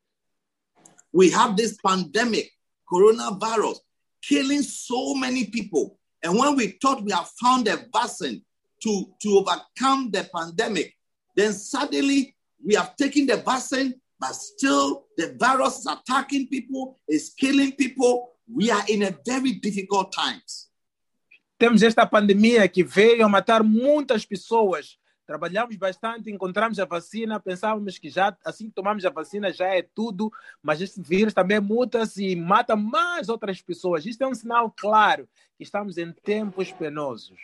We 1.13 1.33
have 1.33 1.55
this 1.55 1.77
pandemic, 1.81 2.51
coronavirus, 2.85 3.81
killing 4.21 4.63
so 4.63 5.15
many 5.15 5.45
people. 5.45 5.97
And 6.25 6.35
when 6.39 6.55
we 6.55 6.75
thought 6.81 7.03
we 7.03 7.11
have 7.11 7.29
found 7.39 7.67
a 7.67 7.77
vaccine 7.93 8.41
to, 8.81 9.05
to 9.21 9.29
overcome 9.37 10.09
the 10.09 10.27
pandemic, 10.33 10.91
then 11.35 11.53
suddenly 11.53 12.35
we 12.65 12.73
have 12.73 12.95
taken 12.95 13.27
the 13.27 13.37
vaccine, 13.37 13.93
but 14.19 14.33
still 14.33 15.05
the 15.17 15.37
virus 15.39 15.79
is 15.79 15.85
attacking 15.85 16.47
people, 16.47 16.97
is 17.07 17.31
killing 17.37 17.73
people. 17.73 18.31
We 18.51 18.71
are 18.71 18.83
in 18.89 19.03
a 19.03 19.15
very 19.23 19.53
difficult 19.53 20.11
times. 20.11 20.71
Temos 21.59 21.83
esta 21.83 22.07
pandemia 22.07 22.67
que 22.67 22.83
veio 22.83 23.23
a 23.23 23.29
matar 23.29 23.63
muitas 23.63 24.25
pessoas. 24.25 24.97
Trabalhamos 25.25 25.75
bastante, 25.75 26.29
encontramos 26.29 26.77
a 26.79 26.85
vacina, 26.85 27.39
pensávamos 27.39 27.97
que 27.97 28.09
já 28.09 28.37
assim 28.45 28.69
que 28.69 28.75
tomamos 28.75 29.03
a 29.05 29.09
vacina 29.09 29.51
já 29.51 29.67
é 29.67 29.81
tudo, 29.81 30.31
mas 30.61 30.79
esse 30.81 31.01
vírus 31.01 31.33
também 31.33 31.59
muta-se 31.59 32.23
e 32.23 32.35
mata 32.35 32.75
mais 32.75 33.27
outras 33.27 33.59
pessoas. 33.61 34.05
Isto 34.05 34.23
é 34.23 34.27
um 34.27 34.35
sinal 34.35 34.71
claro 34.77 35.27
que 35.57 35.63
estamos 35.63 35.97
em 35.97 36.11
tempos 36.11 36.71
penosos. 36.71 37.39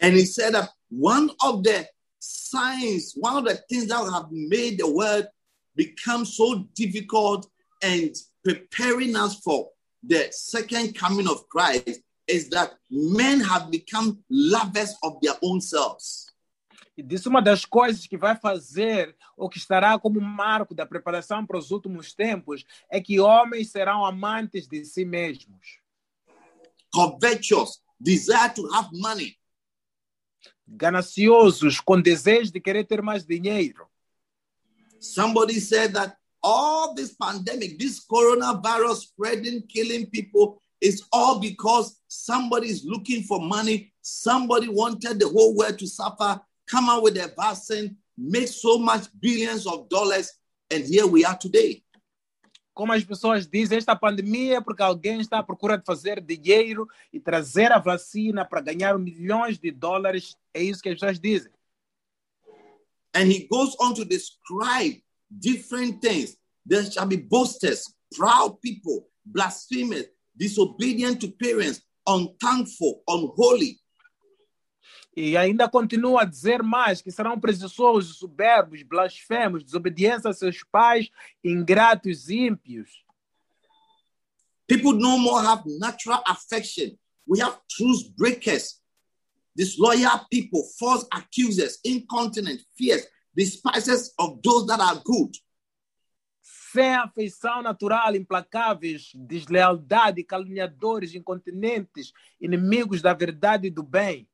And 0.00 0.14
he 0.16 0.26
said 0.26 0.54
that 0.54 0.70
one 0.90 1.30
of 1.40 1.62
the 1.62 1.88
signs, 2.18 3.14
one 3.16 3.36
of 3.36 3.44
the 3.44 3.56
things 3.68 3.86
that 3.86 4.02
have 4.10 4.28
made 4.32 4.78
the 4.78 4.86
world 4.86 5.28
become 5.76 6.24
so 6.24 6.66
difficult 6.74 7.48
and 7.82 8.10
preparing 8.42 9.14
us 9.14 9.36
for 9.36 9.70
the 10.02 10.28
second 10.32 10.94
coming 10.94 11.28
of 11.28 11.48
Christ 11.48 12.00
is 12.26 12.48
that 12.50 12.74
men 12.90 13.40
have 13.40 13.70
become 13.70 14.18
lovers 14.28 14.96
of 15.04 15.20
their 15.22 15.34
own 15.42 15.60
selves. 15.60 16.31
E 16.96 17.02
disse 17.02 17.28
uma 17.28 17.40
das 17.40 17.64
coisas 17.64 18.06
que 18.06 18.18
vai 18.18 18.36
fazer, 18.36 19.16
ou 19.36 19.48
que 19.48 19.58
estará 19.58 19.98
como 19.98 20.20
marco 20.20 20.74
da 20.74 20.84
preparação 20.84 21.46
para 21.46 21.58
os 21.58 21.70
últimos 21.70 22.12
tempos, 22.12 22.64
é 22.90 23.00
que 23.00 23.18
homens 23.18 23.70
serão 23.70 24.04
amantes 24.04 24.66
de 24.66 24.84
si 24.84 25.04
mesmos. 25.04 25.82
covetous, 26.92 27.80
desire 28.00 28.54
to 28.54 28.68
have 28.72 28.90
money. 28.92 29.36
Gananciosos, 30.68 31.80
com 31.80 32.00
desejo 32.00 32.52
de 32.52 32.60
querer 32.60 32.84
ter 32.84 33.02
mais 33.02 33.24
dinheiro. 33.24 33.86
Somebody 35.00 35.58
said 35.58 35.94
that 35.94 36.16
all 36.42 36.94
this 36.94 37.14
pandemic, 37.14 37.78
this 37.78 38.04
coronavirus 38.06 39.02
spreading, 39.02 39.62
killing 39.62 40.06
people, 40.06 40.60
is 40.80 41.02
all 41.12 41.40
because 41.40 41.96
somebody 42.08 42.68
is 42.68 42.84
looking 42.84 43.22
for 43.24 43.40
money. 43.40 43.92
Somebody 44.00 44.68
wanted 44.68 45.18
the 45.18 45.28
whole 45.28 45.54
world 45.56 45.78
to 45.78 45.86
suffer, 45.86 46.40
come 46.72 46.88
out 46.88 47.02
with 47.02 47.18
a 47.18 47.28
vaccine, 47.36 47.94
make 48.16 48.48
so 48.48 48.78
much 48.78 49.08
billions 49.20 49.66
of 49.66 49.88
dollars, 49.90 50.32
and 50.70 50.84
here 50.84 51.06
we 51.06 51.22
are 51.24 51.36
today. 51.36 51.82
Como 52.74 52.90
as 52.94 53.04
pessoas 53.04 53.46
dizem, 53.46 53.76
esta 53.76 53.94
pandemia 53.94 54.56
é 54.56 54.60
porque 54.62 54.82
alguém 54.82 55.20
está 55.20 55.40
à 55.40 55.42
procura 55.42 55.76
de 55.76 55.84
fazer 55.84 56.22
dinheiro 56.22 56.88
e 57.12 57.20
trazer 57.20 57.70
a 57.70 57.78
vacina 57.78 58.46
para 58.46 58.62
ganhar 58.62 58.98
milhões 58.98 59.58
de 59.58 59.70
dólares. 59.70 60.34
É 60.54 60.62
isso 60.62 60.82
que 60.82 60.88
as 60.88 60.94
pessoas 60.94 61.20
dizem. 61.20 61.52
And 63.14 63.30
he 63.30 63.46
goes 63.46 63.76
on 63.78 63.92
to 63.92 64.06
describe 64.06 65.02
different 65.28 66.00
things. 66.00 66.34
There 66.66 66.90
shall 66.90 67.06
be 67.06 67.18
boasters, 67.18 67.84
proud 68.16 68.58
people, 68.62 69.06
blasphemers, 69.22 70.06
disobedient 70.34 71.20
to 71.20 71.28
parents, 71.32 71.82
unthankful, 72.06 73.02
unholy, 73.06 73.81
E 75.14 75.36
ainda 75.36 75.68
continua 75.68 76.22
a 76.22 76.24
dizer 76.24 76.62
mais 76.62 77.02
que 77.02 77.10
serão 77.10 77.38
presunçosos, 77.38 78.18
soberbos, 78.18 78.82
blasfemos, 78.82 79.62
desobedientes 79.62 80.24
a 80.24 80.32
seus 80.32 80.62
pais, 80.64 81.10
ingratos, 81.44 82.30
ímpios. 82.30 83.04
People 84.66 84.94
no 84.94 85.18
more 85.18 85.44
have 85.44 85.62
natural 85.78 86.22
affection. 86.26 86.96
We 87.26 87.40
have 87.40 87.58
truth 87.68 88.10
breakers, 88.16 88.80
disloyal 89.54 90.26
people, 90.30 90.62
false 90.78 91.06
accusers, 91.12 91.78
incontinent, 91.84 92.62
fierce, 92.76 93.06
despisers 93.34 94.14
of 94.18 94.40
those 94.42 94.66
that 94.66 94.80
are 94.80 95.00
good. 95.04 95.36
sem 96.72 96.94
afeição 96.94 97.62
natural, 97.62 98.16
implacáveis, 98.16 99.12
deslealdade, 99.14 100.24
caluniadores, 100.24 101.14
incontinentes, 101.14 102.12
inimigos 102.40 103.02
da 103.02 103.12
verdade 103.12 103.66
e 103.66 103.70
do 103.70 103.82
bem. 103.82 104.26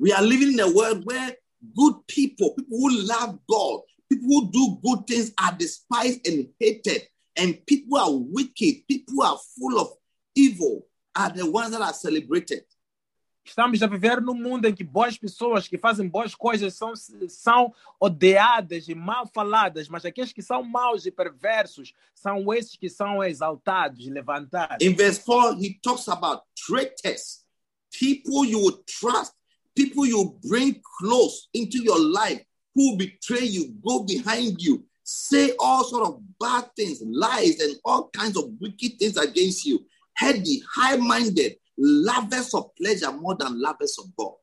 We 0.00 0.12
are 0.12 0.22
living 0.22 0.54
in 0.54 0.60
a 0.60 0.72
world 0.72 1.04
where 1.04 1.36
good 1.76 1.94
people, 2.08 2.54
people 2.54 2.78
who 2.78 3.02
love 3.02 3.38
God, 3.46 3.80
people 4.08 4.28
who 4.28 4.50
do 4.50 4.78
good 4.82 5.06
things 5.06 5.30
are 5.38 5.52
despised 5.52 6.26
and 6.26 6.48
hated. 6.58 7.02
And 7.36 7.64
people 7.66 7.98
are 7.98 8.10
wicked, 8.10 8.88
people 8.88 9.14
who 9.14 9.22
are 9.22 9.38
full 9.58 9.78
of 9.78 9.88
evil 10.34 10.86
are 11.14 11.30
the 11.30 11.48
ones 11.48 11.72
that 11.72 11.82
are 11.82 11.92
celebrated. 11.92 12.64
Estamos 13.44 13.82
a 13.82 13.86
viver 13.86 14.20
num 14.20 14.34
mundo 14.34 14.66
em 14.66 14.74
que 14.74 14.84
boas 14.84 15.18
pessoas 15.18 15.68
que 15.68 15.76
fazem 15.76 16.08
boas 16.08 16.34
coisas 16.34 16.74
são, 16.74 16.94
são 17.28 17.74
odiadas 17.98 18.88
e 18.88 18.94
mal 18.94 19.26
faladas, 19.26 19.88
mas 19.88 20.04
aqueles 20.04 20.32
que 20.32 20.42
são 20.42 20.62
maus 20.62 21.04
e 21.04 21.10
perversos 21.10 21.92
são 22.14 22.52
esses 22.54 22.76
que 22.76 22.88
são 22.88 23.22
exaltados 23.24 24.06
e 24.06 24.10
levantados. 24.10 24.86
In 24.86 24.94
verse 24.94 25.20
4, 25.24 25.58
he 25.58 25.78
talks 25.82 26.08
about 26.08 26.42
traitors, 26.54 27.44
people 27.90 28.46
you 28.46 28.60
would 28.60 28.78
trust, 28.86 29.32
people 29.76 30.06
you 30.06 30.38
bring 30.48 30.80
close 30.98 31.48
into 31.54 31.82
your 31.82 31.98
life 31.98 32.42
who 32.74 32.96
betray 32.96 33.44
you, 33.44 33.74
go 33.84 34.04
behind 34.04 34.60
you, 34.60 34.84
say 35.02 35.54
all 35.58 35.84
sort 35.84 36.06
of 36.06 36.20
bad 36.38 36.70
things, 36.76 37.02
lies, 37.04 37.58
and 37.60 37.76
all 37.84 38.08
kinds 38.10 38.36
of 38.36 38.44
wicked 38.60 38.98
things 38.98 39.16
against 39.16 39.66
you, 39.66 39.84
heady, 40.14 40.62
high-minded, 40.74 41.56
lovers 41.76 42.54
of 42.54 42.74
pleasure 42.76 43.12
more 43.12 43.36
than 43.36 43.60
lovers 43.60 43.98
of 43.98 44.06
God. 44.16 44.34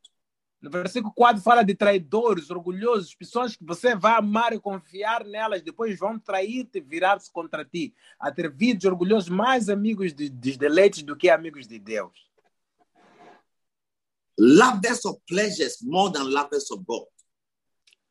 No 0.60 0.72
versículo 0.72 1.13
4 1.13 1.40
fala 1.42 1.63
de 1.63 1.76
traidores, 1.76 2.50
orgulhosos, 2.50 3.13
pessoas 3.13 3.56
que 3.56 3.63
você 3.63 3.96
vai 3.96 4.13
amar 4.13 4.54
e 4.54 4.60
confiar 4.60 5.24
nelas, 5.24 5.62
depois 5.62 5.98
vão 6.00 6.18
trair-te 6.18 6.82
virar-se 6.82 7.32
contra 7.32 7.63
ti. 7.63 7.94
Atrevidos, 8.20 8.86
orgulhosos, 8.86 9.30
mais 9.30 9.70
amigos 9.70 10.13
de, 10.13 10.30
dos 10.30 10.58
deleites 10.58 11.04
do 11.04 11.16
que 11.16 11.30
amigos 11.30 11.68
de 11.68 11.78
Deus. 11.78 12.27
Lovers 14.38 15.06
of 15.06 15.15
pleasures 15.28 15.80
more 15.82 16.12
than 16.12 16.32
lovers 16.32 16.69
of 16.71 16.86
God. 16.86 17.06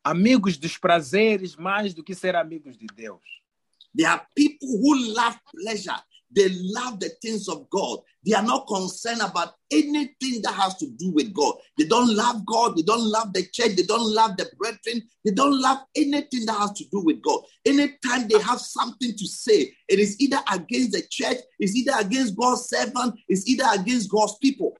Amigos 0.04 0.56
dos 0.56 0.76
prazeres 0.78 1.56
mais 1.56 1.92
do 1.92 2.02
que 2.02 2.14
ser 2.14 2.36
amigos 2.36 2.76
de 2.76 2.86
Deus. 2.86 3.20
There 3.94 4.08
are 4.08 4.26
people 4.34 4.68
who 4.68 5.14
love 5.14 5.38
pleasure. 5.54 5.96
They 6.30 6.48
love 6.50 7.00
the 7.00 7.10
things 7.22 7.48
of 7.48 7.70
God. 7.70 8.00
They 8.24 8.34
are 8.34 8.42
not 8.42 8.66
concerned 8.66 9.20
about 9.22 9.54
anything 9.70 10.42
that 10.42 10.54
has 10.54 10.74
to 10.76 10.86
do 10.86 11.12
with 11.12 11.32
God. 11.32 11.54
They 11.78 11.86
don't 11.86 12.14
love 12.14 12.44
God. 12.44 12.76
They 12.76 12.82
don't 12.82 13.04
love 13.04 13.32
the 13.32 13.46
church. 13.52 13.76
They 13.76 13.84
don't 13.84 14.12
love 14.12 14.36
the 14.36 14.50
brethren. 14.58 15.08
They 15.24 15.30
don't 15.30 15.60
love 15.60 15.78
anything 15.96 16.44
that 16.46 16.58
has 16.58 16.72
to 16.72 16.84
do 16.90 17.00
with 17.00 17.22
God. 17.22 17.42
Anytime 17.64 18.28
they 18.28 18.40
have 18.40 18.60
something 18.60 19.16
to 19.16 19.26
say, 19.26 19.72
it 19.88 19.98
is 19.98 20.20
either 20.20 20.40
against 20.52 20.92
the 20.92 21.02
church, 21.08 21.38
it's 21.58 21.76
either 21.76 21.92
against 22.00 22.36
God's 22.36 22.68
servant, 22.68 23.18
it's 23.28 23.48
either 23.48 23.66
against 23.72 24.10
God's 24.10 24.36
people. 24.38 24.76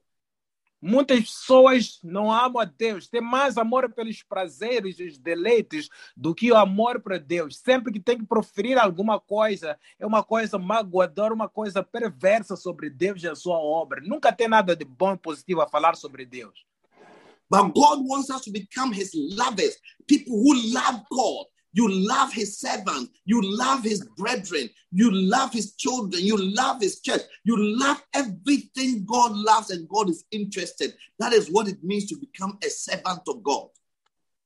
Muitas 0.81 1.21
pessoas 1.21 1.99
não 2.03 2.31
amam 2.31 2.61
a 2.61 2.65
Deus, 2.65 3.07
têm 3.07 3.21
mais 3.21 3.57
amor 3.57 3.91
pelos 3.91 4.21
prazeres 4.21 4.99
e 4.99 5.07
os 5.07 5.17
deleites 5.17 5.89
do 6.15 6.35
que 6.35 6.51
o 6.51 6.55
amor 6.55 7.01
para 7.01 7.17
Deus. 7.17 7.57
Sempre 7.57 7.91
que 7.91 7.99
tem 7.99 8.17
que 8.17 8.25
proferir 8.25 8.77
alguma 8.77 9.19
coisa, 9.19 9.77
é 9.99 10.05
uma 10.05 10.23
coisa 10.23 10.59
magoadora, 10.59 11.33
uma 11.33 11.49
coisa 11.49 11.81
perversa 11.81 12.55
sobre 12.55 12.89
Deus 12.91 13.23
e 13.23 13.27
a 13.27 13.35
sua 13.35 13.57
obra. 13.57 14.01
Nunca 14.01 14.31
tem 14.31 14.47
nada 14.47 14.75
de 14.75 14.85
bom 14.85 15.13
e 15.13 15.17
positivo 15.17 15.61
a 15.61 15.67
falar 15.67 15.95
sobre 15.95 16.25
Deus. 16.25 16.65
But 17.49 17.73
God 17.73 18.05
wants 18.05 18.29
us 18.29 18.41
to 18.41 18.51
become 18.51 18.93
His 18.93 19.11
lovers, 19.15 19.77
people 20.05 20.33
who 20.33 20.53
love 20.73 21.03
God. 21.09 21.47
You 21.77 21.87
love 21.87 22.33
His 22.33 22.57
servants. 22.57 23.11
you 23.23 23.39
love 23.43 23.83
His 23.83 24.03
brethren, 24.17 24.67
you 24.91 25.11
love 25.11 25.53
His 25.53 25.75
children, 25.75 26.23
you 26.23 26.35
love 26.35 26.81
His 26.81 26.99
church, 27.01 27.21
you 27.43 27.55
love 27.55 28.01
everything 28.15 29.05
God 29.05 29.31
loves 29.33 29.69
and 29.69 29.87
God 29.87 30.09
is 30.09 30.25
interested. 30.31 30.95
That 31.19 31.33
is 31.33 31.51
what 31.51 31.67
it 31.67 31.83
means 31.83 32.07
to 32.07 32.15
become 32.17 32.57
a 32.65 32.69
servant 32.69 33.21
of 33.27 33.43
God. 33.43 33.69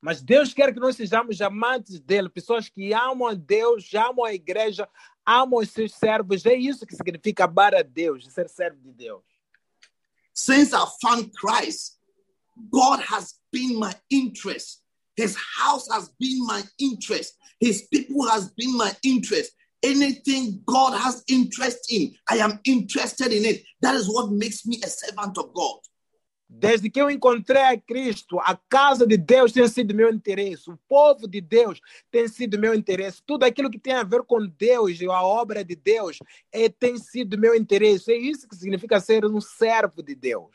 Mas 0.02 0.22
Deus 0.22 0.54
quer 0.54 0.74
que 0.74 0.80
nós 0.82 0.98
sejamos 0.98 1.40
amantes 1.40 2.02
dele, 2.02 2.28
pessoas 2.28 2.68
que 2.68 2.92
amam 2.92 3.28
a 3.28 3.34
Deus, 3.34 3.94
amam 3.94 4.26
a 4.26 4.34
igreja, 4.34 4.90
amam 5.26 5.60
os 5.60 5.70
seus 5.70 5.94
servos. 5.94 6.46
É 6.46 6.56
isso 6.56 6.86
que 6.86 6.96
significa 6.98 7.46
amar 7.46 7.74
a 7.74 7.82
Deus, 7.82 8.26
ser 8.34 8.50
servo 8.50 8.82
de 8.82 8.92
Deus. 8.92 9.24
Since 10.34 10.74
I 10.74 10.86
found 11.02 11.32
Christ, 11.34 11.98
God 12.70 13.00
has 13.00 13.40
been 13.54 13.80
my 13.80 13.94
interest. 14.10 14.81
His 15.16 15.36
house 15.58 15.88
has 15.92 16.10
been 16.20 16.46
my 16.46 16.64
interest. 16.80 17.34
His 17.60 17.88
people 17.94 18.28
has 18.28 18.52
been 18.52 18.76
my 18.78 18.92
interest. 19.04 19.52
Anything 19.84 20.62
God 20.66 20.96
has 20.96 21.24
interest 21.28 21.92
in, 21.92 22.14
I 22.30 22.38
am 22.38 22.60
interested 22.66 23.32
in 23.32 23.46
it. 23.46 23.64
That 23.82 23.96
is 23.96 24.08
what 24.08 24.32
makes 24.32 24.66
me 24.66 24.80
a 24.84 24.88
servant 24.88 25.38
of 25.38 25.54
God. 25.54 25.80
Desde 26.54 26.90
que 26.90 27.02
eu 27.02 27.10
encontrei 27.10 27.62
a 27.62 27.78
Cristo, 27.78 28.38
a 28.38 28.60
casa 28.68 29.08
de 29.08 29.16
Deus 29.16 29.54
tem 29.54 29.66
sido 29.70 29.96
meu 29.96 30.14
interesse, 30.14 30.70
o 30.70 30.78
povo 30.86 31.26
de 31.26 31.40
Deus 31.40 31.80
tem 32.12 32.28
sido 32.28 32.60
meu 32.60 32.76
interesse, 32.76 33.24
tudo 33.26 33.46
aquilo 33.46 33.72
que 33.72 33.80
tem 33.80 33.94
a 33.94 34.04
ver 34.04 34.22
com 34.24 34.46
Deus 34.46 35.00
e 35.00 35.06
a 35.06 35.24
obra 35.24 35.64
de 35.64 35.78
Deus 35.78 36.18
é, 36.52 36.68
tem 36.68 36.98
sido 36.98 37.40
meu 37.40 37.56
interesse. 37.56 38.12
É 38.12 38.18
isso 38.18 38.50
que 38.50 38.56
significa 38.58 39.00
ser 39.00 39.24
um 39.26 39.40
servo 39.40 40.04
de 40.04 40.14
Deus. 40.14 40.52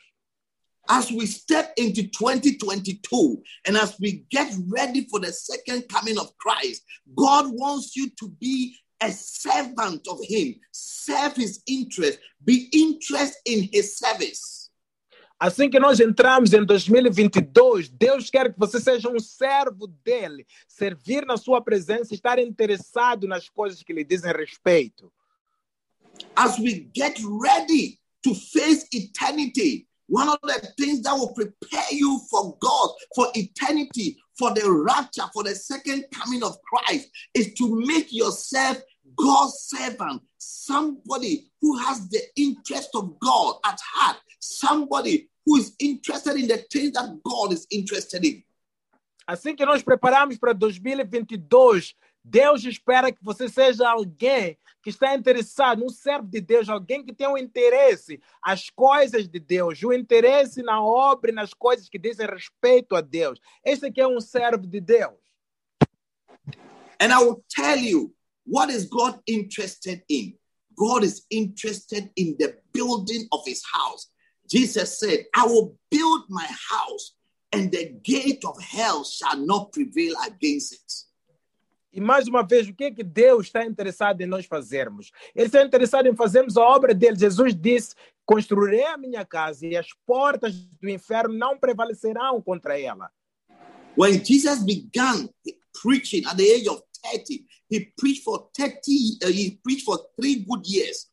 As 0.89 1.11
we 1.11 1.25
step 1.25 1.73
into 1.77 2.03
2022 2.07 3.43
and 3.65 3.75
as 3.75 3.97
we 3.99 4.25
get 4.29 4.53
ready 4.67 5.05
for 5.09 5.19
the 5.19 5.33
second 5.33 5.87
coming 5.89 6.17
of 6.17 6.35
Christ, 6.37 6.83
God 7.15 7.47
wants 7.47 7.95
you 7.95 8.09
to 8.19 8.29
be 8.39 8.75
a 9.01 9.11
servant 9.11 10.07
of 10.07 10.19
Him, 10.23 10.55
serve 10.71 11.35
His 11.35 11.61
interest, 11.67 12.19
be 12.43 12.69
interested 12.71 13.41
in 13.45 13.69
His 13.71 13.97
service. 13.97 14.69
Assim 15.39 15.69
que 15.69 15.79
nós 15.79 15.99
entramos 15.99 16.51
em 16.51 16.65
2022, 16.65 17.89
Deus 17.89 18.27
quer 18.29 18.51
que 18.51 18.57
você 18.57 18.79
seja 18.79 19.07
um 19.07 19.19
servo 19.19 19.85
dele, 20.03 20.47
servir 20.67 21.27
na 21.27 21.37
sua 21.37 21.61
presença, 21.61 22.15
estar 22.15 22.39
interessado 22.39 23.27
nas 23.27 23.47
coisas 23.47 23.83
que 23.83 23.93
lhe 23.93 24.03
dizem 24.03 24.31
respeito. 24.31 25.13
As 26.35 26.57
we 26.57 26.89
get 26.95 27.19
ready 27.39 27.99
to 28.23 28.33
face 28.33 28.87
eternity, 28.91 29.86
one 30.07 30.29
of 30.29 30.39
the 30.43 30.67
things 30.77 31.01
that 31.01 31.13
will 31.13 31.33
prepare 31.33 31.85
you 31.91 32.19
for 32.29 32.57
God, 32.59 32.89
for 33.15 33.27
eternity, 33.35 34.17
for 34.37 34.53
the 34.53 34.71
rapture, 34.71 35.23
for 35.33 35.43
the 35.43 35.55
second 35.55 36.05
coming 36.13 36.43
of 36.43 36.57
Christ, 36.61 37.09
is 37.33 37.53
to 37.55 37.85
make 37.85 38.07
yourself 38.11 38.77
God's 39.15 39.67
servant, 39.67 40.21
somebody 40.37 41.51
who 41.61 41.77
has 41.77 42.07
the 42.09 42.21
interest 42.35 42.89
of 42.95 43.19
God 43.19 43.55
at 43.65 43.79
heart, 43.93 44.17
somebody 44.39 45.29
who 45.45 45.57
is 45.57 45.73
interested 45.79 46.35
in 46.35 46.47
the 46.47 46.63
things 46.71 46.91
that 46.93 47.09
God 47.23 47.53
is 47.53 47.65
interested 47.71 48.23
in. 48.25 48.43
Assim 49.27 49.55
que 49.55 49.65
nós 49.65 49.83
preparamos 49.83 50.37
para 50.37 50.53
2022, 50.53 51.95
Deus 52.23 52.63
espera 52.63 53.11
que 53.11 53.21
você 53.21 53.49
seja 53.49 53.89
alguém 53.89 54.57
que 54.87 54.91
está 54.91 55.13
interessado, 55.13 55.83
um 55.83 55.89
servo 55.89 56.29
de 56.29 56.39
Deus, 56.39 56.69
alguém 56.69 57.03
que 57.03 57.13
tem 57.13 57.27
um 57.27 57.37
interesse 57.37 58.21
às 58.41 58.69
coisas 58.69 59.27
de 59.27 59.37
Deus, 59.37 59.83
o 59.83 59.89
um 59.89 59.93
interesse 59.93 60.63
na 60.63 60.81
obra 60.81 61.29
e 61.29 61.33
nas 61.33 61.53
coisas 61.53 61.89
que 61.89 61.99
dizem 61.99 62.25
respeito 62.25 62.95
a 62.95 63.01
Deus. 63.01 63.37
Esse 63.65 63.87
aqui 63.87 63.99
é 63.99 64.07
um 64.07 64.21
servo 64.21 64.65
de 64.65 64.79
Deus. 64.79 65.19
And 67.01 67.11
I 67.11 67.17
will 67.21 67.43
tell 67.53 67.77
you 67.77 68.15
what 68.45 68.71
is 68.71 68.85
God 68.85 69.19
interested 69.27 70.05
in. 70.07 70.37
God 70.77 71.03
is 71.03 71.25
interested 71.29 72.09
in 72.15 72.37
the 72.37 72.57
building 72.71 73.27
of 73.33 73.43
his 73.45 73.61
house. 73.65 74.07
Jesus 74.49 74.99
said, 74.99 75.25
I 75.35 75.47
will 75.47 75.77
build 75.91 76.29
my 76.29 76.47
house, 76.47 77.13
and 77.51 77.69
the 77.71 77.93
gate 78.05 78.45
of 78.45 78.57
hell 78.63 79.03
shall 79.03 79.35
not 79.35 79.73
prevail 79.73 80.13
against 80.25 80.75
it. 80.75 81.06
E 81.97 81.99
mais 81.99 82.27
uma 82.27 82.43
vez, 82.43 82.69
o 82.69 82.75
que 82.75 82.83
é 82.83 82.91
que 82.91 83.03
Deus 83.03 83.47
está 83.47 83.65
interessado 83.65 84.21
em 84.21 84.27
nós 84.27 84.45
fazermos? 84.45 85.11
Ele 85.35 85.47
está 85.47 85.63
interessado 85.63 86.05
em 86.05 86.15
fazermos 86.15 86.55
a 86.55 86.61
obra 86.61 86.93
dele. 86.93 87.17
Jesus 87.17 87.55
disse: 87.55 87.95
Construirei 88.23 88.85
a 88.85 88.99
minha 88.99 89.25
casa 89.25 89.65
e 89.65 89.75
as 89.75 89.87
portas 90.05 90.53
do 90.79 90.87
inferno 90.87 91.33
não 91.33 91.57
prevalecerão 91.57 92.39
contra 92.39 92.79
ela. 92.79 93.09
When 93.97 94.23
Jesus 94.23 94.63
began 94.63 95.27
preaching 95.81 96.23
at 96.27 96.37
the 96.37 96.43
age 96.43 96.69
of 96.69 96.83
30, 97.03 97.43
he 97.67 97.91
preached 97.97 98.23
for 98.23 98.47
30, 98.55 99.17
uh, 99.23 99.29
he 99.29 99.59
preached 99.63 99.83
for 99.83 99.97
three 100.21 100.45
good 100.47 100.67
years. 100.67 101.07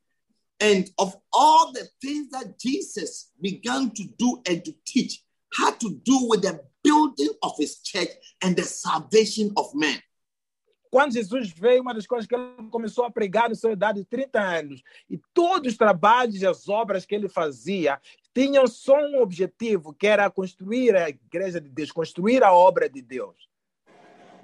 And 0.61 0.85
of 0.99 1.17
all 1.33 1.73
the 1.73 1.89
things 1.99 2.29
that 2.33 2.59
Jesus 2.59 3.33
began 3.41 3.89
to 3.89 4.05
do 4.19 4.43
and 4.47 4.63
to 4.63 4.75
teach, 4.85 5.25
had 5.57 5.81
to 5.81 5.99
do 6.05 6.29
with 6.29 6.43
the 6.43 6.61
building 6.83 7.31
of 7.43 7.53
his 7.59 7.81
church 7.81 8.11
and 8.43 8.55
the 8.55 8.65
salvation 8.65 9.51
of 9.57 9.75
men. 9.75 9.99
Quando 10.95 11.15
Jesus 11.15 11.51
veio, 11.51 11.83
uma 11.83 11.93
das 11.93 12.07
coisas 12.07 12.25
que 12.25 12.37
ele 12.37 12.71
começou 12.71 13.05
a 13.05 13.11
pregar 13.11 13.49
na 13.49 13.57
sua 13.57 13.73
idade 13.73 13.99
de 13.99 14.05
30 14.05 14.41
anos, 14.41 14.81
e 15.11 15.19
todos 15.35 15.73
os 15.73 15.77
trabalhos 15.77 16.41
e 16.41 16.47
as 16.47 16.69
obras 16.69 17.05
que 17.05 17.17
ele 17.17 17.29
fazia 17.29 18.01
tinham 18.33 18.65
só 18.69 18.97
um 18.99 19.21
objetivo, 19.21 19.93
que 19.93 20.07
era 20.07 20.31
construir 20.31 20.95
a 20.95 21.09
igreja 21.09 21.61
de 21.61 21.69
Deus, 21.69 21.91
construir 21.91 22.45
a 22.45 22.53
obra 22.53 22.89
de 22.89 23.03
Deus. 23.03 23.35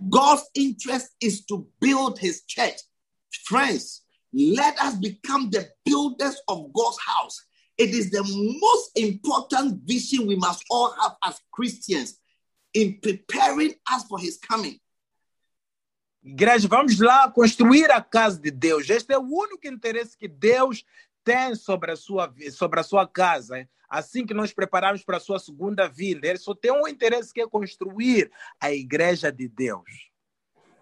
God's 0.00 0.50
interest 0.56 1.14
is 1.22 1.46
to 1.46 1.70
build 1.80 2.18
his 2.18 2.42
church. 2.48 2.82
Friends, 3.46 4.02
let 4.32 4.76
us 4.80 4.96
become 4.96 5.50
the 5.50 5.70
builders 5.84 6.34
of 6.48 6.72
God's 6.72 6.98
house. 6.98 7.46
It 7.78 7.94
is 7.94 8.10
the 8.10 8.24
most 8.24 8.98
important 8.98 9.82
vision 9.86 10.26
we 10.26 10.34
must 10.34 10.64
all 10.68 10.90
have 11.00 11.14
as 11.22 11.38
Christians 11.52 12.18
in 12.74 12.98
preparing 13.00 13.76
us 13.88 14.02
for 14.08 14.18
his 14.18 14.36
coming. 14.36 14.80
Igreja, 16.22 16.68
vamos 16.68 16.98
lá 17.00 17.30
construir 17.30 17.90
a 17.90 18.02
casa 18.02 18.38
de 18.38 18.50
Deus. 18.50 18.90
Este 18.90 19.14
é 19.14 19.18
o 19.18 19.22
único 19.22 19.66
interesse 19.66 20.16
que 20.16 20.28
Deus 20.28 20.84
tem 21.24 21.54
sobre 21.54 21.92
a 21.92 21.96
sua, 21.96 22.32
sobre 22.52 22.80
a 22.80 22.82
sua 22.82 23.06
casa. 23.06 23.66
Assim 23.88 24.26
que 24.26 24.34
nós 24.34 24.52
preparamos 24.52 25.02
para 25.02 25.16
a 25.16 25.20
sua 25.20 25.38
segunda 25.38 25.88
vinda, 25.88 26.28
ele 26.28 26.38
só 26.38 26.54
tem 26.54 26.70
um 26.70 26.86
interesse 26.86 27.32
que 27.32 27.40
é 27.40 27.48
construir 27.48 28.30
a 28.60 28.70
igreja 28.70 29.32
de 29.32 29.48
Deus. 29.48 30.10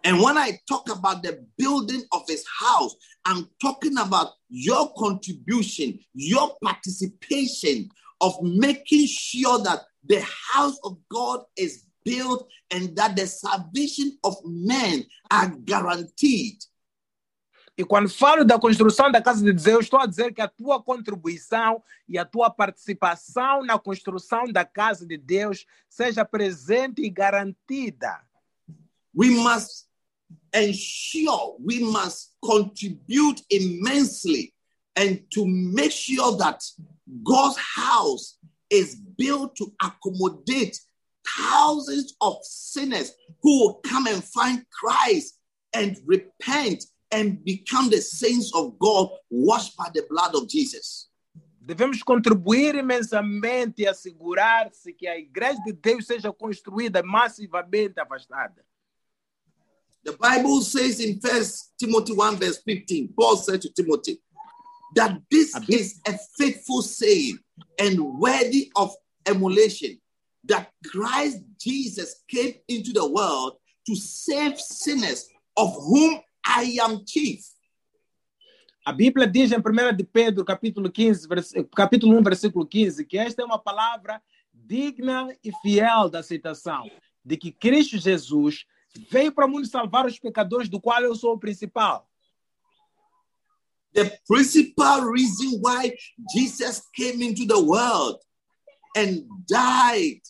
And 0.04 0.20
when 0.20 0.36
I 0.36 0.58
talk 0.66 0.90
about 0.90 1.22
the 1.22 1.44
building 1.56 2.04
of 2.12 2.24
his 2.28 2.44
house, 2.60 2.96
I'm 3.26 3.48
talking 3.60 3.96
about 3.98 4.32
your 4.48 4.92
contribution, 4.94 5.98
your 6.14 6.56
participation 6.60 7.88
of 8.20 8.40
making 8.42 9.06
sure 9.06 9.62
that 9.62 9.84
the 10.04 10.20
house 10.52 10.78
of 10.84 10.98
God 11.10 11.44
is 11.56 11.87
built 12.08 12.46
and 12.70 12.94
that 12.94 13.14
the 13.14 13.26
salvation 13.26 14.16
of 14.24 14.36
men 14.44 15.04
are 15.30 15.50
guaranteed. 15.64 16.56
E 17.76 17.84
quando 17.84 18.08
falo 18.08 18.44
da 18.44 18.58
construção 18.58 19.12
da 19.12 19.22
casa 19.22 19.44
de 19.44 19.52
Deus, 19.52 19.84
estou 19.84 20.00
a 20.00 20.06
dizer 20.06 20.34
que 20.34 20.40
a 20.40 20.48
tua 20.48 20.82
contribuição 20.82 21.80
e 22.08 22.18
a 22.18 22.24
tua 22.24 22.50
participação 22.50 23.62
na 23.64 23.78
construção 23.78 24.50
da 24.52 24.64
casa 24.64 25.06
de 25.06 25.16
Deus 25.16 25.64
seja 25.88 26.24
presente 26.24 27.02
e 27.02 27.08
garantida. 27.08 28.20
We 29.14 29.30
must 29.30 29.86
ensure, 30.52 31.56
we 31.60 31.78
must 31.78 32.34
contribute 32.40 33.44
immensely 33.48 34.52
and 34.96 35.18
to 35.32 35.46
make 35.46 35.92
sure 35.92 36.36
that 36.38 36.58
God's 37.22 37.58
house 37.76 38.38
is 38.68 38.96
built 39.16 39.54
to 39.54 39.72
accommodate 39.80 40.80
thousands 41.36 42.14
of 42.20 42.38
sinners 42.42 43.12
who 43.42 43.60
will 43.60 43.74
come 43.84 44.06
and 44.06 44.22
find 44.22 44.64
Christ 44.70 45.38
and 45.72 45.96
repent 46.06 46.84
and 47.10 47.42
become 47.44 47.90
the 47.90 48.00
saints 48.00 48.52
of 48.54 48.78
God 48.78 49.10
washed 49.30 49.76
by 49.76 49.88
the 49.92 50.04
blood 50.08 50.34
of 50.34 50.48
Jesus. 50.48 51.08
Devemos 51.60 52.02
contribuir 52.02 52.76
imensamente 52.76 53.82
e 53.82 53.86
assegurar-se 53.86 54.92
que 54.92 55.06
a 55.06 55.18
igreja 55.18 55.62
de 55.64 55.72
Deus 55.72 56.06
seja 56.06 56.32
construída 56.32 57.02
massivamente 57.02 58.00
afastada. 58.00 58.64
The 60.02 60.16
Bible 60.16 60.62
says 60.62 61.00
in 61.00 61.20
First 61.20 61.74
Timothy 61.78 62.14
1, 62.14 62.36
verse 62.36 62.62
15, 62.64 63.12
Paul 63.14 63.36
said 63.36 63.60
to 63.60 63.68
Timothy, 63.70 64.18
that 64.94 65.20
this 65.30 65.54
is 65.68 66.00
a 66.06 66.16
faithful 66.38 66.80
saying 66.80 67.38
and 67.78 68.00
worthy 68.18 68.72
of 68.74 68.94
emulation 69.26 70.00
that 70.48 70.70
Christ 70.90 71.42
Jesus 71.58 72.22
came 72.28 72.60
into 72.68 72.92
the 72.92 73.04
world 73.06 73.56
to 73.86 73.94
save 73.96 74.58
sinners, 74.58 75.26
of 75.56 75.74
whom 75.76 76.20
I 76.46 76.78
am 76.80 77.04
chief. 77.06 77.40
A 78.86 78.92
Bíblia 78.92 79.26
diz 79.26 79.52
em 79.52 79.58
1 79.58 79.96
de 79.96 80.04
Pedro, 80.04 80.44
capítulo 80.44 80.90
15, 80.90 81.28
vers- 81.28 81.52
capítulo 81.76 82.18
1, 82.18 82.22
versículo 82.22 82.66
15, 82.66 83.04
que 83.04 83.18
esta 83.18 83.42
é 83.42 83.44
uma 83.44 83.58
palavra 83.58 84.22
digna 84.54 85.28
e 85.44 85.52
fiel 85.62 86.08
da 86.08 86.20
aceitação, 86.20 86.90
de 87.24 87.36
que 87.36 87.52
Cristo 87.52 87.98
Jesus 87.98 88.64
veio 89.10 89.30
para 89.30 89.44
o 89.46 89.48
mundo 89.48 89.66
salvar 89.66 90.06
os 90.06 90.18
pecadores, 90.18 90.68
do 90.70 90.80
qual 90.80 91.02
eu 91.02 91.14
sou 91.14 91.34
o 91.34 91.38
principal. 91.38 92.08
The 93.92 94.18
principal 94.26 95.02
reason 95.10 95.60
why 95.62 95.94
Jesus 96.34 96.82
came 96.94 97.22
into 97.22 97.46
the 97.46 97.58
world 97.58 98.18
and 98.96 99.26
died 99.46 100.20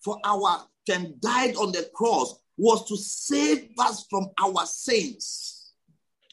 for 0.00 0.18
our 0.24 0.66
and 0.90 1.20
died 1.20 1.54
on 1.56 1.72
the 1.72 1.88
cross 1.94 2.40
was 2.56 2.84
to 2.86 2.96
save 2.96 3.68
us 3.78 4.06
from 4.08 4.30
our 4.40 4.66
sins. 4.66 5.74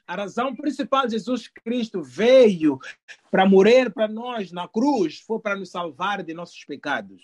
A 0.07 0.15
razão 0.15 0.55
principal 0.55 1.07
de 1.07 1.17
Jesus 1.17 1.47
Cristo 1.47 2.01
veio 2.03 2.79
para 3.31 3.47
morrer 3.47 3.91
para 3.91 4.07
nós 4.07 4.51
na 4.51 4.67
cruz 4.67 5.19
foi 5.25 5.39
para 5.39 5.55
nos 5.55 5.71
salvar 5.71 6.23
de 6.23 6.33
nossos 6.33 6.63
pecados. 6.63 7.21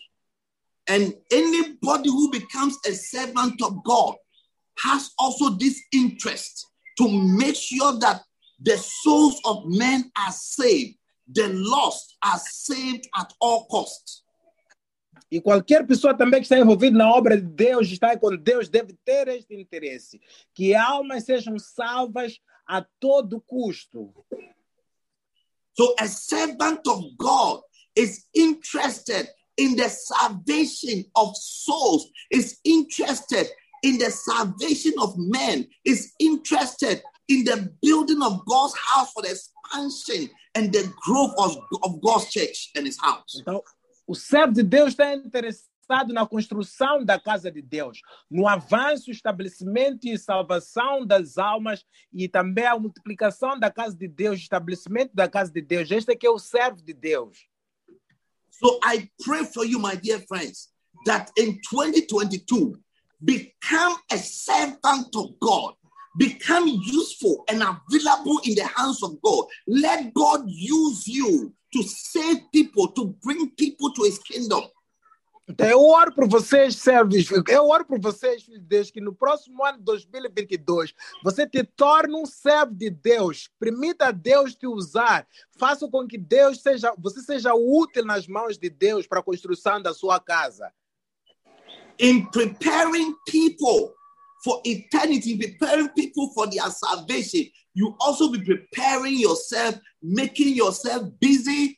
And 0.89 1.13
anybody 1.31 2.09
who 2.09 2.31
becomes 2.31 2.77
a 2.85 2.93
servant 2.93 3.61
of 3.61 3.83
God 3.83 4.15
has 4.79 5.11
also 5.19 5.51
this 5.51 5.79
interest 5.93 6.65
to 6.97 7.07
make 7.07 7.55
sure 7.55 7.99
that 7.99 8.23
the 8.59 8.77
souls 8.77 9.39
of 9.45 9.65
men 9.67 10.11
are 10.17 10.31
saved, 10.31 10.97
the 11.31 11.49
lost 11.49 12.17
are 12.23 12.39
saved 12.39 13.07
at 13.15 13.31
all 13.39 13.65
costs. 13.67 14.23
E 15.31 15.39
qualquer 15.39 15.87
pessoa 15.87 16.13
também 16.13 16.41
que 16.41 16.45
está 16.45 16.59
envolvida 16.59 16.97
na 16.97 17.09
obra 17.09 17.37
de 17.37 17.47
Deus, 17.47 17.89
está 17.89 18.17
com 18.17 18.35
Deus, 18.35 18.67
deve 18.67 18.93
ter 19.05 19.29
este 19.29 19.55
interesse, 19.55 20.19
que 20.53 20.75
almas 20.75 21.23
sejam 21.23 21.57
salvas 21.57 22.37
a 22.67 22.85
todo 22.99 23.39
custo. 23.39 24.13
So 25.73 25.95
a 25.97 26.07
servant 26.07 26.85
of 26.85 27.15
God 27.17 27.61
is 27.95 28.27
interested 28.35 29.29
in 29.57 29.75
the 29.77 29.87
salvation 29.87 31.05
of 31.15 31.33
souls, 31.37 32.11
is 32.29 32.59
interested 32.65 33.49
in 33.83 33.97
the 33.97 34.11
salvation 34.11 34.93
of 34.99 35.15
men, 35.17 35.65
is 35.85 36.13
interested 36.19 37.01
in 37.29 37.45
the 37.45 37.73
building 37.81 38.21
of 38.21 38.45
God's 38.45 38.75
house 38.77 39.11
for 39.13 39.23
the 39.23 39.31
expansion 39.31 40.29
and 40.55 40.73
the 40.73 40.91
growth 41.01 41.33
of, 41.37 41.57
of 41.83 42.01
God's 42.01 42.29
church 42.29 42.71
and 42.75 42.85
his 42.85 42.99
house. 42.99 43.39
Então, 43.39 43.63
o 44.11 44.13
servo 44.13 44.53
de 44.53 44.61
Deus 44.61 44.89
está 44.89 45.15
interessado 45.15 46.13
na 46.13 46.27
construção 46.27 47.05
da 47.05 47.17
casa 47.17 47.49
de 47.49 47.61
Deus, 47.61 48.01
no 48.29 48.45
avanço, 48.45 49.09
estabelecimento 49.09 50.05
e 50.05 50.17
salvação 50.17 51.05
das 51.05 51.37
almas 51.37 51.85
e 52.11 52.27
também 52.27 52.65
a 52.65 52.77
multiplicação 52.77 53.57
da 53.57 53.71
casa 53.71 53.95
de 53.95 54.09
Deus, 54.09 54.37
estabelecimento 54.37 55.15
da 55.15 55.29
casa 55.29 55.49
de 55.49 55.61
Deus. 55.61 55.89
Este 55.89 56.11
é 56.11 56.15
que 56.15 56.27
é 56.27 56.29
o 56.29 56.37
servo 56.37 56.81
de 56.81 56.93
Deus. 56.93 57.37
So 58.49 58.81
I 58.83 59.09
pray 59.23 59.45
for 59.45 59.65
you, 59.65 59.79
my 59.79 59.95
dear 59.95 60.19
friends, 60.27 60.73
that 61.05 61.31
in 61.37 61.61
2022, 61.71 62.77
become 63.23 63.95
a 64.11 64.17
servant 64.17 65.15
of 65.15 65.39
God, 65.39 65.75
become 66.17 66.67
useful 66.67 67.45
and 67.49 67.63
available 67.63 68.41
in 68.43 68.55
the 68.55 68.67
hands 68.75 69.01
of 69.01 69.21
God. 69.21 69.47
Let 69.65 70.13
God 70.13 70.43
use 70.49 71.07
you 71.07 71.53
to 71.71 71.83
save 71.83 72.49
people, 72.51 72.87
to 72.89 73.15
bring 73.23 73.49
people 73.51 73.93
to 73.93 74.03
his 74.03 74.19
kingdom. 74.19 74.69
Então, 75.47 75.67
eu 75.67 75.81
oro 75.81 76.13
por 76.13 76.29
vocês, 76.29 76.77
servos, 76.77 77.29
eu 77.49 77.67
oro 77.67 77.83
por 77.83 77.99
vocês, 77.99 78.43
filhos 78.43 78.61
de 78.61 78.65
Deus, 78.65 78.89
que 78.89 79.01
no 79.01 79.13
próximo 79.13 79.65
ano 79.65 79.79
de 79.79 79.83
2022 79.83 80.93
você 81.23 81.45
te 81.45 81.63
torne 81.63 82.15
um 82.15 82.25
servo 82.25 82.73
de 82.73 82.89
Deus. 82.89 83.49
Permita 83.59 84.13
Deus 84.13 84.55
te 84.55 84.65
usar. 84.65 85.27
Faça 85.57 85.89
com 85.89 86.07
que 86.07 86.17
Deus 86.17 86.61
seja, 86.61 86.93
você 86.97 87.21
seja 87.21 87.53
útil 87.53 88.05
nas 88.05 88.27
mãos 88.27 88.57
de 88.57 88.69
Deus 88.69 89.05
para 89.05 89.19
a 89.19 89.23
construção 89.23 89.81
da 89.81 89.93
sua 89.93 90.21
casa. 90.21 90.71
In 91.99 92.25
preparing 92.27 93.13
people 93.25 93.93
for 94.43 94.61
eternity, 94.65 95.37
preparing 95.37 95.89
people 95.89 96.31
for 96.33 96.49
their 96.49 96.69
salvation, 96.69 97.45
you 97.73 97.95
also 97.99 98.31
be 98.31 98.43
preparing 98.43 99.19
yourself, 99.19 99.79
making 100.01 100.55
yourself 100.55 101.03
busy 101.19 101.77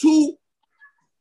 to 0.00 0.34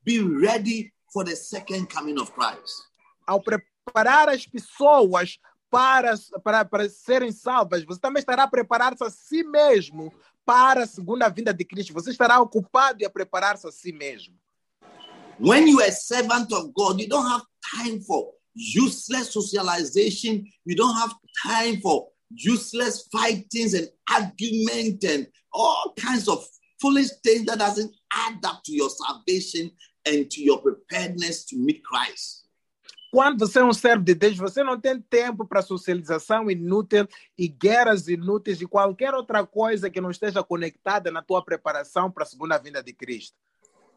be 0.03 0.21
ready 0.21 0.91
for 1.13 1.23
the 1.23 1.35
second 1.35 1.89
coming 1.89 2.19
of 2.19 2.31
Christ. 2.33 2.87
Ao 3.27 3.39
preparar 3.39 4.29
as 4.29 4.45
pessoas 4.45 5.37
para, 5.69 6.15
para, 6.43 6.65
para 6.65 6.89
serem 6.89 7.31
salvas, 7.31 7.83
você 7.83 7.99
também 7.99 8.19
estará 8.19 8.43
a 8.43 8.47
preparar-se 8.47 9.03
a 9.03 9.09
si 9.09 9.43
mesmo 9.43 10.11
para 10.45 10.83
a 10.83 10.87
segunda 10.87 11.29
vinda 11.29 11.53
de 11.53 11.63
Cristo. 11.63 11.93
Você 11.93 12.11
estará 12.11 12.39
ocupado 12.41 13.01
e 13.01 13.05
a 13.05 13.09
preparar-se 13.09 13.67
a 13.67 13.71
si 13.71 13.91
mesmo. 13.91 14.35
When 15.39 15.67
you 15.67 15.79
are 15.79 15.89
a 15.89 15.91
servant 15.91 16.51
of 16.53 16.71
God, 16.73 16.99
you 16.99 17.07
don't 17.07 17.27
have 17.27 17.43
time 17.75 17.99
for 18.01 18.33
useless 18.53 19.31
socialization. 19.31 20.45
You 20.65 20.75
don't 20.75 20.95
have 20.95 21.13
time 21.45 21.81
for 21.81 22.07
useless 22.29 23.07
fightings 23.11 23.73
and 23.73 23.89
argument 24.09 25.03
and 25.03 25.27
all 25.53 25.93
kinds 25.97 26.27
of 26.27 26.45
foolish 26.79 27.09
things 27.23 27.45
that 27.45 27.59
doesn't 27.59 27.93
add 28.13 28.43
up 28.45 28.63
to 28.63 28.73
your 28.73 28.89
salvation 28.89 29.71
and 30.05 30.29
to 30.31 30.41
your 30.41 30.61
preparedness 30.61 31.45
to 31.45 31.57
meet 31.57 31.83
Christ. 31.83 32.41
Quando 33.11 33.45
você 33.45 33.59
é 33.59 33.63
um 33.65 33.73
servo 33.73 34.05
de 34.05 34.15
Deus, 34.15 34.37
você 34.37 34.63
não 34.63 34.79
tem 34.79 35.01
tempo 35.01 35.45
para 35.45 35.61
socialização 35.61 36.49
inútil 36.49 37.05
e 37.37 37.45
guerras 37.45 38.07
inúteis 38.07 38.61
e 38.61 38.65
qualquer 38.65 39.13
outra 39.13 39.45
coisa 39.45 39.89
que 39.89 39.99
não 39.99 40.09
esteja 40.09 40.41
conectada 40.41 41.11
na 41.11 41.21
tua 41.21 41.43
preparação 41.43 42.09
para 42.09 42.23
a 42.23 42.25
segunda 42.25 42.57
vinda 42.57 42.81
de 42.81 42.93
Cristo. 42.93 43.35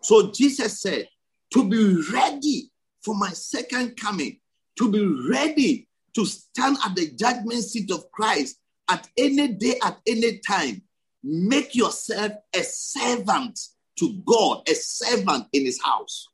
So 0.02 0.32
Jesus 0.34 0.80
said, 0.80 1.08
to 1.50 1.62
be 1.62 1.94
ready 2.10 2.72
for 3.04 3.16
my 3.16 3.30
second 3.32 3.94
coming, 3.94 4.40
to 4.76 4.90
be 4.90 5.04
ready 5.30 5.88
to 6.14 6.24
stand 6.24 6.76
at 6.84 6.94
the 6.94 7.10
judgment 7.10 7.64
seat 7.64 7.90
of 7.90 8.10
Christ, 8.12 8.58
at 8.88 9.08
any 9.16 9.48
day, 9.48 9.78
at 9.82 9.98
any 10.06 10.38
time, 10.38 10.82
make 11.22 11.74
yourself 11.74 12.32
a 12.54 12.62
servant 12.62 13.58
to 13.96 14.20
God, 14.24 14.68
a 14.68 14.74
servant 14.74 15.46
in 15.52 15.64
his 15.64 15.80
house. 15.82 16.28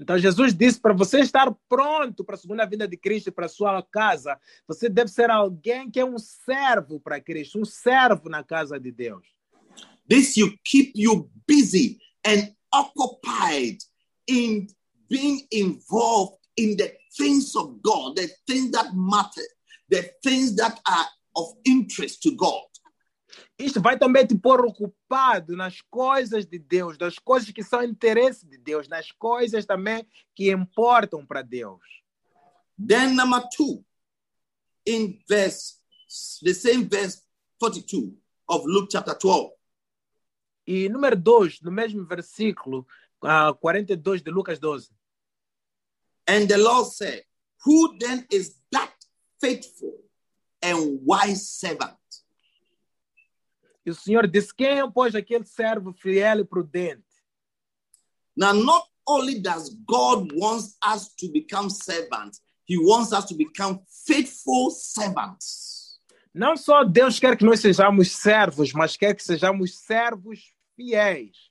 Então 0.00 0.18
Jesus 0.18 0.54
disse 0.54 0.80
para 0.80 0.94
você 0.94 1.20
estar 1.20 1.54
pronto 1.68 2.24
para 2.24 2.34
a 2.34 2.38
segunda 2.38 2.64
vinda 2.64 2.88
de 2.88 2.96
Cristo 2.96 3.30
para 3.30 3.44
a 3.44 3.50
sua 3.50 3.82
casa, 3.82 4.38
você 4.66 4.88
deve 4.88 5.10
ser 5.10 5.30
alguém 5.30 5.90
que 5.90 6.00
é 6.00 6.04
um 6.04 6.18
servo 6.18 6.98
para 6.98 7.20
Cristo, 7.20 7.60
um 7.60 7.66
servo 7.66 8.30
na 8.30 8.42
casa 8.42 8.80
de 8.80 8.90
Deus. 8.90 9.26
This 10.08 10.36
you 10.38 10.56
keep 10.64 10.92
you 10.96 11.30
busy 11.46 11.98
and 12.26 12.54
occupied 12.74 13.78
in 14.26 14.68
being 15.08 15.46
involved 15.52 16.38
in 16.56 16.76
the 16.76 16.99
things 17.16 17.54
of 17.56 17.80
God, 17.82 18.16
the 18.16 18.28
things 18.46 18.70
that 18.72 18.92
matter, 18.94 19.46
the 19.88 20.02
things 20.22 20.56
that 20.56 20.78
are 20.86 21.06
of 21.36 21.56
interest 21.64 22.22
to 22.22 22.34
God. 22.34 22.66
Isto 23.58 23.80
vai 23.80 23.98
também 23.98 24.26
te 24.26 24.36
pôr 24.36 24.64
ocupado 24.64 25.56
nas 25.56 25.80
coisas 25.82 26.46
de 26.46 26.58
Deus, 26.58 26.96
das 26.96 27.18
coisas 27.18 27.50
que 27.50 27.62
são 27.62 27.82
interesse 27.82 28.46
de 28.46 28.56
Deus, 28.58 28.88
nas 28.88 29.12
coisas 29.12 29.66
também 29.66 30.06
que 30.34 30.50
importam 30.50 31.24
para 31.26 31.42
Deus. 31.42 31.80
Then 32.78 33.14
number 33.14 33.46
two, 33.54 33.84
in 34.86 35.22
verse, 35.28 35.78
the 36.42 36.54
same 36.54 36.88
verse 36.88 37.22
42 37.58 38.14
of 38.48 38.66
Luke 38.66 38.88
chapter 38.90 39.14
12. 39.14 39.52
E 40.66 40.88
número 40.88 41.16
2, 41.16 41.60
no 41.62 41.70
mesmo 41.70 42.06
versículo, 42.06 42.86
uh, 43.22 43.54
42 43.60 44.22
de 44.22 44.30
Lucas 44.30 44.58
12. 44.58 44.90
And 46.26 46.48
the 46.48 46.58
Lord 46.58 46.86
said, 46.88 47.22
Who 47.64 47.96
then 47.98 48.26
is 48.30 48.54
that 48.72 48.92
faithful 49.40 49.98
and 50.62 51.00
wise 51.04 51.48
servant? 51.48 51.96
E 53.84 53.90
o 53.90 53.94
Senhor 53.94 54.26
disse: 54.26 54.54
Quem 54.54 54.80
é, 54.80 54.90
pois, 54.90 55.14
aquele 55.14 55.44
servo 55.44 55.92
fiel 55.92 56.40
e 56.40 56.44
prudente? 56.44 57.02
Now, 58.36 58.52
not 58.52 58.86
only 59.06 59.40
does 59.40 59.74
God 59.86 60.32
wants 60.32 60.76
us 60.82 61.08
to 61.16 61.28
become 61.32 61.68
servants, 61.68 62.40
He 62.64 62.78
wants 62.78 63.12
us 63.12 63.24
to 63.26 63.34
become 63.34 63.80
faithful 64.06 64.70
servants. 64.70 65.98
Não 66.32 66.56
só 66.56 66.84
Deus 66.84 67.18
quer 67.18 67.36
que 67.36 67.44
nós 67.44 67.60
sejamos 67.60 68.12
servos, 68.12 68.72
mas 68.72 68.96
quer 68.96 69.14
que 69.14 69.24
sejamos 69.24 69.80
servos 69.80 70.54
fiéis. 70.76 71.49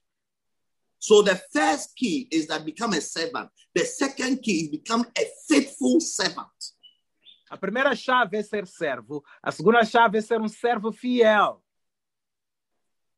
So 1.00 1.22
the 1.22 1.42
first 1.54 1.96
key 1.96 2.28
is 2.30 2.48
that 2.48 2.66
become 2.66 2.94
a 2.94 3.02
servant. 3.02 3.50
The 3.74 3.86
second 3.86 4.42
key 4.42 4.64
is 4.64 4.70
become 4.70 5.06
a 5.18 5.24
faithful 5.48 6.00
servant. 6.02 6.48
A 7.50 7.58
primeira 7.58 7.96
chave 7.96 8.36
é 8.36 8.44
ser 8.44 8.68
servo, 8.68 9.24
a 9.42 9.52
segunda 9.52 9.84
chave 9.84 10.20
é 10.20 10.22
ser 10.22 10.40
um 10.40 10.48
servo 10.48 10.92
fiel. 10.92 11.64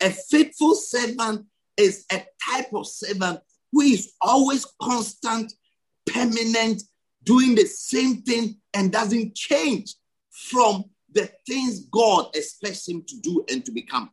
A 0.01 0.09
faithful 0.09 0.73
servant 0.75 1.45
is 1.75 2.05
a 2.11 2.25
type 2.49 2.73
of 2.73 2.87
servant 2.87 3.41
who 3.71 3.81
is 3.81 4.13
always 4.21 4.65
constant, 4.81 5.51
permanent, 6.05 6.81
doing 7.23 7.55
the 7.55 7.65
same 7.65 8.21
thing 8.21 8.59
and 8.73 8.91
doesn't 8.91 9.35
change 9.35 9.95
from 10.29 10.85
the 11.11 11.29
things 11.45 11.81
God 11.91 12.33
expects 12.33 12.87
him 12.87 13.03
to 13.07 13.19
do 13.19 13.43
and 13.49 13.65
to 13.65 13.71
become. 13.71 14.11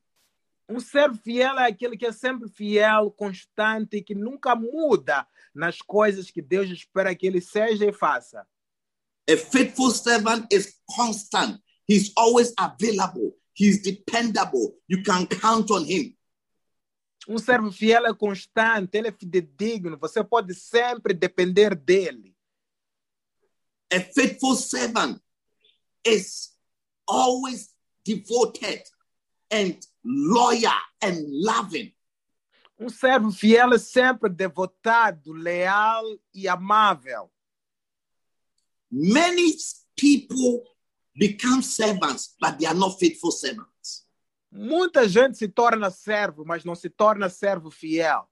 Um 0.69 0.81
servo 0.81 1.16
fiel 1.16 1.59
é 1.59 1.66
aquele 1.66 1.97
que 1.97 2.05
é 2.05 2.12
sempre 2.12 2.49
fiel, 2.49 3.11
constante 3.11 3.97
e 3.97 4.03
que 4.03 4.14
nunca 4.14 4.55
muda 4.55 5.27
nas 5.55 5.81
coisas 5.81 6.31
que 6.31 6.43
Deus 6.43 6.69
espera 6.69 7.14
que 7.14 7.27
ele 7.27 7.41
seja 7.41 7.87
e 7.87 7.93
faça. 7.93 8.47
A 9.29 9.37
faithful 9.37 9.91
servant 9.91 10.47
is 10.53 10.79
constant. 10.95 11.61
He's 11.89 12.12
always 12.16 12.53
available. 12.59 13.35
He's 13.55 13.81
dependable. 13.81 14.79
You 14.87 15.03
can 15.03 15.27
count 15.27 15.71
on 15.71 15.85
him. 15.85 16.14
Um 17.27 17.39
servo 17.39 17.71
fiel 17.71 18.07
é 18.07 18.14
constante, 18.14 18.97
ele 18.97 19.09
é 19.09 19.12
fidedigno, 19.12 19.99
você 19.99 20.25
pode 20.25 20.55
sempre 20.55 21.12
depender 21.12 21.75
dele. 21.75 22.35
A 23.93 24.01
faithful 24.01 24.55
servant 24.55 25.21
is 26.07 26.57
always 27.07 27.75
devoted 28.03 28.83
and 29.51 29.79
loyal 30.05 30.73
and 31.03 31.25
loving. 31.45 31.93
Um 32.79 32.89
servo 32.89 33.33
fiel 33.33 33.75
é 33.75 33.79
sempre 33.79 34.31
devotado, 34.31 35.33
leal 35.33 36.05
e 36.33 36.47
amável. 36.47 37.31
Many 38.91 39.55
people 39.97 40.63
become 41.15 41.63
servants, 41.63 42.37
but 42.41 42.59
they 42.59 42.67
are 42.67 42.79
not 42.79 42.99
faithful 42.99 43.33
servants. 43.33 44.07
Muita 44.51 45.07
gente 45.09 45.37
se 45.37 45.49
torna 45.49 45.91
servo, 45.91 46.45
mas 46.45 46.65
não 46.65 46.75
se 46.75 46.89
torna 46.89 47.29
servo 47.29 47.71
fiel. 47.71 48.29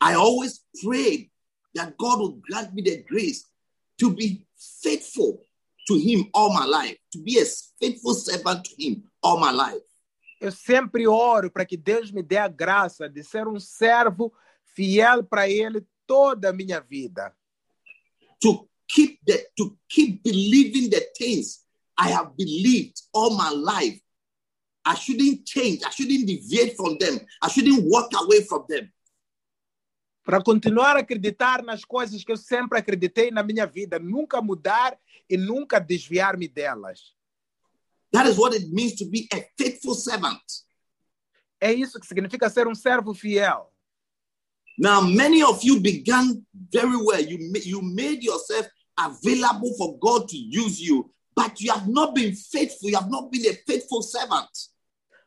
I 0.00 0.14
always 0.14 0.64
pray 0.82 1.30
that 1.74 1.96
God 1.98 2.20
will 2.20 2.40
grant 2.48 2.72
me 2.72 2.82
the 2.82 3.02
grace 3.02 3.44
to 3.98 4.10
be 4.10 4.46
faithful 4.82 5.44
to 5.86 5.96
Him 5.96 6.28
all 6.32 6.52
my 6.52 6.64
life, 6.64 6.98
to 7.12 7.22
be 7.22 7.38
a 7.38 7.44
faithful 7.80 8.14
servant 8.14 8.64
to 8.64 8.74
Him 8.78 9.02
all 9.22 9.38
my 9.38 9.52
life. 9.52 9.82
Eu 10.40 10.52
sempre 10.52 11.06
oro 11.06 11.50
para 11.50 11.64
que 11.64 11.76
Deus 11.76 12.10
me 12.10 12.22
dê 12.22 12.36
a 12.36 12.48
graça 12.48 13.08
de 13.08 13.22
ser 13.22 13.48
um 13.48 13.58
servo 13.58 14.32
fiel 14.74 15.24
para 15.24 15.48
Ele 15.48 15.86
toda 16.06 16.50
a 16.50 16.52
minha 16.52 16.80
vida. 16.80 17.34
To 18.42 18.68
keep 18.88 19.20
the 19.24 19.46
to 19.56 19.76
keep 19.88 20.22
believing 20.22 20.90
the 20.90 21.00
things 21.16 21.64
I 21.98 22.10
have 22.10 22.36
believed 22.36 23.00
all 23.12 23.30
my 23.36 23.50
life. 23.50 24.00
I 24.84 24.94
shouldn't 24.96 25.46
change. 25.46 25.82
I 25.82 25.90
shouldn't 25.90 26.26
deviate 26.26 26.76
from 26.76 26.98
them. 26.98 27.20
I 27.42 27.48
shouldn't 27.48 27.84
walk 27.86 28.12
away 28.14 28.42
from 28.42 28.66
them. 28.68 28.92
Para 30.24 30.42
continuar 30.42 30.96
a 30.96 31.00
acreditar 31.00 31.62
nas 31.62 31.84
coisas 31.84 32.24
que 32.24 32.32
eu 32.32 32.36
sempre 32.36 32.78
acreditei 32.78 33.30
na 33.30 33.42
minha 33.42 33.66
vida, 33.66 33.98
nunca 33.98 34.40
mudar 34.40 34.98
e 35.28 35.36
nunca 35.36 35.78
desviar-me 35.78 36.48
delas. 36.48 37.14
That 38.10 38.28
is 38.28 38.38
what 38.38 38.56
it 38.56 38.68
means 38.72 38.94
to 38.94 39.04
be 39.04 39.28
a 39.32 39.44
faithful 39.58 39.94
servant. 39.94 40.40
É 41.60 41.72
isso 41.72 42.00
que 42.00 42.06
significa 42.06 42.48
ser 42.48 42.66
um 42.66 42.74
servo 42.74 43.12
fiel. 43.12 43.70
Now, 44.78 45.02
many 45.02 45.42
of 45.42 45.62
you 45.62 45.80
began 45.80 46.44
very 46.52 46.96
well. 46.96 47.20
You, 47.20 47.38
you 47.64 47.82
made 47.82 48.24
yourself 48.24 48.66
available 48.98 49.74
for 49.76 49.98
God 49.98 50.28
to 50.28 50.36
use 50.36 50.80
you, 50.80 51.10
but 51.34 51.60
you 51.60 51.72
have 51.72 51.88
not 51.88 52.14
been 52.14 52.34
faithful. 52.34 52.90
You 52.90 52.96
have 52.96 53.10
not 53.10 53.30
been 53.30 53.46
a 53.46 53.54
faithful 53.66 54.02
servant. 54.02 54.48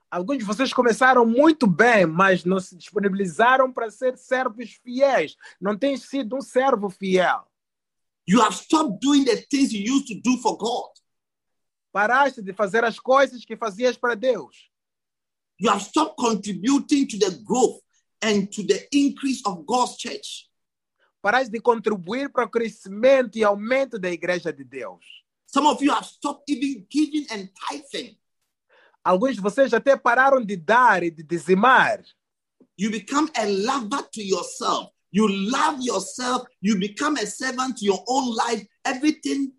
Alguns 0.10 0.38
de 0.38 0.45
vocês 0.45 0.72
começaram 0.72 1.26
muito 1.26 1.68
bem, 1.68 2.05
mas 2.05 2.45
não 2.45 2.60
se 2.60 2.78
disponibilizaram 2.78 3.72
para 3.74 3.91
ser 3.91 4.18
servos 4.18 4.72
fiéis. 4.84 5.36
Não 5.60 5.78
tem 5.78 5.97
sido 5.97 6.38
um 6.38 6.41
servo 6.41 6.89
fiel. 6.89 7.45
You 8.26 8.41
have 8.41 8.55
stopped 8.55 8.99
doing 9.01 9.26
the 9.26 9.38
things 9.49 9.74
you 9.74 9.82
used 9.82 10.08
to 10.08 10.22
do 10.22 10.38
for 10.41 10.58
God. 10.58 10.91
Paraste 11.91 12.41
de 12.41 12.53
fazer 12.53 12.84
as 12.84 12.99
coisas 12.99 13.43
que 13.43 13.58
fazias 13.58 13.97
para 13.97 14.16
Deus. 14.16 14.70
You 15.60 15.70
have 15.70 15.82
stopped 15.84 16.16
contributing 16.18 17.08
to 17.08 17.18
the 17.18 17.32
growth 17.43 17.82
and 18.22 18.47
to 18.47 18.64
the 18.66 18.88
increase 18.91 19.41
of 19.45 19.66
God's 19.66 19.97
church. 19.97 20.49
Paraste 21.22 21.51
de 21.51 21.60
contribuir 21.60 22.32
para 22.32 22.45
o 22.45 22.49
crescimento 22.49 23.38
e 23.38 23.43
aumento 23.43 23.99
da 23.99 24.10
igreja 24.10 24.53
de 24.53 24.64
Deus. 24.64 25.03
Some 25.47 25.68
of 25.68 25.84
you 25.84 25.91
have 25.91 26.05
stopped 26.05 26.49
even 26.49 26.86
giving 26.89 27.26
and 27.32 27.49
tithing. 27.68 28.18
Alguns 29.04 29.36
de 29.36 29.41
vocês 29.41 29.74
até 29.74 29.95
pararam 29.95 30.43
de 30.43 30.58
dar 30.58 31.04
e 31.04 31.12
de 31.12 31.24
dizimar. 31.24 32.04
You 32.78 32.91
become 32.91 33.30
a 33.36 33.45
lover 33.45 34.04
to 34.14 34.22
yourself. 34.22 34.91
You 35.12 35.28
love 35.28 35.82
yourself. 35.82 36.48
You 36.62 36.78
become 36.78 37.18
a 37.18 37.26
servant 37.26 37.78
to 37.78 37.86
your 37.86 38.04
own 38.08 38.36
life. 38.36 38.68
Everything 38.86 39.54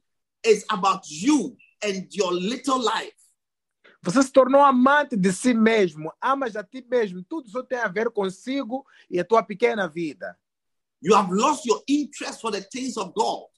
is 0.44 0.64
about 0.70 1.02
you 1.10 1.56
and 1.82 2.06
your 2.12 2.32
little 2.32 2.78
life. 2.78 3.14
Você 4.02 4.22
se 4.22 4.30
tornou 4.30 4.62
amante 4.62 5.16
de 5.16 5.32
si 5.32 5.52
mesmo, 5.52 6.12
amas 6.20 6.54
a 6.54 6.62
ti 6.62 6.84
mesmo. 6.88 7.22
Tudo 7.24 7.48
só 7.48 7.62
tem 7.62 7.78
a 7.78 7.88
ver 7.88 8.10
consigo 8.10 8.86
e 9.10 9.18
a 9.18 9.24
tua 9.24 9.42
pequena 9.42 9.88
vida. 9.88 10.38
You 11.02 11.14
have 11.16 11.32
lost 11.32 11.64
your 11.66 11.82
interest 11.88 12.40
for 12.40 12.52
the 12.52 12.60
things 12.60 12.96
of 12.96 13.12
God. 13.14 13.48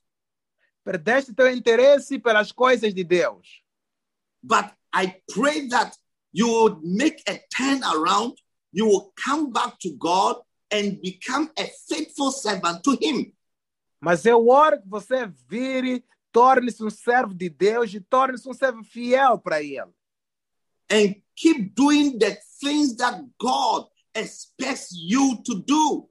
Perdeste 0.82 1.34
teu 1.34 1.50
interesse 1.50 2.18
pelas 2.18 2.52
coisas 2.52 2.94
de 2.94 3.04
Deus. 3.04 3.62
But 4.42 4.72
I 4.92 5.16
pray 5.32 5.68
that 5.68 5.96
you 6.32 6.48
would 6.48 6.82
make 6.82 7.22
a 7.28 7.40
turn 7.56 7.82
around. 7.84 8.34
You 8.72 8.86
will 8.86 9.12
come 9.16 9.52
back 9.52 9.78
to 9.80 9.90
God 9.98 10.36
and 10.70 11.00
become 11.02 11.50
a 11.58 11.66
faithful 11.88 12.30
servant 12.32 12.82
to 12.84 12.96
Him. 13.00 13.32
Mas 14.00 14.24
eu 14.24 14.48
oro 14.48 14.80
que 14.80 14.88
você 14.88 15.26
vire, 15.48 16.04
torne-se 16.32 16.82
um 16.82 16.90
servo 16.90 17.34
de 17.34 17.48
Deus 17.50 17.92
e 17.92 18.00
torne-se 18.00 18.48
um 18.48 18.54
servo 18.54 18.82
fiel 18.82 19.38
para 19.38 19.62
Ele. 19.62 19.92
and 20.90 21.14
keep 21.36 21.74
doing 21.74 22.18
the 22.18 22.36
things 22.60 22.96
that 22.96 23.22
God 23.38 23.86
expects 24.14 24.92
you 24.92 25.40
to 25.44 25.62
do. 25.64 26.08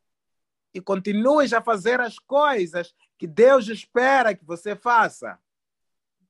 E 0.74 0.80
continue 0.80 1.54
a 1.54 1.62
fazer 1.62 2.00
as 2.00 2.18
coisas 2.18 2.94
que 3.18 3.28
Deus 3.28 3.68
espera 3.68 4.34
que 4.34 4.46
você 4.46 4.76
faça. 4.76 5.38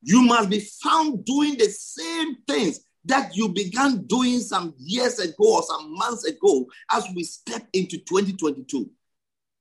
You 0.02 0.24
must 0.24 0.50
be 0.50 0.62
found 0.82 1.26
doing 1.26 1.58
the 1.58 1.70
same 1.70 2.38
things 2.48 2.80
that 3.06 3.36
you 3.36 3.50
began 3.50 4.06
doing 4.06 4.40
some 4.40 4.74
years 4.78 5.20
ago 5.20 5.56
or 5.56 5.64
some 5.64 5.94
months 5.96 6.26
ago 6.26 6.68
as 6.92 7.06
we 7.16 7.24
step 7.24 7.68
into 7.74 7.98
2022. 8.00 8.90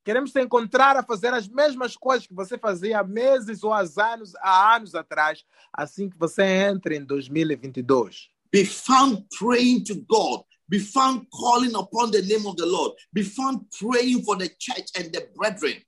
Queremos 0.05 0.33
te 0.33 0.41
encontrar 0.41 0.97
a 0.97 1.03
fazer 1.03 1.35
as 1.35 1.47
mesmas 1.47 1.95
coisas 1.95 2.27
que 2.27 2.35
você 2.35 2.57
fazia 2.57 3.01
há 3.01 3.05
meses 3.05 3.63
ou 3.63 3.73
há 3.73 3.81
anos, 3.81 4.35
há 4.37 4.77
anos 4.77 4.95
atrás, 4.95 5.45
assim 5.73 6.09
que 6.09 6.17
você 6.17 6.43
entra 6.43 6.95
em 6.95 7.05
2022. 7.05 8.31
Be 8.51 8.65
found 8.65 9.27
praying 9.39 9.85
to 9.85 9.97
God. 10.09 10.45
Be 10.67 10.79
found 10.79 11.27
calling 11.31 11.75
upon 11.75 12.11
the 12.11 12.23
name 12.23 12.47
of 12.47 12.57
the 12.57 12.65
Lord. 12.65 12.95
Be 13.13 13.23
found 13.23 13.67
praying 13.79 14.23
for 14.23 14.37
the 14.37 14.49
church 14.49 14.89
and 14.97 15.11
the 15.13 15.29
brethren. 15.35 15.83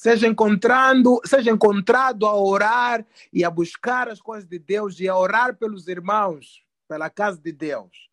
Seja 0.00 0.26
encontrando, 0.26 1.20
seja 1.26 1.50
encontrado 1.50 2.26
a 2.26 2.34
orar 2.34 3.06
e 3.30 3.44
a 3.44 3.50
buscar 3.50 4.08
as 4.08 4.18
coisas 4.18 4.48
de 4.48 4.58
Deus 4.58 4.98
e 4.98 5.06
a 5.06 5.14
orar 5.14 5.54
pelos 5.58 5.88
irmãos, 5.88 6.64
pela 6.88 7.10
casa 7.10 7.38
de 7.38 7.52
Deus. 7.52 8.08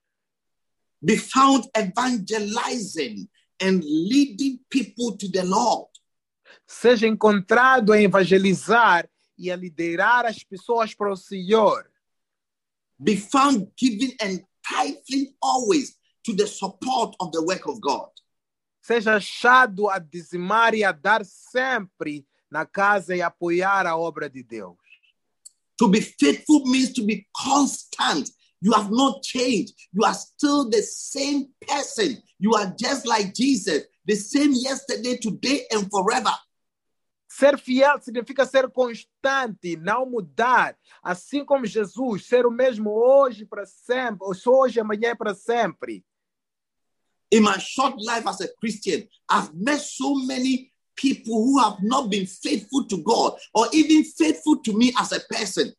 Be 1.01 1.15
found 1.15 1.65
evangelizing 1.73 3.29
and 3.61 3.79
leading 3.85 4.59
people 4.69 5.15
to 5.17 5.31
the 5.31 5.45
Lord. 5.45 5.87
Seja 6.67 7.07
encontrado 7.07 7.93
a 7.93 8.01
evangelizar 8.01 9.09
e 9.37 9.49
a 9.49 9.55
liderar 9.55 10.25
as 10.25 10.43
pessoas 10.43 10.93
para 10.93 11.13
o 11.13 11.15
Senhor. 11.15 11.89
Be 12.99 13.15
found 13.15 13.71
giving 13.77 14.13
and 14.19 14.45
tithing 14.61 15.33
always 15.41 15.97
to 16.25 16.35
the 16.35 16.47
support 16.47 17.15
of 17.21 17.31
the 17.31 17.41
work 17.45 17.65
of 17.65 17.79
God. 17.79 18.09
Seja 18.87 19.17
achado 19.17 19.89
a 19.89 19.99
dizimar 19.99 20.73
e 20.73 20.81
a 20.81 20.93
dar 20.93 21.25
sempre 21.25 22.25
na 22.49 22.65
casa 22.65 23.13
e 23.13 23.21
apoiar 23.21 23.85
a 23.85 23.97
obra 23.97 24.29
de 24.29 24.41
Deus. 24.41 24.77
To 25.77 25.89
be 25.89 25.99
faithful 25.99 26.63
means 26.65 26.93
to 26.93 27.05
be 27.05 27.27
constant. 27.35 28.31
You 28.61 28.73
have 28.73 28.89
not 28.89 29.23
changed. 29.23 29.75
You 29.91 30.05
are 30.05 30.13
still 30.13 30.69
the 30.69 30.81
same 30.81 31.49
person. 31.67 32.23
You 32.39 32.55
are 32.55 32.73
just 32.79 33.05
like 33.05 33.33
Jesus, 33.35 33.85
the 34.05 34.15
same 34.15 34.53
yesterday, 34.53 35.17
today, 35.17 35.67
and 35.69 35.89
forever. 35.89 36.33
Ser 37.27 37.57
fiel 37.57 37.99
significa 37.99 38.45
ser 38.45 38.71
constante, 38.71 39.75
não 39.75 40.05
mudar. 40.05 40.77
Assim 41.03 41.43
como 41.43 41.65
Jesus, 41.65 42.25
ser 42.25 42.45
o 42.45 42.51
mesmo 42.51 42.91
hoje 42.91 43.45
para 43.45 43.65
sempre, 43.65 44.25
hoje, 44.45 44.79
amanhã 44.79 45.09
e 45.09 45.15
para 45.15 45.35
sempre. 45.35 46.05
In 47.31 47.43
my 47.43 47.57
short 47.57 47.95
life 48.01 48.25
as 48.27 48.41
a 48.41 48.47
Christian, 48.59 49.07
I've 49.29 49.53
met 49.53 49.79
so 49.81 50.15
many 50.15 50.71
people 50.95 51.43
who 51.43 51.59
have 51.59 51.77
not 51.81 52.09
been 52.09 52.25
faithful 52.25 52.85
to 52.85 52.97
God 53.03 53.37
or 53.53 53.67
even 53.73 54.03
faithful 54.03 54.57
to 54.63 54.73
me 54.73 54.93
as 54.97 55.11
a 55.11 55.19
person. 55.19 55.73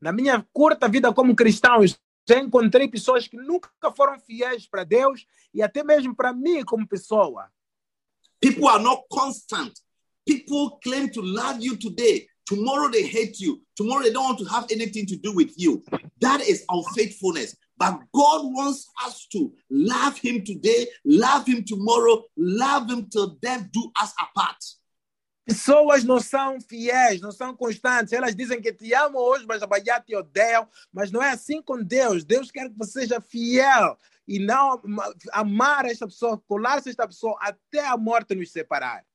Na 0.00 0.12
minha 0.12 0.46
curta 0.52 0.88
vida 0.88 1.12
como 1.12 1.34
cristão, 1.34 1.84
já 2.28 2.38
encontrei 2.38 2.88
pessoas 2.88 3.26
que 3.26 3.36
nunca 3.36 3.70
foram 3.94 4.18
fiéis 4.20 4.66
para 4.66 4.84
Deus 4.84 5.24
e 5.52 5.62
até 5.62 5.82
mesmo 5.82 6.14
para 6.14 6.32
mim 6.32 6.64
como 6.64 6.86
pessoa. 6.86 7.50
People 8.40 8.68
are 8.68 8.82
not 8.82 9.02
constant. 9.10 9.72
People 10.26 10.78
claim 10.82 11.08
to 11.08 11.20
love 11.22 11.58
you 11.60 11.76
today. 11.76 12.28
Tomorrow 12.46 12.90
they 12.90 13.02
hate 13.02 13.40
you. 13.40 13.60
Tomorrow 13.74 14.04
they 14.04 14.12
don't 14.12 14.24
want 14.24 14.38
to 14.38 14.44
have 14.44 14.66
anything 14.70 15.06
to 15.06 15.16
do 15.16 15.34
with 15.34 15.52
you. 15.56 15.82
That 16.20 16.40
is 16.40 16.64
unfaithfulness. 16.68 17.56
But 17.78 18.00
God 18.12 18.52
wants 18.52 18.90
us 19.06 19.26
to 19.28 19.52
love 19.70 20.18
Him 20.18 20.42
today, 20.42 20.88
love 21.04 21.46
Him 21.46 21.62
tomorrow, 21.64 22.24
love 22.36 22.90
Him 22.90 23.08
till 23.08 23.38
death 23.40 23.70
do 23.70 23.92
us 24.02 24.12
apart. 24.18 24.58
Pessoas 25.46 26.04
não 26.04 26.20
são 26.20 26.60
fiéis, 26.60 27.22
não 27.22 27.32
são 27.32 27.56
constantes. 27.56 28.12
Elas 28.12 28.36
dizem 28.36 28.60
que 28.60 28.70
te 28.70 28.92
amam 28.92 29.22
hoje, 29.22 29.46
mas 29.48 29.62
amanhã 29.62 29.98
te 29.98 30.14
odeiam. 30.14 30.68
Mas 30.92 31.10
não 31.10 31.22
é 31.22 31.30
assim 31.30 31.62
com 31.62 31.82
Deus. 31.82 32.22
Deus 32.22 32.50
quer 32.50 32.68
que 32.68 32.76
você 32.76 33.00
seja 33.00 33.18
fiel 33.18 33.96
e 34.26 34.38
não 34.38 34.78
amar 35.32 35.86
esta 35.86 36.06
pessoa, 36.06 36.36
colar-se 36.46 36.90
esta 36.90 37.06
pessoa 37.06 37.38
até 37.40 37.80
a 37.86 37.96
morte 37.96 38.34
nos 38.34 38.52
separar. 38.52 39.06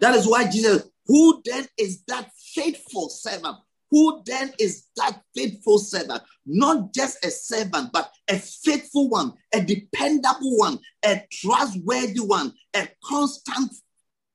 That 0.00 0.16
is 0.18 0.26
why 0.26 0.50
Jesus, 0.50 0.90
who 1.06 1.42
then 1.44 1.68
is 1.76 2.02
that 2.06 2.30
faithful 2.54 3.10
servant? 3.10 3.58
Who 3.90 4.22
then 4.24 4.52
is 4.58 4.86
that 4.96 5.22
faithful 5.34 5.78
servant? 5.78 6.22
Not 6.44 6.92
just 6.92 7.24
a 7.24 7.30
servant, 7.30 7.92
but 7.92 8.10
a 8.28 8.38
faithful 8.38 9.08
one, 9.08 9.32
a 9.54 9.60
dependable 9.60 10.58
one, 10.58 10.78
a 11.04 11.22
trustworthy 11.32 12.20
one, 12.20 12.52
a 12.74 12.88
constant, 13.04 13.72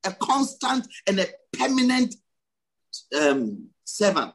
a 0.06 0.14
constant 0.14 0.88
and 1.08 1.20
a 1.20 1.28
permanent 1.52 2.16
um, 3.14 3.70
servant. 3.84 4.34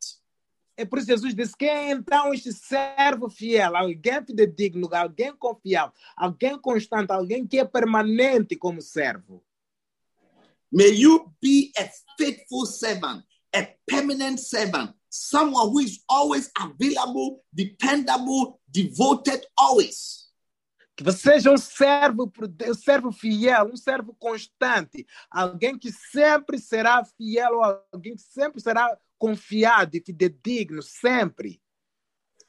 É 0.77 0.85
por 0.85 0.99
isso 0.99 1.09
Jesus 1.09 1.35
disse: 1.35 1.57
quem 1.57 1.69
é 1.69 1.91
então 1.91 2.35
este 2.35 2.53
servo 2.53 3.31
fiel? 3.31 3.75
Alguém 3.75 4.25
fidedigno, 4.27 4.89
alguém 4.93 5.35
confiável, 5.35 5.95
alguém 6.14 6.59
constante, 6.61 7.11
alguém 7.11 7.47
que 7.47 7.59
é 7.59 7.64
permanente 7.64 8.57
como 8.57 8.83
servo. 8.83 9.43
May 10.71 10.91
you 10.91 11.33
be 11.41 11.73
a 11.79 11.89
faithful 12.19 12.67
servant, 12.67 13.25
a 13.55 13.67
permanent 13.87 14.39
servant, 14.39 14.95
someone 15.17 15.69
who 15.69 15.81
is 15.81 16.01
always 16.09 16.51
available, 16.59 17.43
dependable, 17.53 18.61
devoted, 18.69 19.47
always. 19.57 20.27
Que 20.97 21.05
você 21.05 21.33
seja 21.33 21.53
um 21.53 21.59
servo, 21.59 22.33
um 22.69 22.75
servo 22.75 23.12
fiel, 23.12 23.71
um 23.71 23.77
servo 23.77 24.14
constante, 24.14 25.07
alguém 25.31 25.79
que 25.79 25.93
sempre 25.93 26.59
será 26.59 27.05
fiel, 27.05 27.57
ou 27.57 27.83
alguém 27.93 28.17
que 28.17 28.23
sempre 28.23 28.61
será 28.61 28.97
confiado 29.19 29.97
e 29.97 30.01
fidedigno, 30.01 30.83
sempre. 30.83 31.61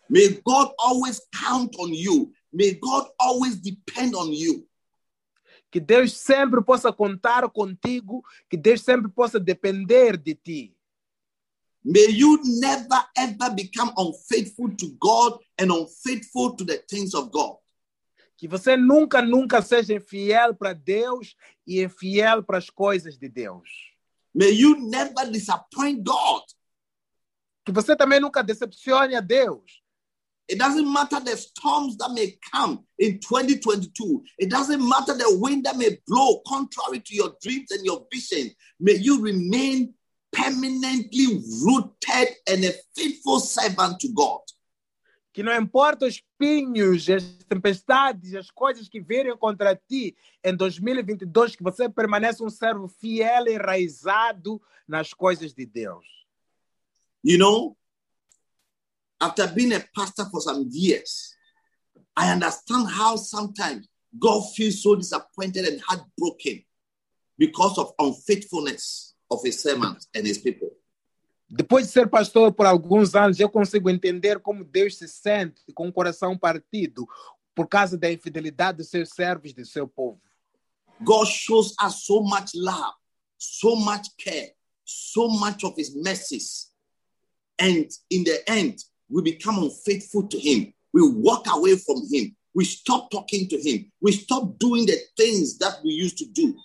May 0.10 0.42
God 0.46 0.72
always 0.80 1.22
count 1.34 1.76
on 1.78 1.94
you. 1.94 2.32
May 2.54 2.76
God 2.76 3.10
always 3.20 3.58
depend 3.58 4.16
on 4.16 4.32
you. 4.32 4.66
Que 5.70 5.82
Deus 5.82 6.14
sempre 6.14 6.64
possa 6.64 6.94
contar 6.94 7.50
contigo, 7.50 8.24
que 8.50 8.56
Deus 8.56 8.82
sempre 8.82 9.12
possa 9.12 9.38
depender 9.38 10.16
de 10.16 10.34
ti. 10.34 10.77
May 11.90 12.08
you 12.10 12.38
never 12.44 13.02
ever 13.16 13.50
become 13.56 13.94
unfaithful 13.96 14.76
to 14.76 14.98
God 15.00 15.40
and 15.58 15.72
unfaithful 15.72 16.54
to 16.58 16.66
the 16.66 16.84
things 16.90 17.16
of 17.16 17.32
God. 17.32 17.56
Que 18.38 18.46
você 18.46 18.76
nunca, 18.76 19.22
nunca 19.22 19.62
seja 19.62 19.94
infiel 19.94 20.54
para 20.54 20.74
Deus 20.74 21.34
e 21.66 21.82
infiel 21.82 22.44
para 22.44 22.58
as 22.58 22.70
coisas 22.70 23.18
de 23.18 23.30
Deus. 23.30 23.70
May 24.36 24.52
you 24.52 24.78
never 24.90 25.32
disappoint 25.32 26.04
God. 26.04 26.44
Que 27.66 27.72
você 27.72 27.96
também 27.96 28.20
nunca 28.20 28.44
decepcione 28.44 29.16
a 29.16 29.22
Deus. 29.22 29.82
It 30.50 30.58
doesn't 30.58 30.92
matter 30.92 31.22
the 31.22 31.38
storms 31.38 31.96
that 31.98 32.12
may 32.12 32.38
come 32.54 32.86
in 33.00 33.20
2022. 33.20 34.24
It 34.38 34.50
doesn't 34.50 34.86
matter 34.86 35.14
the 35.14 35.38
wind 35.40 35.64
that 35.66 35.78
may 35.78 35.98
blow 36.06 36.42
contrary 36.46 37.00
to 37.00 37.16
your 37.16 37.34
dreams 37.42 37.72
and 37.72 37.86
your 37.86 38.06
visions. 38.12 38.54
May 38.78 38.96
you 38.96 39.22
remain 39.22 39.94
permanently 40.32 41.42
rooted 41.64 42.36
and 42.48 42.66
a 42.66 42.74
faithful 42.96 43.40
servant 43.40 44.00
to 44.00 44.10
God. 44.14 44.42
Que 45.34 45.44
não 45.44 45.56
importa 45.56 46.06
os 46.06 46.16
espinhos, 46.16 47.08
as 47.10 47.24
tempestades, 47.48 48.34
as 48.34 48.50
coisas 48.50 48.90
que 48.90 49.00
virem 49.00 49.38
contra 49.38 49.76
ti 49.76 50.16
em 50.44 50.56
2022, 50.56 51.56
que 51.56 51.64
você 51.64 51.88
permaneça 51.88 52.44
um 52.44 52.50
servo 52.50 52.88
fiel 52.88 53.48
e 53.48 53.54
enraizado 53.54 54.60
nas 54.88 55.14
coisas 55.14 55.54
de 55.54 55.66
Deus. 55.66 56.06
You 57.24 57.38
know, 57.38 57.78
after 59.20 59.48
being 59.48 59.74
a 59.74 59.84
pastor 59.94 60.30
for 60.30 60.42
some 60.42 60.68
years, 60.72 61.36
I 62.16 62.32
understand 62.32 62.88
how 62.88 63.16
sometimes 63.18 63.88
God 64.18 64.42
feels 64.56 64.82
so 64.82 64.96
disappointed 64.96 65.66
and 65.66 65.80
heartbroken 65.82 66.66
because 67.38 67.78
of 67.78 67.94
unfaithfulness 68.00 69.17
of 69.30 69.42
his 69.44 69.62
servants 69.62 70.08
and 70.16 70.26
his 70.26 70.38
people. 70.38 70.72
Depois 71.50 71.86
de 71.86 71.92
ser 71.94 72.10
pastor 72.10 72.52
por 72.52 72.66
alguns 72.66 73.16
anos, 73.16 73.40
eu 73.40 73.50
consigo 73.50 73.90
entender 73.90 74.40
como 74.40 74.66
Deus 74.66 74.98
se 74.98 75.08
sente 75.08 75.62
com 75.74 75.88
o 75.88 75.94
coração 75.94 76.38
partido 76.38 77.08
por 77.56 77.68
causa 77.68 77.98
da 77.98 78.12
infidelidade 78.12 78.80
dos 78.80 78.90
seus 78.90 79.10
servos, 79.10 79.54
do 79.54 79.66
seu 79.66 79.88
povo. 79.88 80.22
God 81.02 81.28
shows 81.28 81.74
us 81.82 82.06
so 82.06 82.22
much 82.22 82.52
love, 82.56 82.94
so 83.38 83.76
much 83.76 84.10
care, 84.18 84.54
so 84.84 85.30
much 85.30 85.64
of 85.64 85.76
his 85.78 85.96
mercies. 85.96 86.72
And 87.60 87.88
in 88.10 88.24
the 88.24 88.44
end, 88.48 88.84
we 89.10 89.22
become 89.22 89.64
unfaithful 89.64 90.28
to 90.28 90.38
him. 90.38 90.74
We 90.94 91.02
walk 91.02 91.48
away 91.48 91.78
from 91.78 92.02
him. 92.12 92.36
We 92.54 92.66
stop 92.66 93.10
talking 93.10 93.48
to 93.50 93.58
him. 93.58 93.92
We 94.02 94.12
stop 94.12 94.58
doing 94.60 94.86
the 94.86 94.98
things 95.16 95.58
that 95.60 95.80
we 95.84 95.92
used 95.92 96.18
to 96.18 96.26
do. 96.26 96.56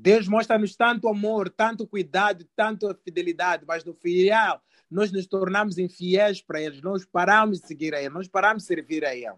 Deus 0.00 0.28
mostra-nos 0.28 0.76
tanto 0.76 1.08
amor, 1.08 1.50
tanto 1.50 1.84
cuidado, 1.84 2.48
tanto 2.54 2.94
fidelidade, 3.04 3.64
mas 3.66 3.84
no 3.84 3.92
final 3.92 4.62
nós 4.88 5.10
nos 5.10 5.26
tornamos 5.26 5.76
infiéis 5.76 6.40
para 6.40 6.62
eles, 6.62 6.80
nós 6.80 7.04
paramos 7.04 7.60
de 7.60 7.66
seguir 7.66 7.94
a 7.94 8.00
ele, 8.00 8.14
nós 8.14 8.28
paramos 8.28 8.62
de 8.62 8.68
servir 8.68 9.04
a 9.04 9.14
ele. 9.14 9.36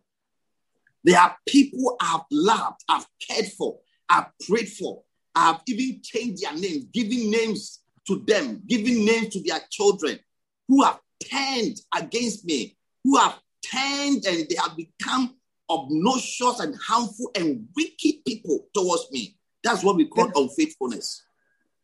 There 1.02 1.16
are 1.16 1.34
people 1.46 1.96
I've 2.00 2.26
loved, 2.30 2.84
I've 2.90 3.06
cared 3.18 3.50
for, 3.56 3.80
I've 4.08 4.30
prayed 4.46 4.68
for, 4.68 5.02
I've 5.34 5.62
even 5.66 6.02
changed 6.02 6.42
their 6.42 6.52
names, 6.52 6.86
giving 6.92 7.30
names 7.30 7.80
to 8.06 8.16
them, 8.16 8.62
giving 8.66 9.04
names 9.04 9.30
to 9.30 9.42
their 9.42 9.60
children 9.70 10.20
who 10.68 10.84
have 10.84 11.00
turned 11.26 11.80
against 11.96 12.44
me, 12.44 12.76
who 13.02 13.16
have 13.16 13.40
turned 13.62 14.26
and 14.26 14.46
they 14.46 14.56
have 14.56 14.76
become 14.76 15.36
obnoxious 15.70 16.60
and 16.60 16.76
harmful 16.76 17.30
and 17.34 17.66
wicked 17.74 18.24
people 18.26 18.68
towards 18.74 19.10
me. 19.10 19.39
That's 19.62 19.84
what 19.84 19.96
we 19.96 20.06
call 20.06 20.30
unfaithfulness. 20.34 21.24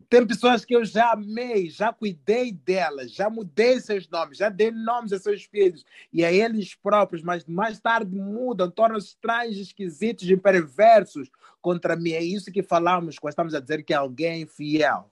Tem 0.09 0.24
pessoas 0.24 0.64
que 0.64 0.77
eu 0.77 0.85
já 0.85 1.12
amei, 1.12 1.68
já 1.68 1.93
cuidei 1.93 2.53
delas, 2.53 3.11
já 3.11 3.29
mudei 3.29 3.81
seus 3.81 4.09
nomes, 4.09 4.39
já 4.39 4.49
dei 4.49 4.70
nomes 4.70 5.12
a 5.12 5.18
seus 5.18 5.43
filhos 5.45 5.85
e 6.12 6.24
a 6.24 6.33
eles 6.33 6.74
próprios, 6.74 7.22
mas 7.22 7.45
mais 7.45 7.81
tarde 7.81 8.14
mudam, 8.14 8.70
tornam-se 8.70 9.09
estranhos, 9.09 9.57
esquisitos 9.57 10.29
e 10.29 10.37
perversos 10.37 11.29
contra 11.61 11.97
mim. 11.97 12.12
É 12.12 12.22
isso 12.22 12.53
que 12.53 12.62
falamos 12.62 13.18
quando 13.18 13.33
estamos 13.33 13.55
a 13.55 13.61
dizer 13.61 13.83
que 13.83 13.93
é 13.93 13.97
alguém 13.97 14.47
fiel. 14.47 15.11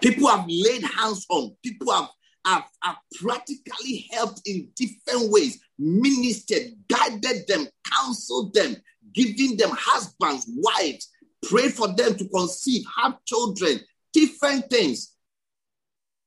People 0.00 0.28
have 0.28 0.46
laid 0.46 0.84
hands 0.84 1.24
on, 1.30 1.56
people 1.62 1.90
have, 1.90 2.10
have, 2.44 2.66
have 2.82 2.98
practically 3.18 4.06
helped 4.12 4.42
in 4.46 4.70
different 4.76 5.30
ways, 5.32 5.58
ministered, 5.78 6.76
guided 6.86 7.46
them, 7.46 7.66
counseled 7.90 8.52
them, 8.52 8.76
giving 9.14 9.56
them 9.56 9.70
husbands, 9.70 10.44
wives, 10.58 11.08
prayed 11.48 11.74
for 11.74 11.88
them 11.94 12.14
to 12.16 12.28
conceive, 12.28 12.84
have 12.96 13.18
children, 13.24 13.80
different 14.12 14.68
things. 14.68 15.14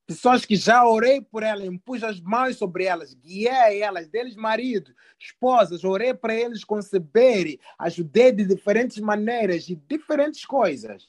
Pessoas 0.08 0.46
que 0.46 0.56
já 0.56 0.88
orei 0.88 1.20
por 1.20 1.44
elas, 1.44 1.66
impus 1.66 2.02
as 2.02 2.22
mãos 2.22 2.58
sobre 2.58 2.86
elas, 2.86 3.14
guiei 3.14 3.82
elas, 3.82 4.08
deles 4.08 4.38
maridos, 4.38 4.94
esposas, 5.20 5.84
orei 5.84 6.14
para 6.14 6.34
eles 6.34 6.64
conceberem, 6.64 7.60
ajudei 7.78 8.32
de 8.32 8.46
diferentes 8.46 9.00
maneiras 9.00 9.68
e 9.68 9.76
diferentes 9.76 10.46
coisas. 10.46 11.06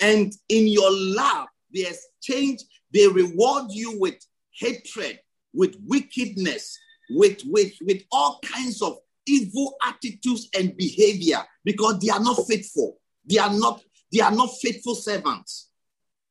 And 0.00 0.30
in 0.48 0.66
your 0.66 0.90
love, 0.90 1.48
they 1.72 1.86
exchange, 1.86 2.64
they 2.92 3.06
reward 3.06 3.70
you 3.70 3.96
with 4.00 4.18
hatred, 4.50 5.20
with 5.52 5.76
wickedness, 5.86 6.76
with, 7.08 7.44
with, 7.46 7.74
with 7.80 8.04
all 8.10 8.40
kinds 8.40 8.82
of 8.82 8.98
evil 9.26 9.74
attitudes 9.82 10.48
and 10.54 10.74
behavior 10.76 11.44
because 11.64 11.98
they 11.98 12.10
are 12.10 12.22
not 12.22 12.46
faithful. 12.46 12.98
They 13.24 13.38
are 13.38 13.52
not, 13.52 13.82
they 14.12 14.20
are 14.20 14.34
not 14.34 14.50
faithful 14.60 14.94
servants. 14.94 15.70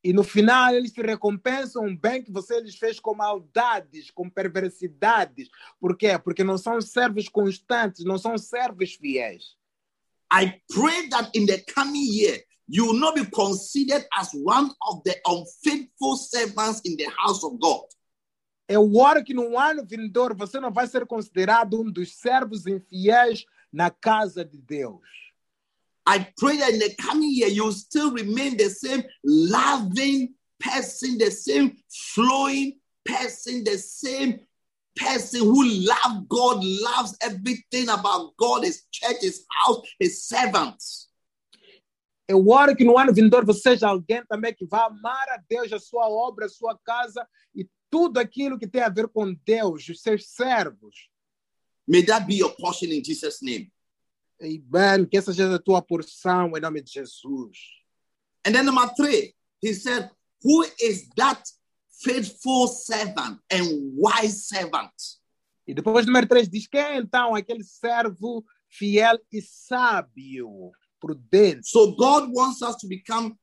E 0.03 0.11
no 0.11 0.23
final 0.23 0.75
eles 0.75 0.91
te 0.91 1.01
recompensam 1.01 1.85
o 1.85 1.97
bem 1.97 2.21
que 2.21 2.31
você 2.31 2.59
lhes 2.59 2.75
fez 2.75 2.99
com 2.99 3.15
maldades, 3.15 4.11
com 4.11 4.29
perversidades. 4.29 5.47
Por 5.79 5.95
quê? 5.95 6.19
Porque 6.19 6.43
não 6.43 6.57
são 6.57 6.81
servos 6.81 7.29
constantes, 7.29 8.03
não 8.03 8.17
são 8.17 8.37
servos 8.37 8.95
fiéis. 8.95 9.55
I 10.31 10.61
pray 10.73 11.07
that 11.09 11.29
in 11.33 11.45
the 11.45 11.59
coming 11.73 12.05
year, 12.05 12.43
you 12.67 12.87
will 12.87 12.99
not 12.99 13.15
be 13.15 13.25
considered 13.29 14.05
as 14.17 14.33
one 14.33 14.71
of 14.81 15.03
the 15.05 15.21
unfaithful 15.25 16.17
servants 16.17 16.81
in 16.83 16.97
the 16.97 17.07
house 17.17 17.43
of 17.43 17.57
God. 17.59 17.85
Eu 18.67 18.95
oro 18.95 19.23
que 19.23 19.33
no 19.33 19.57
ano 19.57 19.85
vindouro 19.85 20.35
você 20.35 20.59
não 20.59 20.71
vai 20.71 20.87
ser 20.87 21.05
considerado 21.05 21.81
um 21.81 21.91
dos 21.91 22.15
servos 22.15 22.65
infiéis 22.65 23.45
na 23.71 23.89
casa 23.89 24.45
de 24.45 24.57
Deus. 24.57 25.01
I 26.07 26.19
pray 26.37 26.57
that 26.57 26.73
in 26.73 26.79
the 26.79 26.95
coming 26.95 27.31
year, 27.31 27.49
you 27.49 27.71
still 27.71 28.11
remain 28.11 28.57
the 28.57 28.69
same 28.69 29.05
loving 29.23 30.35
person, 30.59 31.17
the 31.17 31.31
same 31.31 31.77
flowing 32.13 32.79
person, 33.05 33.63
the 33.63 33.77
same 33.77 34.39
person 34.95 35.41
who 35.41 35.63
loves 35.63 36.25
God, 36.27 36.63
loves 36.63 37.17
everything 37.21 37.89
about 37.89 38.35
God, 38.37 38.63
his 38.63 38.83
church, 38.91 39.21
his 39.21 39.45
house, 39.49 39.81
his 39.99 40.25
servants. 40.25 41.09
Eu 42.27 42.47
oro 42.47 42.75
que 42.75 42.85
no 42.85 42.97
ano 42.97 43.13
vindouro 43.13 43.45
você 43.45 43.61
seja 43.61 43.87
alguém 43.87 44.25
também 44.25 44.53
que 44.53 44.65
vai 44.65 44.81
amar 44.81 45.29
a 45.29 45.37
Deus, 45.47 45.71
a 45.73 45.79
sua 45.79 46.07
obra, 46.07 46.45
a 46.45 46.49
sua 46.49 46.77
casa 46.83 47.27
e 47.53 47.67
tudo 47.93 48.17
aquilo 48.17 48.57
que 48.57 48.65
tem 48.65 48.81
a 48.81 48.89
ver 48.89 49.07
com 49.07 49.35
Deus, 49.45 49.87
os 49.87 50.01
seus 50.01 50.25
servos. 50.25 51.11
May 51.87 52.03
that 52.05 52.25
be 52.25 52.37
your 52.37 52.55
portion 52.55 52.91
in 52.91 53.03
Jesus' 53.03 53.39
name. 53.39 53.71
Amen. 54.41 55.05
Que 55.05 55.19
essa 55.19 55.31
seja 55.31 55.53
a 55.53 55.59
tua 55.59 55.79
porção 55.79 56.57
em 56.57 56.59
nome 56.59 56.81
de 56.81 56.91
Jesus. 56.91 57.55
And 58.43 58.51
then 58.51 58.65
number 58.65 58.91
three, 58.95 59.35
he 59.61 59.75
said, 59.75 60.09
Who 60.41 60.65
is 60.81 61.07
that 61.17 61.47
faithful 62.01 62.67
servant 62.67 63.39
and 63.51 63.93
wise 63.95 64.47
servant? 64.47 64.91
E 65.67 65.75
depois, 65.75 66.07
número 66.07 66.27
3, 66.27 66.49
diz: 66.49 66.65
Quem 66.65 66.81
é 66.81 66.97
então 66.97 67.35
aquele 67.35 67.63
servo 67.63 68.43
fiel 68.67 69.19
e 69.31 69.39
sábio, 69.39 70.71
prudente? 70.99 71.69
So 71.69 71.95
God 71.95 72.31
wants 72.33 72.63
us 72.63 72.75
to 72.77 72.87
become 72.87 73.37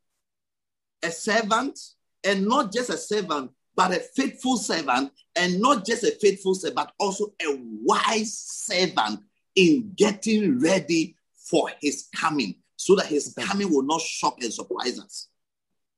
a 1.05 1.11
servant 1.13 1.79
and 2.27 2.41
not 2.41 2.73
just 2.73 2.91
a 2.91 2.97
servant, 2.97 3.53
but 3.75 3.93
a 3.93 4.01
faithful 4.01 4.57
servant, 4.57 5.13
and 5.37 5.61
not 5.61 5.85
just 5.87 6.05
a 6.05 6.13
faithful 6.21 6.55
servant, 6.55 6.77
but 6.77 6.93
also 6.99 7.33
a 7.41 7.59
wise 7.83 8.37
servant 8.37 9.21
in 9.55 9.93
getting 9.97 10.61
ready 10.61 11.17
for 11.35 11.71
his 11.81 12.09
coming, 12.15 12.57
so 12.77 12.95
that 12.97 13.07
his 13.07 13.35
coming 13.39 13.71
will 13.71 13.83
not 13.83 14.01
shock 14.01 14.43
and 14.43 14.53
surprise 14.53 14.99
us. 14.99 15.29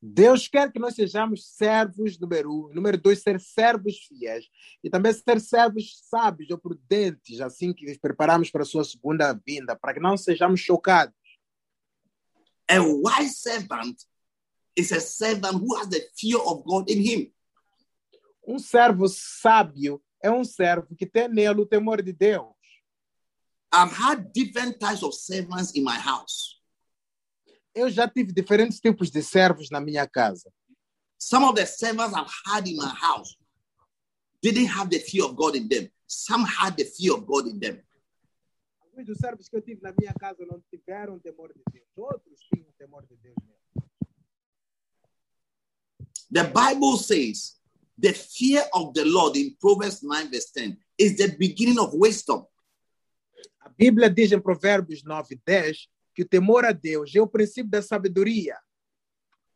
Deus 0.04 0.48
quer 0.48 0.72
que 0.72 0.80
nós 0.80 0.96
sejamos 0.96 1.46
servos, 1.46 2.18
número 2.18 2.50
um. 2.50 2.74
Número 2.74 2.98
dois, 2.98 3.22
ser 3.22 3.38
servos 3.38 3.98
fiéis. 4.08 4.46
E 4.82 4.90
também 4.90 5.12
ser 5.12 5.40
servos 5.40 5.96
sábios 6.10 6.50
ou 6.50 6.58
prudentes, 6.58 7.40
assim 7.40 7.72
que 7.72 7.86
nos 7.86 7.98
preparamos 7.98 8.50
para 8.50 8.62
a 8.62 8.66
sua 8.66 8.84
segunda 8.84 9.32
vinda, 9.46 9.76
para 9.76 9.94
que 9.94 10.00
não 10.00 10.16
sejamos 10.16 10.58
chocados. 10.58 11.14
A 12.68 12.80
wise 12.80 13.36
servant 13.36 13.96
is 14.76 14.90
a 14.90 14.98
servant 14.98 15.54
who 15.54 15.76
has 15.76 15.88
the 15.88 16.00
fear 16.16 16.40
of 16.40 16.64
God 16.64 16.90
in 16.90 17.00
him. 17.00 17.32
Um 18.46 18.58
servo 18.58 19.08
sábio 19.08 20.02
é 20.22 20.30
um 20.30 20.44
servo 20.44 20.94
que 20.96 21.06
tem 21.06 21.28
nele 21.28 21.60
o 21.60 21.66
temor 21.66 22.02
de 22.02 22.12
Deus. 22.12 22.52
I've 23.74 23.92
had 23.92 24.32
different 24.32 24.78
types 24.78 25.02
of 25.02 25.14
servants 25.14 25.74
in 25.74 25.82
my 25.82 25.96
house. 25.96 26.60
Eu 27.74 27.88
já 27.88 28.06
tive 28.06 28.32
diferentes 28.32 28.78
tipos 28.78 29.10
de 29.10 29.22
servos 29.22 29.70
na 29.70 29.80
minha 29.80 30.06
casa. 30.06 30.52
Some 31.18 31.44
of 31.46 31.54
the 31.54 31.64
servants 31.64 32.14
I've 32.14 32.30
had 32.46 32.68
in 32.68 32.76
my 32.76 32.92
house 32.94 33.36
didn't 34.42 34.66
have 34.66 34.90
the 34.90 34.98
fear 34.98 35.24
of 35.24 35.34
God 35.34 35.56
in 35.56 35.68
them. 35.68 35.88
Some 36.06 36.44
had 36.44 36.76
the 36.76 36.84
fear 36.84 37.14
of 37.14 37.24
God 37.24 37.46
in 37.46 37.58
them. 37.58 37.82
Alguns 38.80 39.06
dos 39.06 39.18
servos 39.18 39.48
que 39.48 39.56
eu 39.56 39.62
tive 39.62 39.80
na 39.80 39.94
minha 39.98 40.12
casa 40.12 40.44
não 40.44 40.60
tiveram 40.68 41.18
temor 41.18 41.50
de 41.54 41.62
Deus. 41.72 41.86
Outros 41.96 42.40
tinham 42.52 42.70
temor 42.76 43.06
de 43.06 43.16
Deus. 43.16 43.36
The 46.30 46.44
Bible 46.44 46.98
says 46.98 47.61
the 48.02 48.12
fear 48.12 48.62
of 48.74 48.92
the 48.92 49.04
Lord 49.04 49.36
in 49.36 49.56
Proverbs 49.60 50.02
9, 50.02 50.30
verse 50.30 50.50
10 50.50 50.76
is 50.98 51.16
the 51.16 51.34
beginning 51.38 51.78
of 51.78 51.94
wisdom. 51.94 52.44
A 53.64 53.70
Bíblia 53.70 54.10
diz 54.10 54.32
em 54.32 54.40
Provérbios 54.40 55.04
9, 55.04 55.40
10 55.46 55.88
que 56.14 56.22
o 56.22 56.28
temor 56.28 56.64
a 56.64 56.72
Deus 56.72 57.14
é 57.14 57.20
o 57.20 57.26
princípio 57.26 57.70
da 57.70 57.80
sabedoria. 57.80 58.58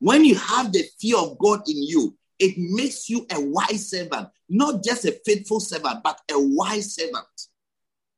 When 0.01 0.25
you 0.25 0.37
have 0.37 0.71
the 0.71 0.89
fear 0.99 1.19
of 1.19 1.37
God 1.39 1.69
in 1.69 1.83
you, 1.83 2.17
it 2.39 2.57
makes 2.57 3.09
you 3.09 3.27
a 3.31 3.39
wise 3.39 3.89
servant, 3.89 4.31
not 4.49 4.83
just 4.85 5.05
a 5.05 5.13
faithful 5.25 5.61
servant, 5.61 6.03
but 6.03 6.17
a 6.31 6.39
wise 6.39 6.95
servant. 6.95 7.27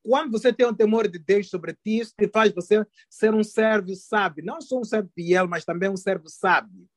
Quando 0.05 0.31
você 0.31 0.53
tem 0.53 0.67
um 0.67 0.75
temor 0.75 1.09
de 1.09 1.19
Deus 1.19 1.49
sobre 1.49 1.73
ti, 1.73 2.01
isso 2.01 2.15
te 2.17 2.29
faz 2.29 2.53
você 2.53 2.87
ser 3.09 3.35
um 3.35 3.43
servo 3.43 3.95
sábio. 3.95 4.45
Não 4.45 4.61
só 4.61 4.79
um 4.79 4.85
servo 4.85 5.11
fiel, 5.15 5.49
mas 5.49 5.65
também 5.65 5.89
um 5.89 5.97
servo 5.97 6.29
sábio. 6.29 6.89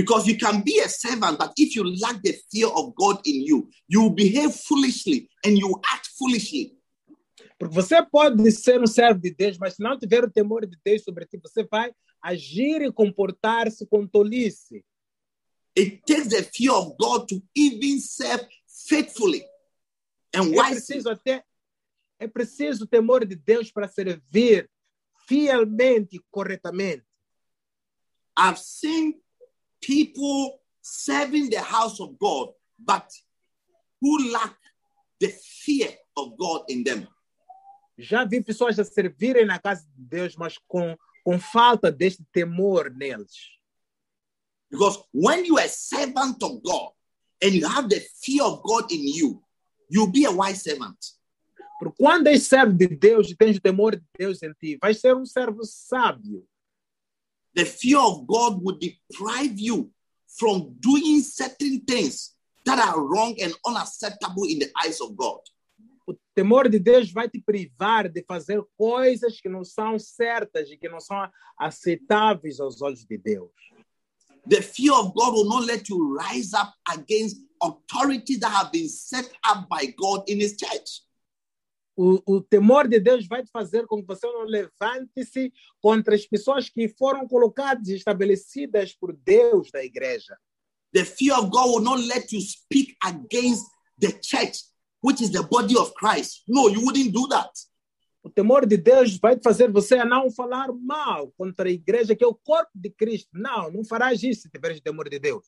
Because 0.00 0.26
you 0.26 0.38
can 0.38 0.62
be 0.62 0.78
a 0.78 0.88
servant, 0.88 1.38
but 1.38 1.52
if 1.58 1.76
you 1.76 1.84
lack 1.84 2.22
the 2.22 2.34
fear 2.50 2.68
of 2.68 2.94
God 2.94 3.20
in 3.26 3.42
you, 3.42 3.68
you 3.86 4.00
will 4.00 4.14
behave 4.14 4.54
foolishly 4.54 5.28
and 5.44 5.58
you 5.58 5.68
will 5.68 5.80
act 5.92 6.08
foolishly. 6.18 6.74
Porque 7.58 7.74
você 7.74 8.02
pode 8.02 8.50
ser 8.50 8.80
um 8.80 8.86
servo 8.86 9.20
de 9.20 9.30
Deus, 9.30 9.58
mas 9.58 9.74
se 9.74 9.82
não 9.82 9.98
tiver 9.98 10.24
o 10.24 10.30
temor 10.30 10.66
de 10.66 10.78
Deus 10.82 11.02
sobre 11.02 11.26
ti, 11.26 11.36
você 11.36 11.62
vai 11.64 11.92
agir 12.22 12.80
e 12.80 12.90
comportar-se 12.90 13.86
com 13.86 14.06
tolice. 14.06 14.82
It 15.76 16.00
takes 16.06 16.28
the 16.28 16.44
fear 16.44 16.72
of 16.72 16.96
God 16.98 17.28
to 17.28 17.42
even 17.54 18.00
serve 18.00 18.48
faithfully 18.88 19.44
and 20.34 20.54
É 20.54 20.70
preciso 20.70 21.10
até 21.10 21.44
é 22.18 22.26
preciso 22.26 22.84
o 22.84 22.86
temor 22.86 23.26
de 23.26 23.36
Deus 23.36 23.70
para 23.70 23.86
servir 23.86 24.70
fielmente 25.28 26.16
e 26.16 26.20
corretamente. 26.30 27.04
I've 28.38 28.58
seen 28.58 29.20
people 29.80 30.60
serving 30.82 31.50
the 31.50 31.60
house 31.60 32.00
of 32.00 32.18
God, 32.18 32.48
but 32.78 33.06
who 34.00 34.32
lack 34.32 34.56
the 35.20 35.28
fear 35.28 35.88
of 36.16 36.36
God 36.36 36.62
in 36.68 36.84
them. 36.84 37.06
Já 37.98 38.24
vi 38.24 38.42
pessoas 38.42 38.78
a 38.78 38.84
servirem 38.84 39.44
na 39.44 39.58
casa 39.58 39.86
de 39.94 40.02
Deus, 40.02 40.34
mas 40.36 40.56
com, 40.66 40.96
com 41.22 41.38
falta 41.38 41.92
deste 41.92 42.24
temor 42.32 42.90
neles. 42.90 43.60
Because 44.70 45.02
when 45.12 45.44
you 45.44 45.58
are 45.58 45.66
a 45.66 45.68
servant 45.68 46.42
of 46.42 46.62
God 46.62 46.92
and 47.42 47.54
you 47.54 47.66
have 47.66 47.88
the 47.88 48.00
fear 48.22 48.44
of 48.44 48.62
God 48.62 48.90
in 48.90 49.06
you, 49.06 49.42
you'll 49.90 50.10
be 50.10 50.24
a 50.24 50.30
wise 50.30 50.62
servant. 50.62 50.96
Porque 51.78 51.96
quando 51.98 52.28
és 52.28 52.42
servo 52.44 52.72
de 52.72 52.86
Deus 52.86 53.30
e 53.30 53.34
tens 53.34 53.56
o 53.56 53.60
temor 53.60 53.96
de 53.96 54.04
Deus 54.16 54.42
em 54.42 54.52
ti, 54.52 54.78
vais 54.80 55.00
ser 55.00 55.16
um 55.16 55.26
servo 55.26 55.64
sábio. 55.64 56.46
The 57.54 57.64
fear 57.64 57.98
of 57.98 58.26
God 58.26 58.62
would 58.62 58.78
deprive 58.80 59.58
you 59.58 59.90
from 60.38 60.76
doing 60.80 61.20
certain 61.22 61.80
things 61.80 62.34
that 62.64 62.78
are 62.78 63.00
wrong 63.00 63.36
and 63.42 63.52
unacceptable 63.66 64.44
in 64.44 64.60
the 64.60 64.70
eyes 64.84 65.00
of 65.00 65.16
God. 65.16 65.40
O 66.08 66.14
temor 66.34 66.68
de 66.68 66.78
Deus 66.78 67.10
vai 67.12 67.28
te 67.28 67.40
privar 67.40 68.08
de 68.08 68.24
fazer 68.26 68.62
coisas 68.76 69.40
que 69.40 69.48
não 69.48 69.64
são 69.64 69.98
certas 69.98 70.70
e 70.70 70.76
que 70.76 70.88
não 70.88 71.00
são 71.00 71.28
aceitáveis 71.58 72.58
aos 72.58 72.80
olhos 72.82 73.04
de 73.04 73.16
Deus. 73.16 73.50
The 74.48 74.62
fear 74.62 74.94
of 74.94 75.14
God 75.14 75.34
will 75.34 75.48
not 75.48 75.66
let 75.66 75.88
you 75.88 76.16
rise 76.16 76.54
up 76.54 76.72
against 76.88 77.36
authority 77.62 78.36
that 78.38 78.50
have 78.50 78.72
been 78.72 78.88
set 78.88 79.30
up 79.44 79.68
by 79.68 79.86
God 79.96 80.28
in 80.28 80.40
His 80.40 80.56
church. 80.56 81.02
O, 81.96 82.36
o 82.36 82.40
temor 82.40 82.88
de 82.88 82.98
Deus 82.98 83.26
vai 83.26 83.44
fazer 83.46 83.86
com 83.86 84.00
que 84.00 84.06
você 84.06 84.26
não 84.26 84.44
levante-se 84.44 85.52
contra 85.80 86.14
as 86.14 86.26
pessoas 86.26 86.68
que 86.68 86.88
foram 86.88 87.26
colocadas 87.26 87.88
e 87.88 87.96
estabelecidas 87.96 88.94
por 88.94 89.12
Deus 89.12 89.70
da 89.70 89.84
igreja. 89.84 90.36
The 90.92 91.04
fear 91.04 91.38
of 91.38 91.50
God 91.50 91.68
will 91.68 91.82
not 91.82 92.06
let 92.06 92.32
you 92.32 92.40
speak 92.40 92.96
against 93.02 93.66
the 93.98 94.12
church, 94.22 94.64
which 95.02 95.22
is 95.22 95.30
the 95.30 95.42
body 95.42 95.76
of 95.76 95.92
Christ. 95.94 96.42
No, 96.48 96.68
you 96.68 96.80
wouldn't 96.80 97.12
do 97.12 97.28
that. 97.28 97.50
O 98.22 98.28
temor 98.28 98.66
de 98.66 98.76
Deus 98.76 99.18
vai 99.18 99.38
fazer 99.42 99.70
você 99.70 100.04
não 100.04 100.30
falar 100.30 100.72
mal 100.72 101.32
contra 101.38 101.68
a 101.68 101.72
igreja, 101.72 102.14
que 102.14 102.24
é 102.24 102.26
o 102.26 102.34
corpo 102.34 102.70
de 102.74 102.90
Cristo. 102.90 103.30
Não, 103.32 103.70
não 103.70 103.84
farás 103.84 104.22
isso 104.22 104.42
se 104.42 104.50
tiveres 104.50 104.80
temor 104.80 105.08
de 105.08 105.18
Deus. 105.18 105.46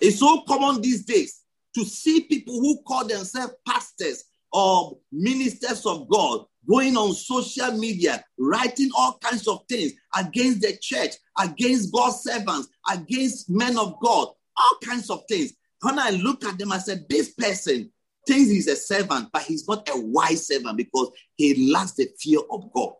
It's 0.00 0.18
so 0.18 0.44
common 0.44 0.80
these 0.80 1.04
days 1.04 1.40
to 1.74 1.84
see 1.84 2.20
people 2.20 2.54
who 2.54 2.82
call 2.82 3.06
themselves 3.06 3.54
pastors 3.64 4.24
or 4.52 4.98
ministers 5.12 5.86
of 5.86 6.08
God 6.08 6.46
going 6.68 6.96
on 6.96 7.12
social 7.12 7.72
media, 7.72 8.24
writing 8.38 8.90
all 8.96 9.18
kinds 9.18 9.48
of 9.48 9.64
things 9.68 9.92
against 10.16 10.60
the 10.60 10.76
church, 10.80 11.14
against 11.38 11.92
God's 11.92 12.22
servants, 12.22 12.68
against 12.90 13.50
men 13.50 13.78
of 13.78 13.98
God, 14.00 14.28
all 14.56 14.78
kinds 14.84 15.10
of 15.10 15.22
things. 15.28 15.52
When 15.82 15.98
I 15.98 16.10
look 16.10 16.44
at 16.44 16.58
them, 16.58 16.72
I 16.72 16.78
said, 16.78 17.06
This 17.08 17.30
person 17.30 17.90
thinks 18.26 18.50
he's 18.50 18.68
a 18.68 18.76
servant, 18.76 19.30
but 19.32 19.42
he's 19.42 19.66
not 19.66 19.88
a 19.88 19.98
wise 19.98 20.46
servant 20.46 20.76
because 20.76 21.10
he 21.36 21.72
lacks 21.72 21.92
the 21.92 22.08
fear 22.18 22.40
of 22.50 22.70
God. 22.72 22.94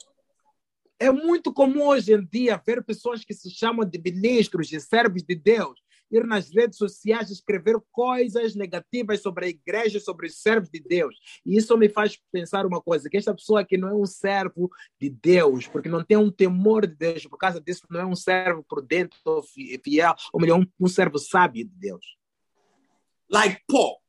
É 1.03 1.11
muito 1.11 1.51
comum 1.51 1.87
hoje 1.87 2.13
em 2.13 2.29
dia 2.31 2.61
ver 2.65 2.85
pessoas 2.85 3.25
que 3.25 3.33
se 3.33 3.51
chamam 3.51 3.89
de 3.89 3.99
ministros 3.99 4.71
e 4.71 4.79
servos 4.79 5.23
de 5.23 5.35
Deus 5.35 5.81
ir 6.11 6.27
nas 6.27 6.51
redes 6.51 6.79
sociais 6.79 7.31
escrever 7.31 7.77
coisas 7.93 8.55
negativas 8.55 9.23
sobre 9.23 9.47
a 9.47 9.49
igreja, 9.49 10.01
sobre 10.01 10.27
os 10.27 10.41
servos 10.41 10.69
de 10.69 10.81
Deus. 10.81 11.17
E 11.45 11.57
isso 11.57 11.77
me 11.77 11.89
faz 11.89 12.19
pensar 12.33 12.67
uma 12.67 12.81
coisa, 12.81 13.09
que 13.09 13.17
esta 13.17 13.35
pessoa 13.35 13.61
aqui 13.61 13.77
não 13.77 13.89
é 13.89 13.95
um 13.95 14.07
servo 14.07 14.71
de 15.01 15.09
Deus, 15.09 15.67
porque 15.67 15.89
não 15.89 16.05
tem 16.05 16.17
um 16.17 16.31
temor 16.31 16.87
de 16.87 16.95
Deus, 16.95 17.27
por 17.27 17.39
causa 17.39 17.61
disso 17.61 17.83
não 17.91 18.01
é 18.01 18.07
um 18.07 18.17
servo 18.17 18.65
prudente 18.65 19.17
ou 19.25 19.43
fi- 19.43 19.81
fiel, 19.83 20.15
ou 20.33 20.41
melhor, 20.41 20.67
um 20.79 20.89
servo 20.89 21.19
sábio 21.19 21.65
de 21.65 21.75
Deus. 21.75 22.05
Like 23.31 23.63
Paul, 23.69 24.01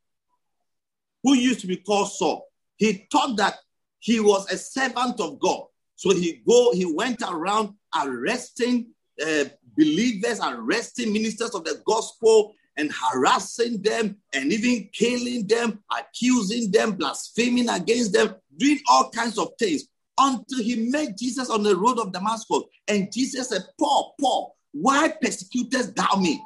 who 1.22 1.34
used 1.34 1.60
to 1.60 1.66
be 1.66 1.76
called 1.76 2.10
Saul, 2.10 2.42
he 2.76 3.06
thought 3.10 3.36
that 3.36 3.58
he 4.00 4.18
was 4.18 4.50
a 4.50 4.56
servant 4.56 5.20
of 5.20 5.38
God. 5.38 5.68
So 5.94 6.10
he 6.10 6.42
go, 6.44 6.72
he 6.72 6.84
went 6.84 7.22
around 7.22 7.76
arresting 7.94 8.92
uh, 9.20 9.44
believers, 9.76 10.40
arresting 10.40 11.12
ministers 11.12 11.54
of 11.54 11.64
the 11.64 11.82
gospel, 11.86 12.54
and 12.76 12.90
harassing 12.90 13.82
them, 13.82 14.16
and 14.32 14.52
even 14.52 14.88
killing 14.92 15.46
them, 15.46 15.82
accusing 15.98 16.70
them, 16.70 16.92
blaspheming 16.92 17.68
against 17.68 18.12
them, 18.12 18.34
doing 18.56 18.80
all 18.88 19.10
kinds 19.10 19.38
of 19.38 19.50
things 19.58 19.84
until 20.18 20.62
he 20.62 20.90
met 20.90 21.18
Jesus 21.18 21.50
on 21.50 21.62
the 21.62 21.76
road 21.76 21.98
of 21.98 22.12
Damascus. 22.12 22.62
And 22.88 23.12
Jesus 23.12 23.48
said, 23.48 23.62
Paul, 23.78 24.14
Paul, 24.20 24.56
why 24.72 25.12
persecutest 25.20 25.94
thou 25.94 26.16
me? 26.18 26.42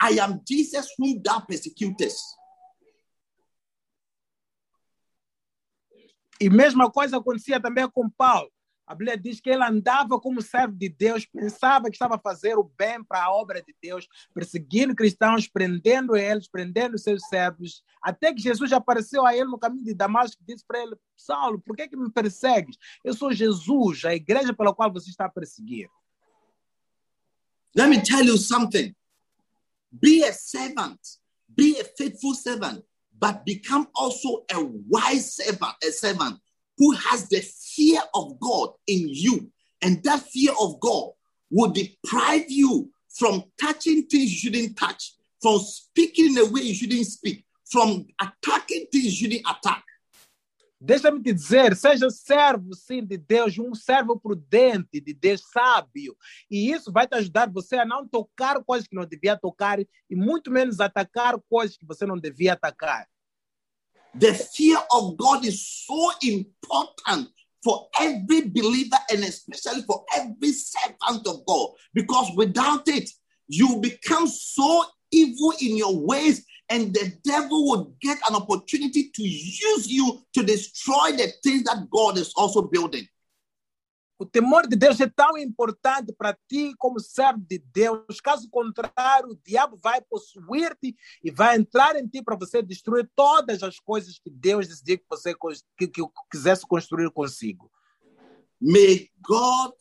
I 0.00 0.10
am 0.20 0.40
Jesus 0.46 0.88
whom 0.98 1.22
thou 1.22 1.40
persecutest. 1.40 2.20
E 6.40 6.48
mesma 6.48 6.90
coisa 6.90 7.18
acontecia 7.18 7.60
também 7.60 7.86
com 7.90 8.08
Paulo. 8.08 8.50
A 8.90 8.94
Bíblia 8.96 9.16
diz 9.16 9.40
que 9.40 9.48
ele 9.48 9.62
andava 9.62 10.18
como 10.18 10.42
servo 10.42 10.74
de 10.74 10.88
Deus, 10.88 11.24
pensava 11.24 11.84
que 11.84 11.94
estava 11.94 12.16
a 12.16 12.18
fazer 12.18 12.58
o 12.58 12.64
bem 12.64 13.04
para 13.04 13.22
a 13.22 13.32
obra 13.32 13.62
de 13.62 13.72
Deus, 13.80 14.08
perseguindo 14.34 14.96
cristãos, 14.96 15.46
prendendo 15.46 16.16
eles, 16.16 16.48
prendendo 16.48 16.98
seus 16.98 17.22
servos, 17.28 17.84
até 18.02 18.34
que 18.34 18.42
Jesus 18.42 18.72
apareceu 18.72 19.24
a 19.24 19.32
ele 19.32 19.44
no 19.44 19.60
caminho 19.60 19.84
de 19.84 19.94
Damasco 19.94 20.42
e 20.42 20.44
disse 20.44 20.64
para 20.66 20.82
ele: 20.82 20.96
Saulo, 21.16 21.60
por 21.60 21.76
que, 21.76 21.86
que 21.86 21.96
me 21.96 22.10
persegues? 22.10 22.76
Eu 23.04 23.14
sou 23.14 23.32
Jesus, 23.32 24.04
a 24.04 24.12
igreja 24.12 24.52
pela 24.52 24.74
qual 24.74 24.92
você 24.92 25.08
está 25.08 25.26
a 25.26 25.30
perseguir. 25.30 25.88
Let 27.76 27.90
me 27.90 28.02
tell 28.02 28.26
you 28.26 28.36
something. 28.36 28.92
Be 29.92 30.24
a 30.24 30.32
servant, 30.32 30.98
be 31.48 31.80
a 31.80 31.84
faithful 31.96 32.34
servant, 32.34 32.82
but 33.12 33.44
become 33.44 33.86
also 33.94 34.44
a 34.50 34.58
wise 34.58 35.32
servant, 35.36 35.76
a 35.80 35.92
servant 35.92 36.40
who 36.80 36.92
has 36.94 37.28
the 37.28 37.42
fear 37.74 38.00
of 38.14 38.38
God 38.40 38.70
in 38.86 39.08
you. 39.08 39.50
And 39.82 40.02
that 40.04 40.22
fear 40.22 40.52
of 40.60 40.78
God 40.80 41.10
will 41.50 41.70
deprive 41.70 42.46
you 42.48 42.90
from 43.08 43.44
touching 43.60 44.06
things 44.06 44.30
you 44.32 44.38
shouldn't 44.38 44.76
touch, 44.76 45.14
from 45.40 45.58
speaking 45.58 46.32
in 46.32 46.38
a 46.38 46.44
way 46.44 46.62
you 46.62 46.74
shouldn't 46.74 47.06
speak, 47.06 47.44
from 47.70 48.06
attacking 48.20 48.86
things 48.92 49.20
you 49.20 49.28
shouldn't 49.28 49.46
attack. 49.48 49.84
Deixa-me 50.82 51.22
te 51.22 51.34
dizer, 51.34 51.76
seja 51.76 52.08
servo, 52.08 52.74
sim, 52.74 53.04
de 53.04 53.18
Deus, 53.18 53.58
um 53.58 53.74
servo 53.74 54.18
prudente, 54.18 54.98
de 54.98 55.12
Deus 55.12 55.42
sábio. 55.52 56.16
E 56.50 56.72
isso 56.72 56.90
vai 56.90 57.06
te 57.06 57.14
ajudar 57.16 57.50
você 57.50 57.76
a 57.76 57.84
não 57.84 58.08
tocar 58.08 58.64
coisas 58.64 58.88
que 58.88 58.96
não 58.96 59.04
devia 59.04 59.36
tocar 59.36 59.78
e 59.78 60.16
muito 60.16 60.50
menos 60.50 60.80
atacar 60.80 61.38
coisas 61.50 61.76
que 61.76 61.84
você 61.84 62.06
não 62.06 62.16
devia 62.18 62.54
atacar. 62.54 63.06
The 64.18 64.32
fear 64.32 64.82
of 64.90 65.16
God 65.16 65.44
is 65.44 65.84
so 65.84 66.12
important 66.22 67.30
for 67.62 67.88
every 68.00 68.48
believer 68.48 68.96
and 69.10 69.20
especially 69.24 69.82
for 69.82 70.04
every 70.16 70.52
servant 70.52 71.26
of 71.26 71.44
God 71.46 71.70
because 71.94 72.30
without 72.36 72.88
it, 72.88 73.10
you 73.48 73.78
become 73.80 74.26
so 74.26 74.84
evil 75.10 75.52
in 75.60 75.76
your 75.76 75.98
ways 75.98 76.44
and 76.68 76.94
the 76.94 77.12
devil 77.24 77.68
would 77.70 77.86
get 78.00 78.18
an 78.28 78.36
opportunity 78.36 79.10
to 79.14 79.22
use 79.22 79.88
you 79.88 80.20
to 80.34 80.42
destroy 80.42 81.12
the 81.12 81.28
things 81.42 81.64
that 81.64 81.88
God 81.90 82.16
is 82.16 82.32
also 82.36 82.62
building. 82.62 83.06
O 84.20 84.26
temor 84.26 84.68
de 84.68 84.76
Deus 84.76 85.00
é 85.00 85.08
tão 85.08 85.38
importante 85.38 86.12
para 86.12 86.38
ti 86.46 86.74
como 86.76 87.00
servo 87.00 87.40
de 87.40 87.58
Deus. 87.58 88.20
Caso 88.22 88.50
contrário, 88.50 89.30
o 89.30 89.40
diabo 89.42 89.78
vai 89.78 90.02
possuir-te 90.02 90.94
e 91.24 91.30
vai 91.30 91.56
entrar 91.56 91.96
em 91.96 92.06
ti 92.06 92.22
para 92.22 92.36
você 92.36 92.60
destruir 92.60 93.10
todas 93.16 93.62
as 93.62 93.80
coisas 93.80 94.18
que 94.18 94.28
Deus 94.28 94.68
decidiu 94.68 94.98
que 94.98 95.06
você 95.08 95.34
que, 95.78 95.88
que 95.88 96.02
quisesse 96.30 96.66
construir 96.66 97.10
consigo. 97.12 97.72
May 98.60 99.08
God 99.26 99.72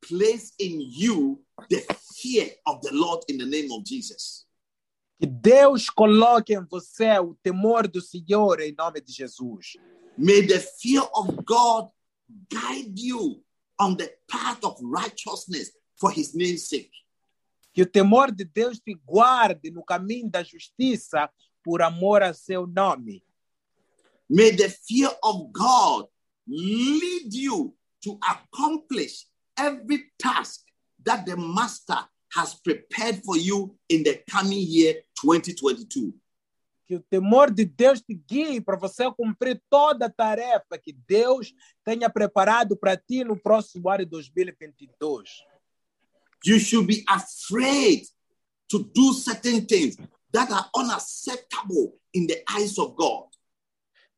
place 0.00 0.54
in 0.58 0.88
you 0.90 1.44
the 1.68 1.84
fear 2.22 2.56
of 2.66 2.80
the 2.80 2.90
Lord 2.90 3.22
in 3.28 3.36
the 3.36 3.44
name 3.44 3.70
of 3.70 3.84
Jesus. 3.86 4.46
Que 5.20 5.26
Deus 5.26 5.90
coloque 5.90 6.54
em 6.54 6.64
você 6.64 7.18
o 7.18 7.34
temor 7.42 7.86
do 7.86 8.00
Senhor 8.00 8.60
em 8.60 8.74
nome 8.74 9.02
de 9.02 9.12
Jesus. 9.12 9.74
May 10.16 10.46
the 10.46 10.58
fear 10.58 11.06
of 11.14 11.36
God 11.44 11.90
guide 12.48 12.98
you 12.98 13.41
on 13.78 13.96
the 13.96 14.10
path 14.28 14.64
of 14.64 14.76
righteousness 14.80 15.70
for 15.96 16.10
his 16.10 16.34
name's 16.34 16.68
sake. 16.68 16.90
Que 17.74 17.82
o 17.82 17.86
temor 17.86 18.30
de 18.30 18.44
Deus 18.44 18.78
te 18.78 18.94
guarde 19.06 19.70
no 19.70 19.82
caminho 19.82 20.30
da 20.30 20.42
justiça 20.42 21.30
por 21.64 21.80
amor 21.80 22.22
a 22.22 22.34
seu 22.34 22.66
nome. 22.66 23.22
May 24.28 24.50
the 24.50 24.68
fear 24.68 25.10
of 25.22 25.52
God 25.52 26.06
lead 26.46 27.32
you 27.32 27.74
to 28.02 28.18
accomplish 28.28 29.26
every 29.56 30.04
task 30.18 30.62
that 31.04 31.24
the 31.26 31.36
master 31.36 31.98
has 32.34 32.54
prepared 32.54 33.22
for 33.24 33.36
you 33.36 33.76
in 33.88 34.02
the 34.02 34.22
coming 34.28 34.64
year 34.66 34.94
2022. 35.20 36.12
Que 36.86 36.96
o 36.96 37.00
temor 37.00 37.50
de 37.50 37.64
Deus 37.64 38.00
te 38.00 38.14
guie 38.14 38.60
para 38.60 38.76
você 38.76 39.10
cumprir 39.12 39.62
toda 39.70 40.06
a 40.06 40.10
tarefa 40.10 40.78
que 40.82 40.92
Deus 40.92 41.54
tenha 41.84 42.10
preparado 42.10 42.76
para 42.76 42.96
ti 42.96 43.24
no 43.24 43.36
próximo 43.36 43.88
ano 43.88 44.04
de 44.04 44.10
2022. 44.10 45.44
You 46.44 46.58
should 46.58 46.86
be 46.86 47.04
afraid 47.08 48.04
to 48.68 48.78
do 48.78 49.12
certain 49.12 49.64
things 49.64 49.96
that 50.32 50.50
are 50.50 50.68
unacceptable 50.74 51.98
in 52.12 52.26
the 52.26 52.42
eyes 52.48 52.78
of 52.78 52.94
God. 52.96 53.28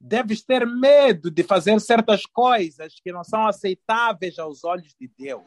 Deves 0.01 0.43
ter 0.43 0.67
medo 0.67 1.31
de 1.31 1.43
fazer 1.43 1.81
certas 1.81 2.27
coisas 2.27 2.95
que 3.03 3.13
não 3.13 3.25
são 3.25 3.47
aceitáveis 3.47 4.39
aos 4.39 4.65
olhos 4.65 4.95
de 4.99 5.09
Deus. 5.19 5.43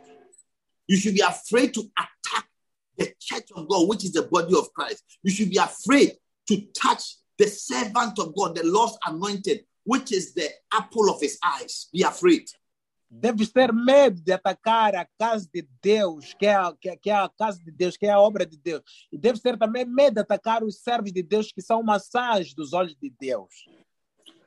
You 0.87 0.97
should 0.97 1.15
be 1.15 1.21
afraid 1.21 1.73
to 1.73 1.81
attack 1.97 2.47
the 2.97 3.13
church 3.19 3.51
of 3.53 3.67
God, 3.67 3.87
which 3.87 4.05
is 4.05 4.13
the 4.13 4.23
body 4.23 4.55
of 4.55 4.71
Christ. 4.73 5.03
You 5.23 5.31
should 5.31 5.49
be 5.49 5.59
afraid 5.59 6.17
to 6.47 6.55
touch 6.73 7.17
the 7.37 7.47
servant 7.47 8.17
of 8.19 8.33
God, 8.35 8.55
the 8.55 8.63
Lord's 8.63 8.97
anointed, 9.05 9.65
which 9.83 10.11
is 10.11 10.33
the 10.33 10.49
apple 10.73 11.09
of 11.09 11.21
his 11.21 11.37
eyes. 11.43 11.87
Be 11.93 12.03
afraid. 12.03 12.45
Deves 13.09 13.51
ter 13.53 13.71
medo 13.71 14.19
de 14.21 14.33
atacar 14.33 14.93
a 14.95 15.07
casa 15.17 15.47
de 15.53 15.65
Deus, 15.81 16.33
que 16.37 16.45
é, 16.45 16.55
a, 16.55 16.73
que, 16.73 16.89
é- 16.89 16.97
que 16.97 17.09
é 17.09 17.15
a 17.15 17.29
casa 17.29 17.57
de 17.63 17.71
Deus, 17.71 17.95
que 17.95 18.05
é 18.05 18.09
a 18.09 18.19
obra 18.19 18.45
de 18.45 18.57
Deus. 18.57 18.83
E 19.11 19.17
deves 19.17 19.41
ter 19.41 19.57
também 19.57 19.85
medo 19.85 20.15
de 20.15 20.19
atacar 20.19 20.61
os 20.61 20.79
servos 20.81 21.13
de 21.13 21.23
Deus, 21.23 21.51
que 21.53 21.61
são 21.61 21.81
maçãs 21.81 22.53
dos 22.53 22.73
olhos 22.73 22.95
de 23.01 23.09
Deus. 23.17 23.47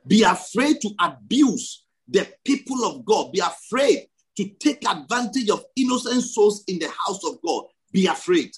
Be 0.05 0.23
afraid 0.23 0.79
to 0.79 0.93
abuse 0.99 1.83
the 2.11 2.25
people 2.43 2.83
of 2.85 3.03
God. 3.03 3.31
Be 3.31 3.41
afraid 3.41 4.07
to 4.35 4.43
take 4.59 4.85
advantage 4.87 5.49
of 5.51 5.63
innocent 5.75 6.21
souls 6.23 6.63
in 6.67 6.77
the 6.77 6.87
house 6.87 7.23
of 7.23 7.39
God. 7.43 7.65
Be 7.91 8.07
afraid. 8.07 8.51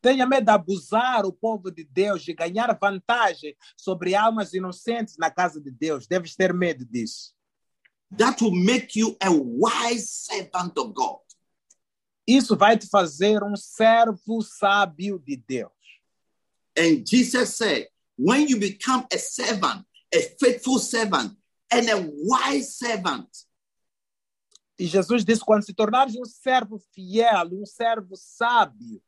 Tenha 0.00 0.26
medo 0.26 0.46
de 0.46 0.50
abusar 0.50 1.26
o 1.26 1.32
povo 1.32 1.70
de 1.70 1.84
Deus, 1.84 2.22
de 2.22 2.32
ganhar 2.32 2.76
vantagem 2.80 3.54
sobre 3.76 4.14
almas 4.14 4.54
inocentes 4.54 5.16
na 5.18 5.30
casa 5.30 5.60
de 5.60 5.70
Deus. 5.70 6.06
Deves 6.06 6.34
ter 6.34 6.54
medo 6.54 6.84
disso. 6.84 7.34
That 8.16 8.42
will 8.42 8.54
make 8.54 8.98
you 8.98 9.16
a 9.20 9.30
wise 9.30 10.08
servant 10.08 10.76
of 10.78 10.92
God. 10.94 11.20
Isso 12.26 12.56
vai 12.56 12.78
te 12.78 12.88
fazer 12.88 13.42
um 13.42 13.56
servo 13.56 14.42
sábio 14.42 15.18
de 15.18 15.36
Deus. 15.36 15.72
And 16.76 17.04
Jesus 17.04 17.56
said, 17.56 17.88
when 18.16 18.48
you 18.48 18.58
become 18.58 19.06
a 19.12 19.18
servant, 19.18 19.84
a 20.14 20.20
faithful 20.38 20.78
servant, 20.78 21.36
and 21.72 21.88
a 21.90 21.96
wise 21.98 22.76
servant, 22.78 23.28
E 24.80 24.86
Jesus 24.86 25.26
disse: 25.26 25.44
quando 25.44 25.62
se 25.62 25.74
tornares 25.74 26.16
um 26.16 26.24
servo 26.24 26.78
fiel, 26.94 27.50
um 27.52 27.66
servo 27.66 28.16
sábio, 28.16 29.02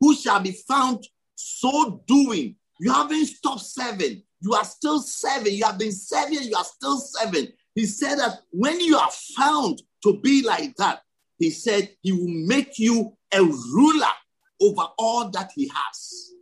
who 0.00 0.14
shall 0.14 0.40
be 0.40 0.52
found 0.52 1.06
so 1.34 2.02
doing. 2.06 2.56
You 2.80 2.92
haven't 2.92 3.26
stopped 3.26 3.62
serving. 3.62 4.22
You 4.40 4.54
are 4.54 4.64
still 4.64 5.00
serving. 5.00 5.54
You 5.54 5.64
have 5.64 5.78
been 5.78 5.92
serving. 5.92 6.42
You 6.42 6.56
are 6.56 6.64
still 6.64 6.98
serving. 6.98 7.48
He 7.74 7.86
said 7.86 8.18
that 8.18 8.40
when 8.50 8.80
you 8.80 8.96
are 8.96 9.10
found 9.36 9.82
to 10.02 10.20
be 10.20 10.42
like 10.42 10.74
that, 10.76 11.00
he 11.38 11.50
said 11.50 11.90
he 12.02 12.12
will 12.12 12.46
make 12.46 12.78
you 12.78 13.16
a 13.32 13.42
ruler 13.42 14.06
over 14.60 14.86
all 14.98 15.30
that 15.30 15.50
he 15.54 15.70
has. 15.74 16.34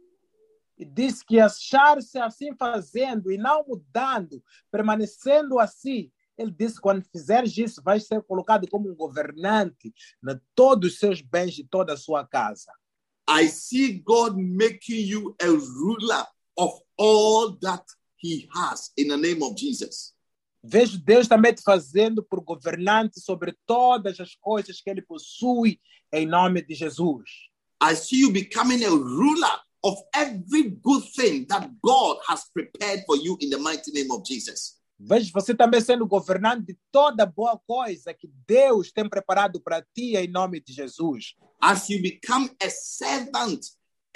e 0.82 0.84
disse 0.84 1.24
que 1.24 1.38
achar-se 1.38 2.18
assim 2.18 2.54
fazendo 2.56 3.30
e 3.30 3.38
não 3.38 3.64
mudando, 3.64 4.42
permanecendo 4.70 5.60
assim, 5.60 6.10
ele 6.36 6.50
disse: 6.50 6.80
quando 6.80 7.04
fizeres 7.04 7.56
isso, 7.56 7.82
vais 7.82 8.04
ser 8.04 8.20
colocado 8.22 8.68
como 8.68 8.90
um 8.90 8.94
governante 8.94 9.94
de 10.22 10.40
todos 10.54 10.92
os 10.92 10.98
seus 10.98 11.20
bens 11.20 11.56
e 11.56 11.64
toda 11.64 11.92
a 11.92 11.96
sua 11.96 12.26
casa. 12.26 12.72
I 13.26 13.46
see 13.46 14.02
God 14.04 14.36
making 14.36 15.06
you 15.06 15.34
a 15.40 15.48
ruler 15.48 16.24
of 16.58 16.70
all 16.96 17.56
that 17.62 17.84
he 18.16 18.48
has 18.54 18.90
in 18.96 19.08
the 19.08 19.16
name 19.16 19.42
of 19.42 19.56
Jesus. 19.56 20.14
Vejo 20.64 20.96
Deus 20.98 21.26
também 21.26 21.52
te 21.52 21.62
fazendo 21.62 22.22
por 22.22 22.40
governante 22.40 23.20
sobre 23.20 23.52
todas 23.66 24.20
as 24.20 24.36
coisas 24.36 24.80
que 24.80 24.90
ele 24.90 25.02
possui, 25.02 25.80
em 26.12 26.24
nome 26.26 26.62
de 26.62 26.74
Jesus. 26.74 27.28
I 27.80 27.94
see 27.94 28.20
you 28.20 28.30
becoming 28.30 28.84
a 28.84 28.90
ruler 28.90 29.58
of 29.82 29.98
every 30.14 30.70
good 30.70 31.02
thing 31.16 31.46
that 31.48 31.68
God 31.82 32.18
has 32.28 32.44
prepared 32.54 33.02
for 33.06 33.16
you 33.16 33.36
in 33.40 33.50
the 33.50 33.58
mighty 33.58 33.90
name 33.90 34.12
of 34.12 34.24
Jesus. 34.24 34.80
Vejo 35.04 35.32
você 35.32 35.52
também 35.52 35.80
sendo 35.80 36.06
governante 36.06 36.66
de 36.66 36.78
toda 36.92 37.26
boa 37.26 37.58
coisa 37.66 38.14
que 38.14 38.30
Deus 38.46 38.92
tem 38.92 39.08
preparado 39.08 39.60
para 39.60 39.82
ti, 39.82 40.16
em 40.16 40.28
nome 40.28 40.60
de 40.60 40.72
Jesus. 40.72 41.34
As 41.60 41.90
you 41.90 42.00
become 42.00 42.48
a 42.62 42.70
servant 42.70 43.60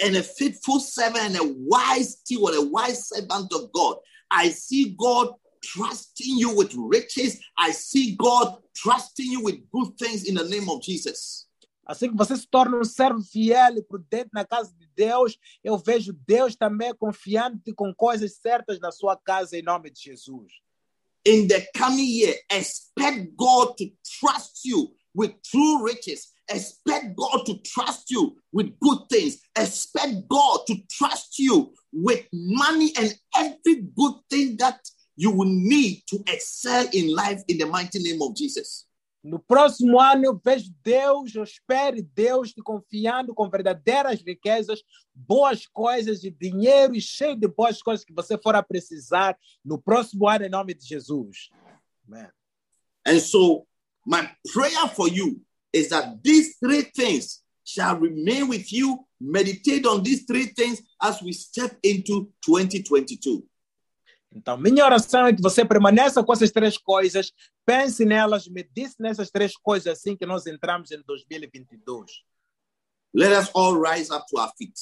and 0.01 0.17
a 0.17 0.23
faithful 0.23 0.79
servant 0.79 1.35
and 1.35 1.37
a 1.37 1.43
wise 1.43 2.19
steward, 2.19 2.55
a 2.55 2.61
wise 2.61 3.07
servant 3.07 3.53
of 3.53 3.69
God, 3.73 3.97
I 4.31 4.49
see 4.49 4.95
God 4.97 5.33
trusting 5.61 6.39
you 6.39 6.55
with 6.55 6.73
riches. 6.73 7.37
I 7.57 7.73
see 7.73 8.15
God 8.15 8.57
trusting 8.73 9.29
you 9.29 9.43
with 9.43 9.69
good 9.69 9.97
things 9.97 10.23
in 10.23 10.35
the 10.35 10.45
name 10.45 10.69
of 10.69 10.81
Jesus. 10.81 11.47
Assim 11.85 12.09
que 12.09 12.17
você 12.17 12.35
se 12.35 12.47
torna 12.47 12.77
um 12.77 12.83
servo 12.83 13.21
fiel 13.21 13.77
e 13.77 13.81
prudente 13.81 14.29
na 14.33 14.45
casa 14.45 14.73
de 14.77 14.87
Deus, 14.95 15.37
eu 15.63 15.77
vejo 15.77 16.13
Deus 16.25 16.55
também 16.55 16.93
confiando-te 16.95 17.73
com 17.73 17.93
coisas 17.93 18.37
certas 18.37 18.79
na 18.79 18.91
sua 18.91 19.15
casa, 19.15 19.57
em 19.57 19.61
nome 19.61 19.89
de 19.89 20.01
Jesus. 20.01 20.66
In 21.27 21.49
the 21.49 21.61
coming 21.75 22.07
year, 22.07 22.35
expect 22.49 23.35
God 23.35 23.77
to 23.79 23.89
trust 24.21 24.61
you 24.63 24.93
with 25.13 25.33
true 25.43 25.83
riches. 25.83 26.31
Expect 26.49 27.17
God 27.17 27.45
to 27.47 27.57
trust 27.65 28.09
you 28.09 28.37
with 28.53 28.79
good 28.79 28.99
things. 29.11 29.41
Expect 29.57 30.29
God 30.29 30.59
to 30.67 30.77
trust 30.89 31.37
you 31.37 31.73
with 31.91 32.25
money 32.31 32.93
and 32.97 33.13
every 33.35 33.81
good 33.97 34.13
thing 34.29 34.55
that 34.59 34.79
you 35.17 35.31
will 35.31 35.49
need 35.49 36.03
to 36.07 36.23
excel 36.29 36.87
in 36.93 37.13
life 37.13 37.43
in 37.49 37.57
the 37.57 37.65
mighty 37.65 37.99
name 37.99 38.21
of 38.21 38.33
Jesus. 38.33 38.86
No 39.27 39.39
próximo 39.39 39.99
ano, 39.99 40.23
eu 40.23 40.41
vejo 40.41 40.73
Deus, 40.81 41.35
eu 41.35 41.43
espero 41.43 42.01
Deus 42.01 42.53
te 42.53 42.61
confiando 42.61 43.35
com 43.35 43.49
verdadeiras 43.49 44.21
riquezas, 44.21 44.81
boas 45.13 45.67
coisas 45.67 46.23
e 46.23 46.31
dinheiro 46.31 46.95
e 46.95 47.01
cheio 47.01 47.35
de 47.35 47.45
boas 47.45 47.81
coisas 47.81 48.05
que 48.05 48.13
você 48.13 48.37
for 48.37 48.55
a 48.55 48.63
precisar 48.63 49.37
no 49.65 49.77
próximo 49.77 50.29
ano, 50.29 50.45
em 50.45 50.49
nome 50.49 50.73
de 50.73 50.85
Jesus. 50.85 51.49
Amém. 52.07 52.29
And 53.05 53.19
so, 53.19 53.67
my 54.05 54.29
prayer 54.53 54.87
for 54.95 55.09
you 55.09 55.41
is 55.73 55.89
that 55.89 56.21
these 56.23 56.57
three 56.57 56.83
things 56.83 57.43
shall 57.65 57.99
remain 57.99 58.47
with 58.47 58.71
you. 58.71 59.05
Meditate 59.19 59.85
on 59.85 60.03
these 60.03 60.23
three 60.25 60.53
things 60.53 60.81
as 61.01 61.21
we 61.21 61.33
step 61.33 61.77
into 61.83 62.31
2022. 62.45 63.43
Então, 64.33 64.57
minha 64.57 64.85
oração 64.85 65.27
é 65.27 65.33
que 65.33 65.41
você 65.41 65.65
permaneça 65.65 66.23
com 66.23 66.33
essas 66.33 66.51
três 66.51 66.77
coisas, 66.77 67.31
pense 67.65 68.05
nelas, 68.05 68.47
medite 68.47 68.95
nessas 68.99 69.31
três 69.31 69.55
coisas 69.55 69.87
assim 69.87 70.15
que 70.15 70.25
nós 70.25 70.45
entramos 70.45 70.91
em 70.91 71.01
2022. 71.01 72.11
Let 73.13 73.31
us 73.31 73.49
all 73.53 73.81
rise 73.81 74.13
up 74.13 74.25
to 74.29 74.37
our 74.37 74.51
feet. 74.57 74.77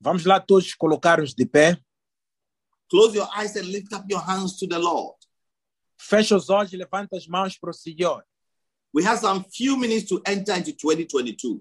Vamos 0.00 0.24
lá 0.24 0.40
todos 0.40 0.74
colocar-nos 0.74 1.34
de 1.34 1.44
pé. 1.44 1.78
Close 2.88 3.16
your 3.16 3.28
eyes 3.36 3.56
and 3.56 3.64
lift 3.64 3.92
up 3.94 4.06
your 4.10 4.22
hands 4.22 4.56
to 4.58 4.66
the 4.66 4.78
Lord. 4.78 5.18
Fecha 5.98 6.36
os 6.36 6.48
olhos 6.48 6.72
e 6.72 6.76
levanta 6.76 7.16
as 7.16 7.26
mãos 7.26 7.58
para 7.58 7.70
o 7.70 7.74
Senhor. 7.74 8.24
We 8.94 9.04
have 9.04 9.20
some 9.20 9.44
few 9.52 9.76
minutes 9.76 10.08
to 10.08 10.22
enter 10.26 10.56
into 10.56 10.72
2022. 10.72 11.60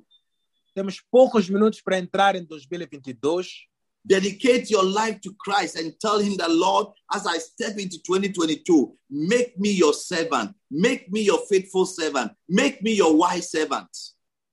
Temos 0.73 1.01
poucos 1.11 1.49
minutos 1.49 1.81
para 1.81 1.97
entrar 1.97 2.35
em 2.35 2.45
2022. 2.45 3.67
Dedicate 4.07 4.69
your 4.69 4.85
life 4.85 5.19
to 5.21 5.35
Christ 5.37 5.75
and 5.75 5.93
tell 5.99 6.19
Him 6.19 6.37
that, 6.37 6.49
Lord, 6.49 6.87
as 7.13 7.27
I 7.27 7.39
step 7.39 7.77
into 7.77 8.01
2022, 8.03 8.95
make 9.09 9.59
me 9.59 9.71
your 9.71 9.93
servant, 9.93 10.55
make 10.71 11.11
me 11.11 11.23
your 11.23 11.39
faithful 11.49 11.85
servant, 11.85 12.31
make 12.47 12.81
me 12.81 12.93
your 12.93 13.13
wise 13.17 13.51
servant. 13.51 13.89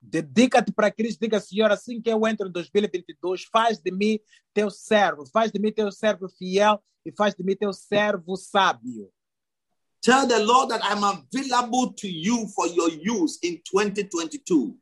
Dedica-te 0.02 0.72
para 0.72 0.90
Cristo. 0.90 1.20
Diga, 1.20 1.40
Senhor, 1.40 1.70
assim 1.70 2.02
que 2.02 2.10
eu 2.10 2.26
entro 2.26 2.48
em 2.48 2.52
2022, 2.52 3.44
faz 3.44 3.78
de 3.78 3.92
mim 3.92 4.18
teu 4.52 4.70
servo, 4.70 5.24
faz 5.32 5.52
de 5.52 5.60
mim 5.60 5.72
teu 5.72 5.90
servo 5.92 6.28
fiel 6.28 6.82
e 7.06 7.12
faz 7.12 7.34
de 7.34 7.44
mim 7.44 7.56
teu 7.56 7.72
servo 7.72 8.36
sábio. 8.36 9.08
Tell 10.02 10.26
the 10.26 10.38
Lord 10.40 10.68
that 10.68 10.82
I'm 10.84 11.02
available 11.02 11.94
to 11.94 12.08
you 12.08 12.48
for 12.48 12.66
your 12.66 12.90
use 12.90 13.38
in 13.42 13.62
2022. 13.64 14.76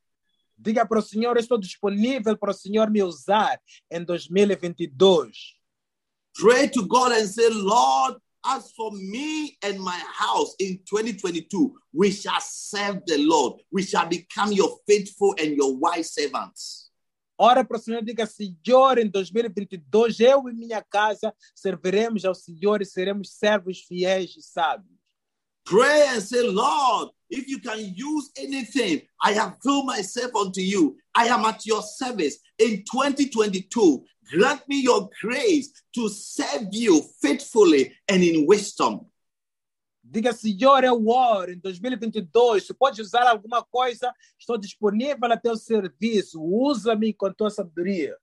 Diga 0.63 0.87
para 0.87 1.01
o 1.01 1.03
Senhor, 1.03 1.37
estou 1.37 1.59
disponível 1.59 2.39
para 2.39 2.53
o 2.53 2.55
Senhor 2.55 2.89
me 2.89 3.03
usar 3.03 3.61
em 3.91 4.05
2022. 4.05 5.57
Pray 6.35 6.69
to 6.69 6.87
God 6.87 7.11
and 7.13 7.27
say, 7.27 7.49
Lord, 7.51 8.17
as 8.45 8.71
for 8.73 8.93
me 8.93 9.57
and 9.65 9.81
my 9.81 9.99
house 10.15 10.55
in 10.61 10.79
2022, 10.89 11.75
we 11.93 12.13
shall 12.13 12.41
serve 12.41 13.03
the 13.07 13.19
Lord. 13.19 13.61
We 13.73 13.83
shall 13.83 14.09
become 14.09 14.53
your 14.53 14.79
faithful 14.87 15.35
and 15.39 15.57
your 15.57 15.77
wise 15.77 16.15
servants. 16.15 16.91
Ora 17.37 17.65
para 17.65 17.77
o 17.77 17.81
Senhor, 17.81 18.05
diga, 18.05 18.25
Senhor, 18.25 18.99
em 18.99 19.09
2022, 19.09 20.21
eu 20.21 20.49
e 20.49 20.53
minha 20.53 20.81
casa 20.81 21.35
serviremos 21.57 22.25
ao 22.25 22.37
Senhor 22.37 22.81
e 22.81 22.87
seremos 22.87 23.33
servos 23.33 23.81
fiéis 23.81 24.37
e 24.37 24.43
sábios. 24.43 24.97
Pray 25.65 26.09
and 26.09 26.21
say, 26.21 26.43
Lord, 26.43 27.13
if 27.33 27.49
you 27.49 27.59
can 27.59 27.79
use 27.97 28.31
anything, 28.37 29.01
I 29.21 29.33
have 29.33 29.57
filled 29.63 29.87
myself 29.87 30.37
unto 30.37 30.61
you. 30.61 30.97
I 31.15 31.29
am 31.29 31.45
at 31.47 31.65
your 31.65 31.83
service 31.83 32.39
in 32.59 32.85
2022. 32.85 34.05
Grant 34.31 34.69
me 34.69 34.83
your 34.83 35.09
grace 35.21 35.73
to 35.95 36.09
serve 36.11 36.69
you 36.73 37.03
faithfully 37.21 37.95
and 38.07 38.23
in 38.23 38.47
wisdom. 38.47 39.07
Diga, 40.05 40.35
Senhor, 40.35 40.85
eu 40.85 41.09
oro 41.09 41.53
em 41.53 41.59
2022. 41.59 42.67
Se 42.67 42.75
pode 42.75 43.01
usar 43.01 43.27
alguma 43.27 43.63
coisa, 43.63 44.13
estou 44.39 44.59
disponível 44.59 45.33
a 45.33 45.37
teu 45.39 45.57
serviço. 45.57 46.39
Usa-me 46.39 47.15
com 47.15 47.33
tua 47.33 47.49
sabedoria. 47.49 48.15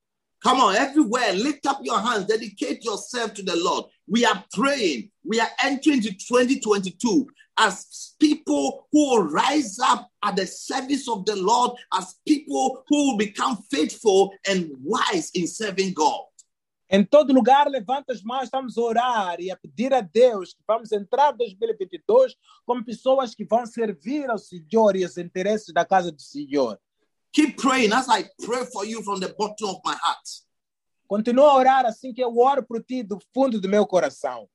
Come 0.42 0.62
on, 0.62 0.74
everywhere, 0.74 1.32
lift 1.32 1.66
up 1.66 1.84
your 1.84 1.98
hands, 1.98 2.26
dedicate 2.26 2.82
yourself 2.82 3.34
to 3.34 3.42
the 3.42 3.56
Lord. 3.56 3.86
We 4.08 4.24
are 4.24 4.42
praying. 4.54 5.10
We 5.22 5.38
are 5.38 5.50
entering 5.62 5.98
into 5.98 6.14
2022 6.16 7.26
as 7.60 8.14
people 8.18 8.86
who 8.90 9.10
will 9.10 9.28
rise 9.28 9.78
up 9.78 10.08
at 10.22 10.34
the 10.34 10.46
service 10.46 11.06
of 11.08 11.26
the 11.26 11.36
Lord, 11.36 11.72
as 11.92 12.16
people 12.26 12.82
who 12.88 13.10
will 13.10 13.16
become 13.18 13.58
faithful 13.70 14.32
and 14.48 14.70
wise 14.82 15.30
in 15.34 15.46
serving 15.46 15.92
God. 15.92 16.24
Em 16.92 17.04
todo 17.04 17.32
lugar, 17.32 17.68
levanta 17.68 18.12
as 18.12 18.22
mãos, 18.22 18.44
estamos 18.44 18.76
a 18.76 18.80
orar 18.80 19.40
e 19.40 19.50
a 19.50 19.56
pedir 19.56 19.94
a 19.94 20.00
Deus 20.00 20.54
que 20.54 20.62
vamos 20.66 20.90
entrar 20.90 21.34
em 21.34 21.36
2022 21.36 22.34
como 22.66 22.84
pessoas 22.84 23.32
que 23.34 23.44
vão 23.44 23.64
servir 23.64 24.28
ao 24.28 24.38
Senhor 24.38 24.96
e 24.96 25.04
os 25.04 25.16
interesses 25.16 25.72
da 25.72 25.84
casa 25.84 26.10
do 26.10 26.20
Senhor. 26.20 26.80
Keep 27.32 27.62
praying 27.62 27.92
as 27.92 28.08
I 28.08 28.28
pray 28.44 28.64
for 28.72 28.84
you 28.84 29.04
from 29.04 29.20
the 29.20 29.28
bottom 29.28 29.68
of 29.68 29.80
my 29.84 29.92
heart. 29.92 30.26
Continua 31.06 31.50
a 31.50 31.56
orar 31.56 31.86
assim 31.86 32.12
que 32.12 32.24
eu 32.24 32.36
oro 32.36 32.62
por 32.64 32.82
ti 32.82 33.04
do 33.04 33.20
fundo 33.32 33.60
do 33.60 33.68
meu 33.68 33.86
coração. 33.86 34.48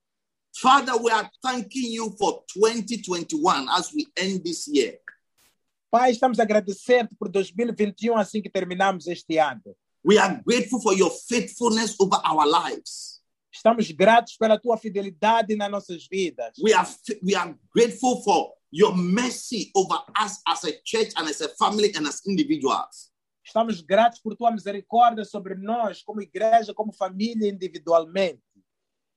Father, 0.58 0.96
we 0.96 1.12
are 1.12 1.30
thanking 1.44 1.92
you 1.92 2.16
for 2.18 2.42
2021 2.54 3.68
as 3.70 3.92
we 3.94 4.08
end 4.16 4.42
this 4.42 4.66
year. 4.68 5.00
Pai, 5.92 6.12
estamos 6.12 6.40
a 6.40 6.44
agradecer-te 6.44 7.14
por 7.20 7.30
2021 7.30 8.18
assim 8.18 8.42
que 8.42 8.50
terminamos 8.50 9.06
este 9.08 9.38
ano. 9.38 9.76
We 10.02 10.18
are 10.18 10.42
grateful 10.46 10.80
for 10.80 10.94
your 10.94 11.12
faithfulness 11.12 11.96
over 12.00 12.22
our 12.24 12.46
lives. 12.46 13.22
Estamos 13.52 13.92
gratos 13.92 14.38
pela 14.38 14.58
tua 14.58 14.78
fidelidade 14.78 15.58
nas 15.58 15.70
nossas 15.70 16.08
vidas. 16.10 16.54
We 16.64 16.74
are, 16.74 16.88
we 17.22 17.36
are 17.36 17.54
grateful 17.74 18.22
for 18.24 18.54
your 18.72 18.96
mercy 18.96 19.72
over 19.76 19.98
us 20.18 20.42
as 20.48 20.64
a 20.64 20.72
church 20.86 21.12
and 21.18 21.28
as 21.28 21.42
a 21.42 21.50
family 21.56 21.92
and 21.98 22.08
as 22.08 22.22
individuals. 22.26 23.12
Estamos 23.46 23.82
gratos 23.82 24.22
por 24.22 24.36
tua 24.38 24.52
misericórdia 24.52 25.26
sobre 25.26 25.56
nós, 25.56 26.02
como 26.02 26.22
igreja, 26.22 26.74
como 26.74 26.94
família, 26.94 27.50
individualmente. 27.50 28.45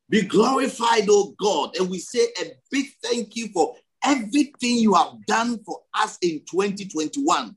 Be 0.09 0.23
glorified, 0.23 1.07
O 1.11 1.35
God. 1.39 1.77
And 1.77 1.91
we 1.91 1.99
say 1.99 2.33
a 2.41 2.53
big 2.71 2.87
thank 3.03 3.37
you 3.37 3.49
for 3.53 3.77
everything 4.03 4.79
you 4.79 4.95
have 4.95 5.15
done 5.27 5.63
for 5.65 5.83
us 5.95 6.17
in 6.23 6.41
2021. 6.51 7.55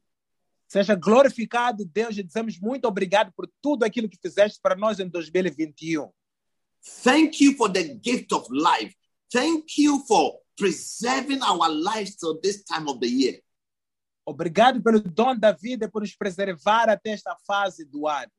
Seja 0.68 0.96
glorificado, 0.96 1.86
Deus, 1.86 2.18
e 2.18 2.24
dizemos 2.24 2.58
muito 2.58 2.88
obrigado 2.88 3.32
por 3.34 3.50
tudo 3.62 3.84
aquilo 3.84 4.08
que 4.08 4.18
fizeste 4.18 4.60
para 4.62 4.76
nós 4.76 5.00
em 5.00 5.08
2021. 5.08 6.10
Thank 7.04 7.44
you 7.44 7.56
for 7.56 7.70
the 7.70 8.00
gift 8.02 8.34
of 8.34 8.48
life. 8.52 8.96
Thank 9.32 9.82
you 9.82 10.04
for 10.08 10.40
preserving 10.58 11.42
our 11.42 11.70
lives 11.70 12.16
till 12.16 12.40
this 12.40 12.64
time 12.64 12.90
of 12.90 13.00
the 13.00 13.08
year. 13.08 13.42
Obrigado 14.26 14.82
pelo 14.82 15.00
dom 15.02 15.38
da 15.38 15.52
vida 15.52 15.86
e 15.86 15.90
por 15.90 16.02
nos 16.02 16.16
preservar 16.16 16.90
até 16.90 17.12
esta 17.12 17.36
fase 17.46 17.86
do 17.86 18.08
ano. 18.08 18.32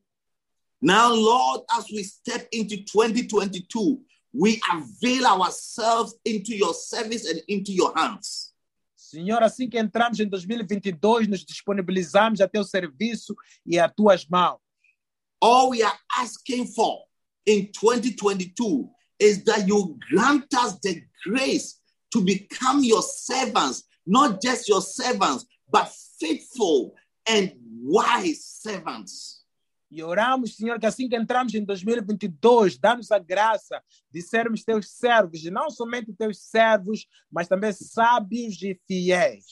Now, 0.82 1.14
Lord, 1.14 1.60
as 1.70 1.86
we 1.92 2.02
step 2.02 2.48
into 2.50 2.78
2022, 2.78 4.00
we 4.32 4.60
avail 4.72 5.26
ourselves 5.26 6.16
into 6.24 6.56
your 6.56 6.74
service 6.74 7.24
and 7.30 7.40
into 7.46 7.72
your 7.72 7.92
hands. 7.96 8.52
Senhor, 8.96 9.42
assim 9.44 9.68
que 9.68 9.78
entramos 9.78 10.18
em 10.18 10.28
2022, 10.28 11.28
nos 11.28 11.44
disponibilizamos 11.44 12.40
a 12.40 12.48
teu 12.48 12.64
serviço 12.64 13.36
e 13.64 13.78
a 13.78 13.88
tuas 13.88 14.26
mãos. 14.26 14.58
All 15.40 15.70
we 15.70 15.82
are 15.82 15.98
asking 16.18 16.66
for 16.66 17.04
in 17.46 17.70
2022 17.72 18.90
is 19.20 19.44
that 19.44 19.68
you 19.68 19.96
grant 20.10 20.52
us 20.54 20.78
the 20.80 21.04
grace 21.24 21.78
to 22.10 22.22
become 22.22 22.82
your 22.82 23.02
servants, 23.02 23.84
not 24.04 24.40
just 24.42 24.68
your 24.68 24.82
servants, 24.82 25.44
but 25.70 25.88
faithful 26.18 26.94
and 27.28 27.52
wise 27.82 28.44
servants. 28.44 29.41
E 29.94 30.02
oramos, 30.02 30.56
Senhor, 30.56 30.80
que 30.80 30.86
assim 30.86 31.06
que 31.06 31.14
entramos 31.14 31.52
em 31.52 31.62
2022, 31.62 32.78
dá-nos 32.78 33.12
a 33.12 33.18
graça 33.18 33.78
de 34.10 34.22
sermos 34.22 34.64
teus 34.64 34.88
servos, 34.88 35.44
e 35.44 35.50
não 35.50 35.68
somente 35.68 36.14
teus 36.14 36.38
servos, 36.38 37.06
mas 37.30 37.46
também 37.46 37.74
sábios 37.74 38.62
e 38.62 38.80
fiéis. 38.88 39.44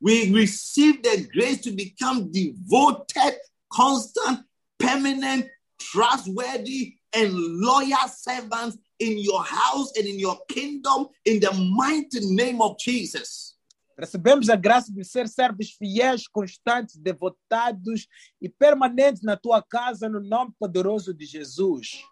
We 0.00 0.26
receive 0.26 1.02
the 1.02 1.16
grace 1.22 1.62
to 1.62 1.72
become 1.72 2.30
devoted, 2.30 3.36
constant, 3.68 4.44
permanent, 4.78 5.50
trustworthy, 5.92 6.94
and 7.12 7.32
loyal 7.60 8.08
servants 8.08 8.78
in 9.00 9.18
your 9.18 9.42
house 9.42 9.90
and 9.96 10.06
in 10.06 10.20
your 10.20 10.38
kingdom 10.46 11.08
in 11.24 11.40
the 11.40 11.52
mighty 11.52 12.20
name 12.32 12.62
of 12.62 12.76
Jesus. 12.78 13.49
Recebemos 14.00 14.48
a 14.48 14.56
graça 14.56 14.90
de 14.90 15.04
ser 15.04 15.28
servos 15.28 15.72
fiéis, 15.72 16.26
constantes, 16.26 16.96
devotados 16.96 18.06
e 18.40 18.48
permanentes 18.48 19.20
na 19.20 19.36
tua 19.36 19.62
casa, 19.62 20.08
no 20.08 20.20
nome 20.20 20.54
poderoso 20.58 21.12
de 21.12 21.26
Jesus. 21.26 22.02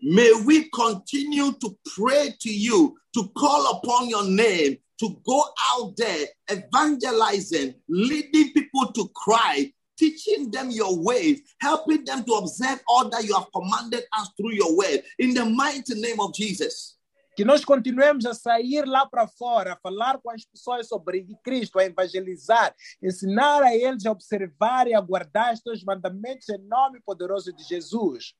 May 0.00 0.32
we 0.44 0.68
continue 0.70 1.52
to 1.54 1.76
pray 1.96 2.30
to 2.40 2.48
you, 2.48 2.94
to 3.12 3.28
call 3.30 3.72
upon 3.72 4.08
your 4.08 4.22
name, 4.22 4.78
to 5.00 5.20
go 5.26 5.42
out 5.72 5.96
there 5.96 6.28
evangelizing, 6.48 7.74
leading 7.88 8.52
people 8.52 8.92
to 8.92 9.08
cry, 9.16 9.72
teaching 9.98 10.48
them 10.52 10.70
your 10.70 11.02
ways, 11.02 11.42
helping 11.60 12.04
them 12.04 12.22
to 12.22 12.34
observe 12.34 12.80
all 12.86 13.08
that 13.10 13.24
you 13.24 13.34
have 13.34 13.48
commanded 13.52 14.04
us 14.16 14.30
through 14.36 14.52
your 14.52 14.76
word. 14.76 15.02
In 15.18 15.34
the 15.34 15.44
mighty 15.44 16.00
name 16.00 16.20
of 16.20 16.32
Jesus. 16.34 16.98
Que 17.36 17.44
nós 17.44 17.64
continuemos 17.64 18.24
a 18.26 18.34
sair 18.34 18.84
lá 18.86 19.06
para 19.06 19.26
fora, 19.26 19.72
a 19.72 19.76
falar 19.76 20.18
com 20.18 20.30
as 20.30 20.44
pessoas 20.44 20.88
sobre 20.88 21.26
Cristo, 21.42 21.78
a 21.78 21.84
evangelizar, 21.84 22.74
ensinar 23.02 23.62
a 23.62 23.74
eles 23.74 24.06
a 24.06 24.12
observar 24.12 24.86
e 24.86 24.94
a 24.94 25.00
guardar 25.00 25.54
mandamentos 25.84 26.48
em 26.48 26.58
nome 26.58 27.00
poderoso 27.04 27.52
de 27.52 27.64
Jesus. 27.64 28.34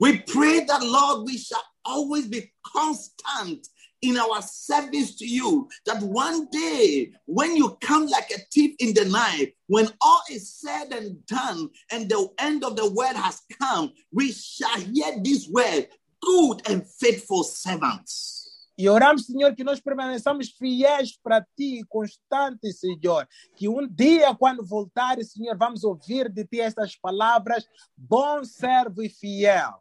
We 0.00 0.18
pray 0.18 0.64
that, 0.66 0.82
Lord, 0.82 1.24
we 1.26 1.38
shall 1.38 1.62
always 1.84 2.26
be 2.26 2.52
constant 2.72 3.68
in 4.02 4.18
our 4.18 4.42
service 4.42 5.16
to 5.16 5.26
you. 5.26 5.68
That 5.86 6.02
one 6.02 6.46
day, 6.50 7.12
when 7.26 7.56
you 7.56 7.76
come 7.80 8.06
like 8.06 8.30
a 8.30 8.38
thief 8.52 8.74
in 8.80 8.92
the 8.92 9.06
night, 9.06 9.54
when 9.66 9.88
all 10.00 10.22
is 10.30 10.52
said 10.54 10.92
and 10.92 11.24
done 11.26 11.70
and 11.90 12.08
the 12.08 12.28
end 12.38 12.64
of 12.64 12.76
the 12.76 12.90
word 12.90 13.16
has 13.16 13.40
come, 13.60 13.92
we 14.12 14.32
shall 14.32 14.78
hear 14.78 15.16
this 15.22 15.48
word 15.48 15.88
good 16.24 16.62
and 16.68 16.82
faithful 16.98 17.44
servants. 17.44 18.34
E 18.76 18.88
oramos, 18.88 19.26
Senhor, 19.26 19.54
que 19.54 19.62
nós 19.62 19.80
permaneçamos 19.80 20.50
fiéis 20.50 21.16
para 21.22 21.46
ti, 21.56 21.84
constantes, 21.88 22.80
Senhor. 22.80 23.28
Que 23.54 23.68
um 23.68 23.86
dia, 23.86 24.34
quando 24.34 24.66
voltares, 24.66 25.30
Senhor, 25.32 25.56
vamos 25.56 25.84
ouvir 25.84 26.28
de 26.28 26.44
ti 26.44 26.60
estas 26.60 26.96
palavras: 26.96 27.64
bom 27.96 28.42
servo 28.44 29.00
e 29.00 29.08
fiel. 29.08 29.74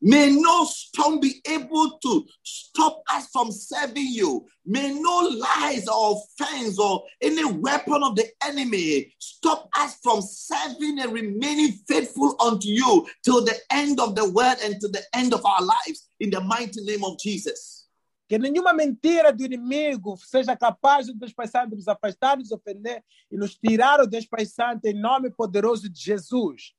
May 0.00 0.30
no 0.30 0.64
storm 0.64 1.18
be 1.18 1.40
able 1.48 1.98
to 1.98 2.26
stop 2.42 3.02
us 3.12 3.28
from 3.32 3.50
serving 3.50 4.06
you. 4.06 4.46
May 4.64 4.94
no 4.94 5.18
lies 5.18 5.88
or 5.88 6.16
offense 6.16 6.78
or 6.78 7.02
any 7.20 7.44
weapon 7.44 8.02
of 8.04 8.14
the 8.14 8.26
enemy 8.44 9.12
stop 9.18 9.68
us 9.76 9.98
from 10.02 10.22
serving 10.22 11.00
and 11.00 11.12
remaining 11.12 11.72
faithful 11.88 12.36
unto 12.40 12.68
you 12.68 13.06
till 13.24 13.44
the 13.44 13.56
end 13.72 13.98
of 13.98 14.14
the 14.14 14.28
world 14.30 14.58
and 14.62 14.80
to 14.80 14.88
the 14.88 15.02
end 15.14 15.34
of 15.34 15.44
our 15.44 15.62
lives 15.62 16.08
in 16.20 16.30
the 16.30 16.40
mighty 16.40 16.80
name 16.82 17.02
of 17.04 17.18
Jesus. 17.18 17.86
Que 18.28 18.38
nenhuma 18.38 18.74
mentira 18.74 19.32
do 19.32 19.42
inimigo 19.42 20.16
seja 20.18 20.54
capaz 20.54 21.06
de 21.06 21.14
nos 21.14 21.32
passar, 21.32 21.66
de 21.66 21.74
nos 21.74 21.88
afastar, 21.88 22.36
nos 22.36 22.52
ofender 22.52 23.02
e 23.32 23.36
nos 23.38 23.56
tirar 23.56 24.00
o 24.00 24.06
Deus 24.06 24.26
Pai 24.26 24.44
Santo 24.44 24.84
em 24.84 24.92
nome 24.92 25.30
poderoso 25.30 25.88
de 25.88 25.98
Jesus. 25.98 26.74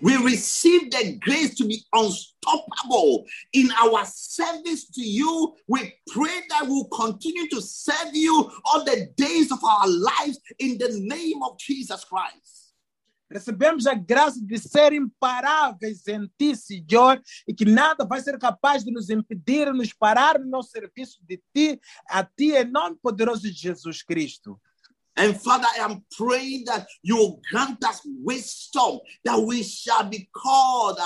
We 0.00 0.16
receive 0.16 0.90
the 0.90 1.18
grace 1.20 1.54
to 1.56 1.66
be 1.66 1.82
unstoppable 1.92 3.24
in 3.52 3.70
our 3.82 4.04
service 4.04 4.88
to 4.90 5.00
you. 5.00 5.54
We 5.68 5.94
pray 6.08 6.42
that 6.50 6.66
we'll 6.66 6.86
continue 6.86 7.48
to 7.50 7.60
serve 7.62 8.14
you 8.14 8.50
all 8.64 8.84
the 8.84 9.08
days 9.16 9.52
of 9.52 9.62
our 9.64 9.86
lives 9.86 10.40
in 10.58 10.78
the 10.78 11.00
name 11.00 11.42
of 11.42 11.58
Jesus 11.58 12.04
Christ. 12.04 12.64
Recebemos 13.30 13.86
a 13.86 13.94
graça 13.94 14.38
de 14.40 14.58
ser 14.58 14.92
imparáveis 14.92 16.06
em 16.06 16.30
ti, 16.38 16.54
Senhor, 16.54 17.20
e 17.48 17.54
que 17.54 17.64
nada 17.64 18.04
vai 18.04 18.20
ser 18.20 18.38
capaz 18.38 18.84
de 18.84 18.92
nos 18.92 19.10
impedir, 19.10 19.72
nos 19.72 19.92
parar 19.92 20.38
no 20.38 20.46
nosso 20.46 20.70
serviço 20.70 21.18
de 21.26 21.42
ti, 21.52 21.80
a 22.08 22.22
ti, 22.22 22.52
em 22.52 22.64
nome 22.64 22.96
poderoso 23.02 23.42
de 23.42 23.52
Jesus 23.52 24.02
Cristo. 24.02 24.60
And 25.16 25.40
Father, 25.40 25.66
I 25.78 25.84
am 25.84 26.04
praying 26.16 26.64
that 26.66 26.86
you 27.02 27.16
will 27.16 27.40
grant 27.50 27.84
us 27.84 28.00
wisdom, 28.04 28.98
that 29.24 29.40
we 29.40 29.62
shall 29.62 30.04
be 30.04 30.28
called 30.34 30.98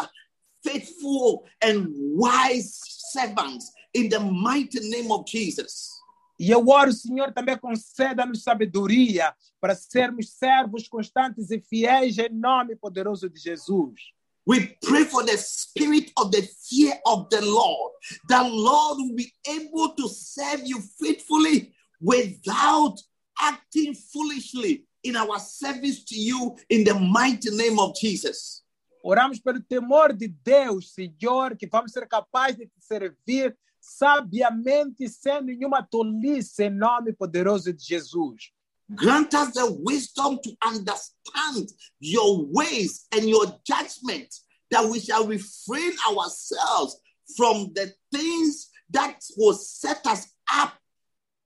faithful 0.65 1.47
and 1.61 1.89
wise 2.17 2.81
servants 3.13 3.73
in 3.95 4.09
the 4.09 4.21
mighty 4.21 4.81
name 4.91 5.13
of 5.13 5.27
Jesus. 5.27 5.99
E 6.39 6.51
eu 6.51 6.69
oro, 6.69 6.93
Senhor, 6.93 7.33
também 7.33 7.59
conceda-nos 7.59 8.45
sabedoria 8.45 9.35
para 9.61 9.75
sermos 9.75 10.31
servos 10.31 10.87
constantes 10.87 11.51
e 11.51 11.61
fiéis 11.61 12.17
em 12.19 12.29
nome 12.29 12.77
poderoso 12.77 13.29
de 13.29 13.41
Jesus. 13.41 14.01
We 14.47 14.79
pray 14.81 15.05
for 15.05 15.25
the 15.25 15.37
spirit 15.37 16.13
of 16.17 16.31
the 16.31 16.43
fear 16.43 16.99
of 17.05 17.29
the 17.29 17.41
Lord, 17.41 17.93
that 18.29 18.49
Lord 18.49 18.99
will 18.99 19.15
be 19.15 19.31
able 19.47 19.95
to 19.97 20.09
serve 20.09 20.63
you 20.65 20.81
faithfully 20.99 21.75
without 22.01 22.99
acting 23.41 23.95
foolishly 23.95 24.85
in 25.03 25.17
our 25.17 25.39
service 25.39 26.05
to 26.05 26.17
you 26.17 26.57
in 26.69 26.85
the 26.85 26.95
mighty 26.95 27.51
name 27.51 27.79
of 27.79 27.95
Jesus. 27.97 28.63
Oramos 29.05 29.41
pelo 29.41 29.61
temor 29.61 30.13
de 30.13 30.29
Deus, 30.29 30.93
Senhor, 30.93 31.57
que 31.57 31.69
vamos 31.71 31.93
ser 31.93 32.07
capazes 32.07 32.59
de 32.59 32.67
te 32.67 32.81
servir 32.81 33.57
sabiamente, 33.81 35.09
sem 35.09 35.43
nenhuma 35.43 35.83
tolice, 35.83 36.65
em 36.65 36.71
nome 36.71 37.13
poderoso 37.13 37.73
de 37.73 37.83
Jesus. 37.83 38.53
Grant 38.91 39.35
us 39.35 39.53
the 39.53 39.71
wisdom 39.85 40.39
to 40.43 40.57
understand 40.63 41.69
your 42.01 42.47
ways 42.51 43.07
and 43.13 43.29
your 43.29 43.47
judgment 43.65 44.35
that 44.71 44.85
we 44.85 44.99
shall 44.99 45.27
refrain 45.27 45.93
ourselves 46.11 46.99
from 47.37 47.71
the 47.75 47.93
things 48.13 48.71
that 48.91 49.21
will 49.37 49.53
set 49.53 50.05
us 50.07 50.33
up 50.51 50.73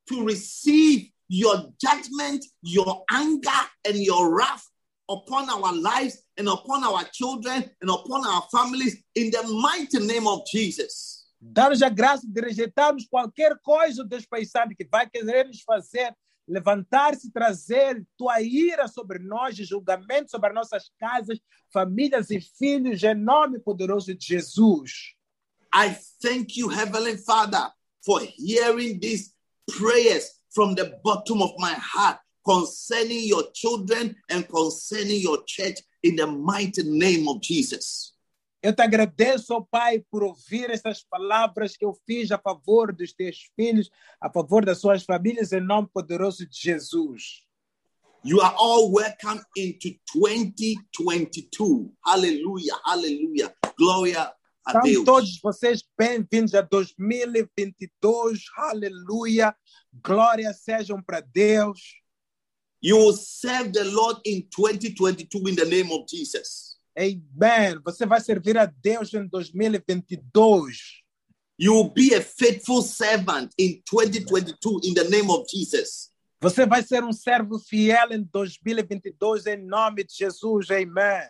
to 0.09 0.24
receive 0.24 1.12
your 1.33 1.72
judgment, 1.80 2.45
your 2.61 3.05
anger, 3.11 3.62
and 3.87 3.97
your 3.97 4.37
wrath 4.37 4.68
upon 5.09 5.49
our 5.49 5.72
lives 5.72 6.22
and 6.37 6.47
upon 6.47 6.85
our 6.85 7.05
children 7.05 7.64
and 7.80 7.91
upon 7.91 8.26
our 8.26 8.43
families 8.53 9.03
in 9.14 9.30
the 9.30 9.43
mighty 9.62 9.99
name 10.07 10.26
of 10.26 10.43
Jesus. 10.53 11.24
Dá-nos 11.41 11.80
a 11.83 11.89
graça 11.89 12.26
de 12.28 12.39
rejeitarmos 12.39 13.07
qualquer 13.09 13.59
coisa, 13.62 14.07
Santo, 14.47 14.74
que 14.76 14.85
vai 14.85 15.09
querer 15.09 15.47
nos 15.47 15.62
fazer 15.62 16.14
levantar-se 16.47 17.28
e 17.28 17.33
trazer 17.33 18.05
tua 18.18 18.43
ira 18.43 18.87
sobre 18.87 19.18
nós, 19.18 19.57
julgamento 19.57 20.30
sobre 20.30 20.51
as 20.51 20.55
nossas 20.55 20.91
casas, 21.01 21.39
famílias 21.72 22.28
e 22.30 22.41
filhos, 22.43 23.03
em 23.03 23.14
nome 23.14 23.59
poderoso 23.59 24.14
de 24.14 24.26
Jesus. 24.26 25.14
I 25.74 25.97
thank 26.20 26.61
you, 26.61 26.68
Heavenly 26.68 27.16
Father, 27.16 27.70
for 28.05 28.20
hearing 28.20 29.01
these 29.01 29.33
prayers 29.66 30.41
from 30.55 30.75
the 30.75 30.99
bottom 31.03 31.43
of 31.43 31.53
my 31.59 31.75
heart 31.75 32.19
concerning 32.45 33.25
your 33.25 33.45
children 33.53 34.15
and 34.31 34.47
concerning 34.49 35.21
your 35.21 35.43
church 35.47 35.79
in 36.03 36.17
the 36.17 36.27
mighty 36.27 36.83
name 36.85 37.29
of 37.29 37.41
Jesus. 37.41 38.13
Eu 38.63 38.73
te 38.73 38.83
agradeço, 38.83 39.55
ó 39.55 39.61
Pai, 39.61 40.05
por 40.09 40.23
ouvir 40.23 40.71
essas 40.71 41.03
palavras 41.03 41.77
que 41.77 41.85
eu 41.85 41.93
fiz 42.07 42.31
a 42.31 42.39
favor 42.39 42.95
dos 42.95 43.13
teus 43.13 43.51
filhos, 43.57 43.91
a 44.21 44.31
favor 44.31 44.65
das 44.65 44.79
suas 44.79 45.03
famílias, 45.03 45.53
em 45.53 45.61
nome 45.61 45.89
poderoso 45.93 46.47
de 46.49 46.57
Jesus. 46.57 47.43
You 48.25 48.41
are 48.41 48.55
all 48.57 48.93
welcome 48.93 49.43
into 49.57 49.99
2022. 50.15 51.91
Hallelujah, 52.07 52.79
hallelujah. 52.87 53.53
Glória 53.77 54.33
a 54.65 54.73
São 54.73 54.83
Deus. 54.83 55.05
todos 55.05 55.41
vocês 55.43 55.83
bem-vindos 55.99 56.55
a 56.55 56.61
2022. 56.63 58.45
Aleluia. 58.57 59.57
Glória 59.93 60.53
sejam 60.53 61.03
para 61.03 61.20
Deus. 61.20 61.80
You 62.80 62.97
will 62.97 63.16
serve 63.16 63.72
the 63.72 63.84
Lord 63.84 64.20
in 64.24 64.43
2022 64.51 65.49
in 65.49 65.55
the 65.55 65.64
name 65.64 65.93
of 65.93 66.07
Jesus. 66.09 66.76
Amen. 66.99 67.80
Você 67.84 68.05
vai 68.05 68.20
servir 68.20 68.59
a 68.59 68.66
Deus 68.66 69.14
em 69.14 69.26
2022. 69.28 71.03
You 71.59 71.74
will 71.74 71.90
be 71.90 72.14
a 72.14 72.20
faithful 72.20 72.82
servant 72.82 73.55
in 73.57 73.82
2022 73.88 74.80
in 74.82 74.95
the 74.95 75.05
name 75.09 75.30
of 75.30 75.47
Jesus. 75.49 76.11
Você 76.40 76.66
vai 76.66 76.82
ser 76.82 77.05
um 77.05 77.12
servo 77.12 77.59
fiel 77.59 78.11
em 78.11 78.24
2022 78.24 79.47
em 79.47 79.64
nome 79.64 80.03
de 80.03 80.12
Jesus. 80.12 80.70
Amen. 80.70 81.28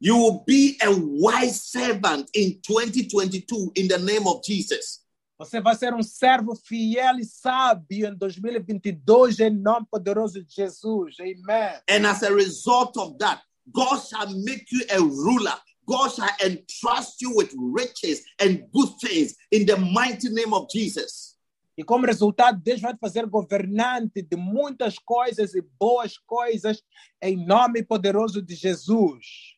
You 0.00 0.16
will 0.16 0.44
be 0.46 0.78
a 0.80 0.90
wise 0.90 1.60
servant 1.60 2.30
in 2.34 2.58
2022 2.62 3.72
in 3.76 3.88
the 3.88 3.98
name 3.98 4.26
of 4.26 4.40
Jesus. 4.42 5.04
Você 5.38 5.60
vai 5.60 5.76
ser 5.76 5.94
um 5.94 6.02
servo 6.02 6.56
fiel 6.56 7.16
e 7.20 7.24
sábio 7.24 8.08
em 8.08 8.14
2022 8.16 9.38
em 9.38 9.50
nome 9.50 9.86
poderoso 9.88 10.42
de 10.42 10.52
Jesus. 10.52 11.14
Amen. 11.20 11.80
And 11.88 12.08
as 12.08 12.24
a 12.24 12.34
result 12.34 12.96
of 12.96 13.16
that, 13.18 13.40
God 13.72 14.00
shall 14.00 14.28
make 14.44 14.66
you 14.72 14.84
a 14.90 14.98
ruler. 14.98 15.56
God 15.86 16.10
shall 16.10 16.28
entrust 16.44 17.22
you 17.22 17.36
with 17.36 17.54
riches 17.72 18.24
and 18.40 18.68
good 18.72 18.90
things 19.00 19.36
in 19.52 19.64
the 19.64 19.76
mighty 19.76 20.28
name 20.28 20.52
of 20.52 20.66
Jesus. 20.68 21.38
E 21.76 21.84
como 21.84 22.04
resultado, 22.04 22.60
Deus 22.60 22.80
vai 22.80 22.92
te 22.92 22.98
fazer 22.98 23.24
governante 23.24 24.20
de 24.20 24.36
muitas 24.36 24.98
coisas 24.98 25.54
e 25.54 25.62
boas 25.78 26.18
coisas 26.18 26.82
em 27.22 27.46
nome 27.46 27.84
poderoso 27.84 28.42
de 28.42 28.56
Jesus. 28.56 29.56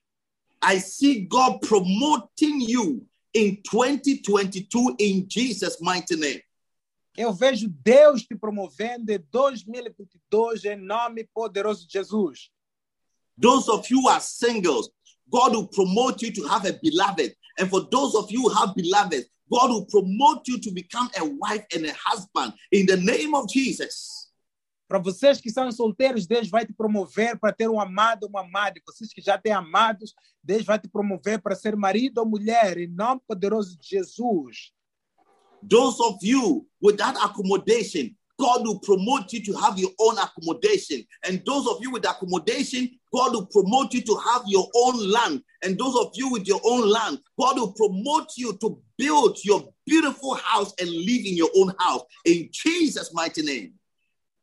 I 0.62 0.78
see 0.78 1.26
God 1.26 1.61
promoting 1.66 2.61
you 2.68 3.09
in 3.35 3.59
2022 3.62 4.97
in 4.99 5.28
Jesus' 5.28 5.81
mighty 5.81 6.16
name. 6.16 6.43
Eu 7.16 7.33
vejo 7.33 7.68
Deus 7.68 8.22
te 8.22 8.35
promovendo 8.35 9.11
em 9.11 9.18
2022 9.31 10.64
em 10.64 10.76
nome 10.76 11.24
poderoso 11.35 11.87
de 11.87 11.93
Jesus. 11.93 12.51
Those 13.37 13.68
of 13.68 13.91
you 13.91 14.01
who 14.01 14.09
are 14.09 14.20
singles, 14.20 14.91
God 15.28 15.55
will 15.55 15.68
promote 15.68 16.22
you 16.22 16.33
to 16.33 16.47
have 16.47 16.66
a 16.66 16.72
beloved. 16.72 17.35
And 17.59 17.68
for 17.68 17.81
those 17.91 18.14
of 18.14 18.31
you 18.31 18.43
who 18.43 18.49
have 18.49 18.74
beloveds, 18.74 19.26
God 19.51 19.70
will 19.70 19.87
promote 19.87 20.47
you 20.47 20.61
to 20.61 20.70
become 20.70 21.11
a 21.18 21.24
wife 21.24 21.64
and 21.74 21.87
a 21.87 21.95
husband 21.95 22.55
in 22.70 22.87
the 22.87 22.97
name 22.97 23.35
of 23.35 23.49
Jesus. 23.49 24.30
Para 24.91 24.99
vocês 24.99 25.41
que 25.41 25.51
são 25.51 25.70
solteiros, 25.70 26.26
Deus 26.26 26.51
vai 26.51 26.66
te 26.66 26.72
promover 26.72 27.38
para 27.38 27.53
ter 27.53 27.70
um 27.70 27.78
amado 27.78 28.26
uma 28.26 28.41
amada. 28.41 28.80
Vocês 28.84 29.12
que 29.12 29.22
já 29.22 29.38
têm 29.38 29.53
amados, 29.53 30.16
Deus 30.43 30.64
vai 30.64 30.80
te 30.80 30.88
promover 30.88 31.41
para 31.41 31.55
ser 31.55 31.76
marido 31.76 32.18
ou 32.18 32.26
mulher, 32.26 32.76
em 32.76 32.88
nome 32.88 33.20
poderoso 33.24 33.78
de 33.78 33.86
Jesus. 33.86 34.72
Those 35.62 36.03
of 36.03 36.18
you 36.26 36.66
without 36.82 37.16
accommodation, 37.18 38.16
God 38.36 38.66
will 38.66 38.80
promote 38.80 39.32
you 39.32 39.45
to 39.45 39.57
have 39.61 39.78
your 39.80 39.93
own 40.01 40.18
accommodation. 40.18 41.07
And 41.24 41.41
those 41.47 41.68
of 41.68 41.80
you 41.80 41.93
with 41.93 42.05
accommodation, 42.05 42.91
God 43.12 43.32
will 43.32 43.47
promote 43.47 43.95
you 43.95 44.03
to 44.03 44.16
have 44.16 44.43
your 44.49 44.68
own 44.74 45.09
land. 45.09 45.45
And 45.62 45.78
those 45.78 45.95
of 46.05 46.11
you 46.14 46.32
with 46.32 46.49
your 46.49 46.61
own 46.64 46.91
land, 46.91 47.20
God 47.38 47.61
will 47.61 47.74
promote 47.74 48.32
you 48.36 48.59
to 48.61 48.82
build 48.99 49.38
your 49.45 49.72
beautiful 49.86 50.34
house 50.34 50.74
and 50.80 50.91
live 50.91 51.26
in 51.26 51.36
your 51.36 51.51
own 51.55 51.72
house 51.78 52.03
in 52.24 52.49
Jesus' 52.51 53.14
mighty 53.14 53.43
name. 53.43 53.74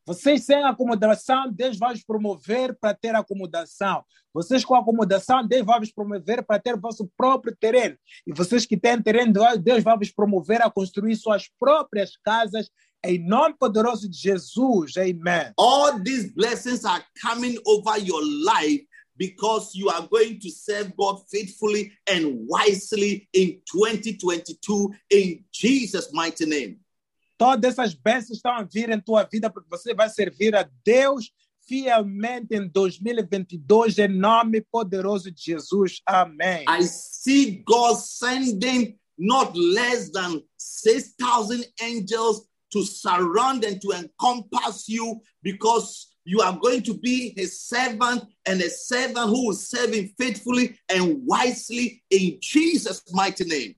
Vocês 0.08 0.46
sem 0.46 0.64
acomodação, 0.64 1.52
Deus 1.52 1.78
vai 1.78 1.94
os 1.94 2.02
promover 2.02 2.74
para 2.80 2.94
ter 2.94 3.14
acomodação. 3.14 4.06
Vocês 4.34 4.64
com 4.64 4.74
acomodação, 4.74 5.46
Deus 5.46 5.66
vai 5.66 5.82
os 5.82 5.92
promover 5.92 6.46
para 6.46 6.62
ter 6.62 6.78
vosso 6.78 7.12
próprio 7.18 7.54
terreno. 7.54 7.98
E 8.26 8.32
vocês 8.32 8.66
que 8.66 8.78
têm 8.78 9.02
terreno, 9.02 9.34
Deus 9.60 9.84
vai 9.84 9.98
os 9.98 10.10
promover 10.10 10.62
a 10.62 10.72
construir 10.72 11.18
suas 11.18 11.50
próprias 11.60 12.16
casas. 12.24 12.70
Em 13.04 13.20
nome 13.20 13.56
poderoso 13.60 14.10
de 14.10 14.18
Jesus. 14.18 14.94
Amém. 14.96 15.52
All 15.58 16.02
these 16.02 16.34
blessings 16.34 16.86
are 16.86 17.04
coming 17.22 17.58
over 17.66 17.98
your 18.00 18.24
life 18.24 18.88
because 19.18 19.78
you 19.78 19.90
are 19.90 20.08
going 20.08 20.40
to 20.40 20.50
serve 20.50 20.96
God 20.96 21.20
faithfully 21.30 21.92
and 22.08 22.48
wisely 22.48 23.28
in 23.34 23.62
2022 23.66 24.90
in 25.10 25.44
Jesus' 25.52 26.14
mighty 26.14 26.46
name. 26.46 26.80
Todas 27.38 27.74
essas 27.74 27.94
bênçãos 27.94 28.38
estão 28.38 28.52
a 28.52 28.64
vir 28.64 28.90
em 28.90 29.00
tua 29.00 29.24
vida 29.24 29.50
porque 29.50 29.70
você 29.70 29.94
vai 29.94 30.10
servir 30.10 30.56
a 30.56 30.68
Deus 30.84 31.32
fielmente 31.68 32.56
em 32.56 32.68
2022 32.68 34.00
em 34.00 34.08
nome 34.08 34.62
poderoso 34.62 35.32
de 35.32 35.44
Jesus. 35.44 36.02
Amém. 36.06 36.66
I 36.68 36.84
see 36.84 37.64
God 37.66 37.98
sending 37.98 38.98
not 39.18 39.58
less 39.58 40.10
than 40.12 40.42
6,000 40.58 41.66
angels 41.82 42.48
to 42.72 42.84
surround 42.84 43.64
and 43.66 43.80
to 43.82 43.94
encompass 43.94 44.88
you 44.88 45.22
because 45.42 46.08
you 46.26 46.42
are 46.42 46.58
going 46.58 46.82
to 46.82 46.94
be 46.94 47.34
his 47.36 47.62
servant 47.62 48.24
and 48.46 48.62
a 48.62 48.70
servant 48.70 49.30
who 49.30 49.48
will 49.48 49.54
serve 49.54 49.94
him 49.94 50.10
faithfully 50.18 50.78
and 50.90 51.22
wisely 51.26 52.04
in 52.10 52.38
Jesus' 52.42 53.02
mighty 53.14 53.46
name. 53.46 53.76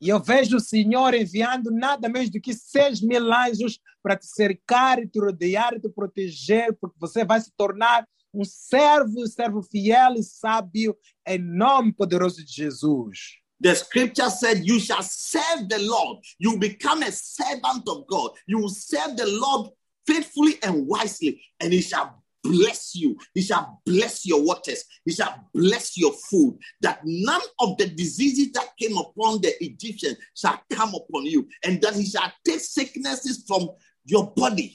E 0.00 0.08
eu 0.08 0.20
vejo 0.20 0.56
o 0.56 0.60
Senhor 0.60 1.12
enviando 1.14 1.70
nada 1.70 2.08
menos 2.08 2.30
do 2.30 2.40
que 2.40 2.54
seis 2.54 3.00
mil 3.00 3.32
anjos 3.32 3.80
para 4.02 4.16
te 4.16 4.26
cercar, 4.26 4.98
te 5.06 5.18
rodear 5.18 5.74
e 5.74 5.80
te 5.80 5.88
proteger, 5.88 6.76
porque 6.80 6.96
você 6.98 7.24
vai 7.24 7.40
se 7.40 7.52
tornar 7.56 8.06
um 8.32 8.44
servo, 8.44 9.26
servo 9.26 9.62
fiel 9.62 10.14
e 10.14 10.22
sábio, 10.22 10.96
em 11.26 11.38
nome 11.38 11.92
poderoso 11.92 12.44
de 12.44 12.52
Jesus. 12.52 13.38
The 13.60 13.74
scripture 13.74 14.30
said, 14.30 14.64
You 14.64 14.78
shall 14.78 15.02
serve 15.02 15.68
the 15.68 15.78
Lord. 15.78 16.20
You 16.38 16.58
become 16.58 17.02
a 17.02 17.10
servant 17.10 17.88
of 17.88 18.06
God. 18.06 18.32
You 18.46 18.58
will 18.58 18.68
serve 18.68 19.16
the 19.16 19.26
Lord 19.26 19.72
faithfully 20.06 20.58
and 20.62 20.86
wisely, 20.86 21.40
and 21.60 21.72
He 21.72 21.82
shall 21.82 22.22
bless 22.48 22.94
you. 22.94 23.16
He 23.34 23.42
shall 23.42 23.80
bless 23.84 24.24
your 24.24 24.42
waters. 24.42 24.84
He 25.04 25.12
shall 25.12 25.34
bless 25.54 25.96
your 25.96 26.12
food. 26.12 26.58
That 26.80 27.00
none 27.04 27.42
of 27.60 27.76
the 27.76 27.86
diseases 27.86 28.52
that 28.52 28.70
came 28.80 28.96
upon 28.96 29.40
the 29.40 29.52
Egyptians 29.60 30.16
shall 30.34 30.60
come 30.72 30.94
upon 30.94 31.26
you, 31.26 31.46
and 31.64 31.80
that 31.82 31.94
He 31.94 32.06
shall 32.06 32.32
take 32.44 32.60
sicknesses 32.60 33.44
from 33.46 33.68
your 34.04 34.32
body. 34.34 34.74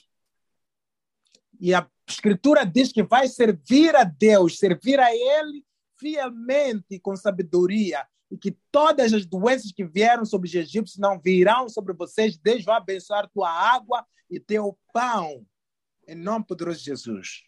E 1.60 1.74
a 1.74 1.88
Escritura 2.08 2.66
diz 2.66 2.92
que 2.92 3.04
vai 3.04 3.28
servir 3.28 3.96
a 3.96 4.04
Deus, 4.04 4.60
servir 4.60 5.00
a 5.00 5.14
Ele 5.14 5.64
fielmente 5.98 7.00
com 7.00 7.16
sabedoria, 7.16 8.06
e 8.30 8.38
que 8.38 8.58
todas 8.72 9.14
as 9.14 9.26
doenças 9.26 9.72
que 9.72 9.86
vieram 9.86 10.26
sobre 10.26 10.50
os 10.50 10.56
egípcios 10.56 11.00
não 11.00 11.20
virão 11.20 11.70
sobre 11.70 11.94
vocês. 11.94 12.38
Deus 12.38 12.64
vai 12.64 12.78
abençoar 12.78 13.30
tua 13.30 13.50
água 13.50 14.06
e 14.30 14.40
teu 14.40 14.78
pão. 14.92 15.46
Em 16.08 16.16
nome 16.16 16.46
poderoso 16.46 16.80
de 16.80 16.86
Jesus. 16.86 17.44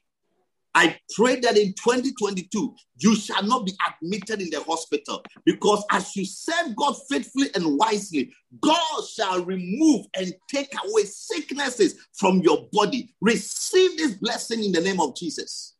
I 0.75 0.99
pray 1.15 1.39
that 1.39 1.57
in 1.57 1.73
2022, 1.73 2.75
you 2.97 3.15
shall 3.15 3.43
not 3.43 3.65
be 3.65 3.71
admitted 3.87 4.41
in 4.41 4.49
the 4.49 4.61
hospital 4.61 5.23
because 5.45 5.81
as 5.89 6.13
you 6.17 6.25
serve 6.25 6.75
God 6.75 6.95
faithfully 7.09 7.47
and 7.55 7.77
wisely, 7.77 8.33
God 8.59 9.03
shall 9.07 9.45
remove 9.45 10.05
and 10.17 10.33
take 10.53 10.73
away 10.85 11.03
sicknesses 11.05 11.95
from 12.13 12.41
your 12.41 12.67
body. 12.73 13.15
Receive 13.21 13.97
this 13.97 14.15
blessing 14.15 14.65
in 14.65 14.73
the 14.73 14.81
name 14.81 14.99
of 14.99 15.15
Jesus. 15.15 15.75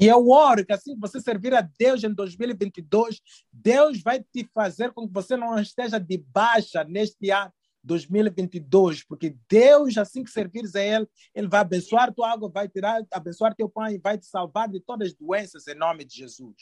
E 0.00 0.06
eu 0.06 0.28
oro 0.28 0.64
que 0.64 0.72
assim 0.72 0.94
que 0.94 1.00
você 1.00 1.20
servir 1.20 1.52
a 1.52 1.60
Deus 1.60 2.04
em 2.04 2.14
2022, 2.14 3.20
Deus 3.52 4.00
vai 4.00 4.22
te 4.22 4.48
fazer 4.54 4.92
com 4.92 5.08
que 5.08 5.12
você 5.12 5.36
não 5.36 5.58
esteja 5.58 5.98
de 5.98 6.18
baixa 6.18 6.84
neste 6.84 7.30
ano 7.32 7.52
2022, 7.84 9.04
porque 9.04 9.36
Deus, 9.48 9.96
assim 9.96 10.22
que 10.22 10.30
servires 10.30 10.74
a 10.74 10.82
Ele, 10.82 11.06
Ele 11.34 11.48
vai 11.48 11.60
abençoar 11.60 12.12
tua 12.12 12.30
água, 12.30 12.50
vai 12.50 12.68
tirar, 12.68 13.02
abençoar 13.12 13.54
teu 13.54 13.68
pão 13.68 13.88
e 13.88 13.98
vai 13.98 14.18
te 14.18 14.26
salvar 14.26 14.68
de 14.68 14.80
todas 14.80 15.08
as 15.08 15.14
doenças 15.14 15.66
em 15.66 15.74
nome 15.74 16.04
de 16.04 16.16
Jesus. 16.16 16.54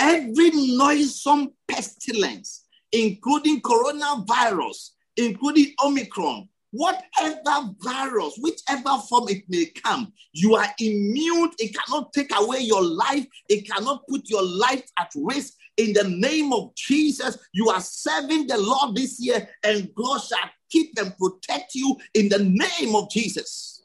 Every 0.00 0.74
noisome 0.76 1.54
pestilence, 1.66 2.62
including 2.92 3.60
coronavirus, 3.60 4.94
including 5.16 5.74
Omicron, 5.80 6.48
whatever 6.74 7.70
virus, 7.80 8.36
whichever 8.38 8.98
form 9.08 9.28
it 9.28 9.44
may 9.48 9.66
come, 9.66 10.12
you 10.32 10.56
are 10.56 10.68
immune. 10.80 11.50
It 11.58 11.72
cannot 11.72 12.12
take 12.12 12.34
away 12.36 12.60
your 12.60 12.82
life, 12.82 13.26
it 13.48 13.66
cannot 13.70 14.02
put 14.08 14.28
your 14.28 14.42
life 14.42 14.84
at 14.98 15.10
risk. 15.14 15.54
In 15.76 15.92
the 15.92 16.04
name 16.04 16.52
of 16.52 16.72
Jesus, 16.74 17.38
you 17.52 17.68
are 17.70 17.80
serving 17.80 18.46
the 18.46 18.56
Lord 18.56 18.94
this 18.94 19.18
year, 19.18 19.48
and 19.64 19.92
God 19.94 20.20
shall 20.20 20.50
keep 20.70 20.96
and 20.98 21.16
protect 21.16 21.74
you 21.74 21.96
in 22.14 22.28
the 22.28 22.38
name 22.38 22.94
of 22.94 23.10
Jesus. 23.10 23.82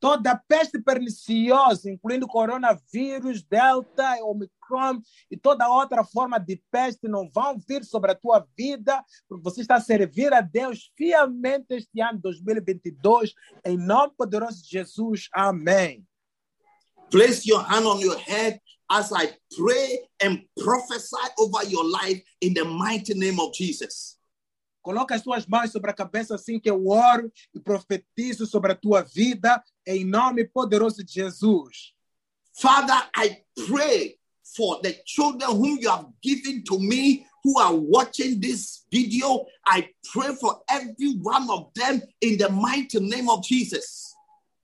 Toda 0.00 0.34
peste 0.48 0.78
perniciosa, 0.78 1.90
incluindo 1.90 2.26
coronavírus, 2.26 3.42
delta, 3.42 4.16
omicron 4.22 4.98
e 5.30 5.36
toda 5.36 5.68
outra 5.68 6.02
forma 6.02 6.38
de 6.38 6.62
peste, 6.70 7.06
não 7.06 7.30
vão 7.30 7.58
vir 7.68 7.84
sobre 7.84 8.12
a 8.12 8.14
tua 8.14 8.46
vida, 8.56 9.04
porque 9.28 9.44
você 9.44 9.60
está 9.60 9.76
a 9.76 9.80
servir 9.80 10.32
a 10.32 10.40
Deus 10.40 10.90
fielmente 10.96 11.74
este 11.74 12.00
ano 12.00 12.18
2022, 12.18 13.34
em 13.64 13.76
nome 13.76 14.14
poderoso 14.16 14.62
de 14.62 14.70
Jesus. 14.70 15.28
Amém. 15.34 16.06
Place 17.10 17.46
your 17.46 17.60
hand 17.60 17.86
on 17.86 18.00
your 18.00 18.16
head 18.16 18.58
as 18.90 19.12
I 19.12 19.32
pray 19.56 20.00
and 20.20 20.42
prophesy 20.58 21.16
over 21.38 21.64
your 21.64 21.88
life 21.88 22.20
in 22.40 22.54
the 22.54 22.64
mighty 22.64 23.14
name 23.14 23.38
of 23.38 23.52
Jesus. 23.54 24.18
Coloca 24.82 25.14
as 25.14 25.22
tuas 25.22 25.46
mãos 25.46 25.70
sobre 25.70 25.90
a 25.90 25.94
cabeça 25.94 26.34
assim 26.34 26.58
que 26.58 26.70
eu 26.70 26.88
oro 26.88 27.30
e 27.54 27.60
profetizo 27.60 28.46
sobre 28.46 28.72
a 28.72 28.74
tua 28.74 29.02
vida, 29.02 29.62
em 29.86 30.04
nome 30.04 30.44
poderoso 30.44 31.04
de 31.04 31.12
Jesus. 31.12 31.92
Father, 32.54 33.08
I 33.16 33.42
pray 33.66 34.16
for 34.56 34.80
the 34.82 35.00
children 35.04 35.50
whom 35.50 35.78
you 35.78 35.90
have 35.90 36.06
given 36.22 36.64
to 36.64 36.78
me 36.78 37.26
who 37.44 37.58
are 37.58 37.74
watching 37.74 38.40
this 38.40 38.84
video. 38.90 39.46
I 39.66 39.88
pray 40.12 40.34
for 40.34 40.62
every 40.68 41.16
one 41.22 41.48
of 41.50 41.72
them 41.74 42.02
in 42.20 42.38
the 42.38 42.48
mighty 42.48 43.00
name 43.00 43.28
of 43.28 43.42
Jesus. 43.42 44.09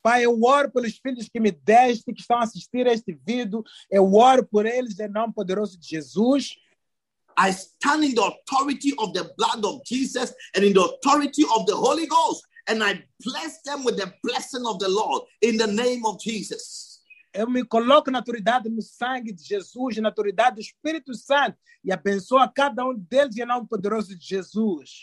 Pai, 0.07 0.25
eu 0.25 0.41
oro 0.41 0.71
pelos 0.71 0.97
filhos 0.99 1.29
que 1.29 1.41
me 1.41 1.51
deste, 1.51 2.13
que 2.15 2.21
estão 2.21 2.39
a 2.39 2.45
assistir 2.45 2.87
a 2.87 2.93
este 2.93 3.13
vídeo. 3.13 3.65
Eu 3.91 4.15
oro 4.15 4.47
por 4.47 4.65
eles 4.65 5.01
em 5.01 5.09
nome 5.09 5.35
poderoso 5.35 5.77
de 5.77 5.89
Jesus. 5.89 6.55
I 7.37 7.51
stand 7.51 8.05
in 8.05 8.15
the 8.15 8.23
authority 8.23 8.95
of 9.01 9.13
the 9.15 9.25
blood 9.37 9.65
of 9.65 9.83
Jesus 9.85 10.33
and 10.55 10.63
in 10.63 10.75
the 10.75 10.81
authority 10.81 11.43
of 11.43 11.67
the 11.67 11.75
Holy 11.75 12.07
Ghost, 12.07 12.45
and 12.69 12.85
I 12.85 13.05
bless 13.25 13.61
them 13.63 13.85
with 13.85 13.97
the 13.97 14.15
blessing 14.23 14.65
of 14.65 14.79
the 14.79 14.87
Lord 14.89 15.25
in 15.43 15.57
the 15.57 15.67
name 15.67 16.07
of 16.07 16.21
Jesus. 16.21 17.01
Eu 17.35 17.51
me 17.51 17.65
coloco 17.65 18.09
na 18.09 18.21
autoridade 18.21 18.69
no 18.69 18.83
sangue 18.83 19.33
de 19.33 19.43
Jesus, 19.43 19.97
na 19.97 20.11
autoridade 20.11 20.55
do 20.55 20.63
Espírito 20.63 21.15
Santo, 21.15 21.59
e 21.83 21.91
abençoo 21.91 22.39
a 22.39 22.47
cada 22.47 22.85
um 22.85 22.95
deles 22.95 23.37
em 23.37 23.45
nome 23.45 23.67
poderoso 23.67 24.17
de 24.17 24.25
Jesus. 24.25 25.03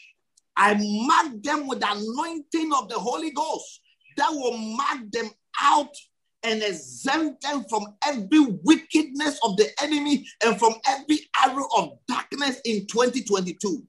I 0.57 0.75
mark 1.05 1.41
them 1.41 1.67
with 1.67 1.79
the 1.79 1.91
anointing 1.91 2.71
of 2.71 2.87
the 2.87 2.97
Holy 2.97 3.31
Ghost 3.31 3.82
that 4.17 4.31
will 4.31 4.57
mark 4.57 5.11
them 5.11 5.29
out 5.61 5.95
and 6.43 6.61
exempt 6.61 7.41
them 7.41 7.63
from 7.69 7.95
every 8.05 8.45
wickedness 8.63 9.39
of 9.43 9.55
the 9.57 9.69
enemy 9.81 10.25
and 10.43 10.59
from 10.59 10.73
every 10.87 11.19
arrow 11.43 11.67
of 11.77 11.99
darkness 12.07 12.59
in 12.65 12.85
2022. 12.85 13.83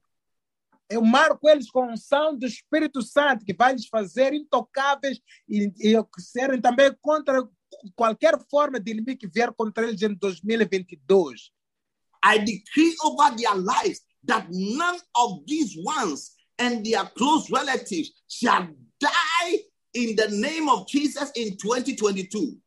Eu 0.89 1.01
marco 1.01 1.49
eles 1.49 1.69
com 1.69 1.83
a 1.83 1.93
unção 1.93 2.37
do 2.37 2.45
Espírito 2.45 3.01
Santo, 3.01 3.43
que 3.43 3.53
vai 3.53 3.73
lhes 3.73 3.87
fazer 3.87 4.33
intocáveis 4.33 5.19
e, 5.49 5.73
e 5.79 5.95
serem 6.19 6.61
também 6.61 6.95
contra 7.01 7.43
qualquer 7.95 8.39
forma 8.49 8.79
de 8.79 8.91
inimigo 8.91 9.19
que 9.19 9.27
vier 9.27 9.51
contra 9.53 9.87
eles 9.87 10.01
em 10.03 10.13
2022. 10.13 11.51
I 12.23 12.39
decree 12.39 12.95
over 13.03 13.35
their 13.35 13.55
lives 13.55 14.01
that 14.25 14.47
none 14.51 14.99
of 15.15 15.43
these 15.47 15.75
ones 15.83 16.35
and 16.59 16.83
their 16.83 17.05
close 17.15 17.51
relatives 17.51 18.11
shall 18.27 18.67
die 18.99 19.65
in 19.95 20.15
the 20.15 20.27
name 20.27 20.69
of 20.69 20.87
Jesus 20.87 21.31
in 21.35 21.55
2022. 21.57 22.57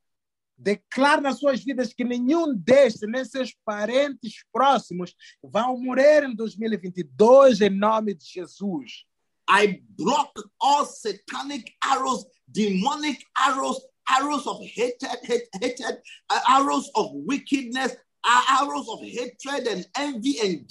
Declaro 0.60 1.20
nas 1.20 1.38
suas 1.38 1.62
vidas 1.62 1.92
que 1.92 2.02
nenhum 2.02 2.52
destes, 2.52 3.08
nem 3.08 3.24
seus 3.24 3.54
parentes 3.64 4.44
próximos, 4.52 5.14
vão 5.40 5.78
morrer 5.78 6.24
em 6.24 6.34
2022 6.34 7.60
em 7.60 7.70
nome 7.70 8.14
de 8.14 8.24
Jesus. 8.24 9.04
I 9.48 9.80
block 9.96 10.32
all 10.60 10.84
satanic 10.84 11.72
arrows, 11.82 12.26
demonic 12.48 13.24
arrows, 13.36 13.80
arrows 14.08 14.46
of 14.46 14.60
hatred, 14.74 15.18
hate, 15.22 15.48
hatred, 15.54 16.02
uh, 16.28 16.40
arrows 16.48 16.90
of 16.96 17.12
wickedness, 17.14 17.96
uh, 18.24 18.60
arrows 18.60 18.88
of 18.88 19.00
hatred 19.00 19.68
and 19.68 19.86
envy 19.96 20.38
and 20.40 20.68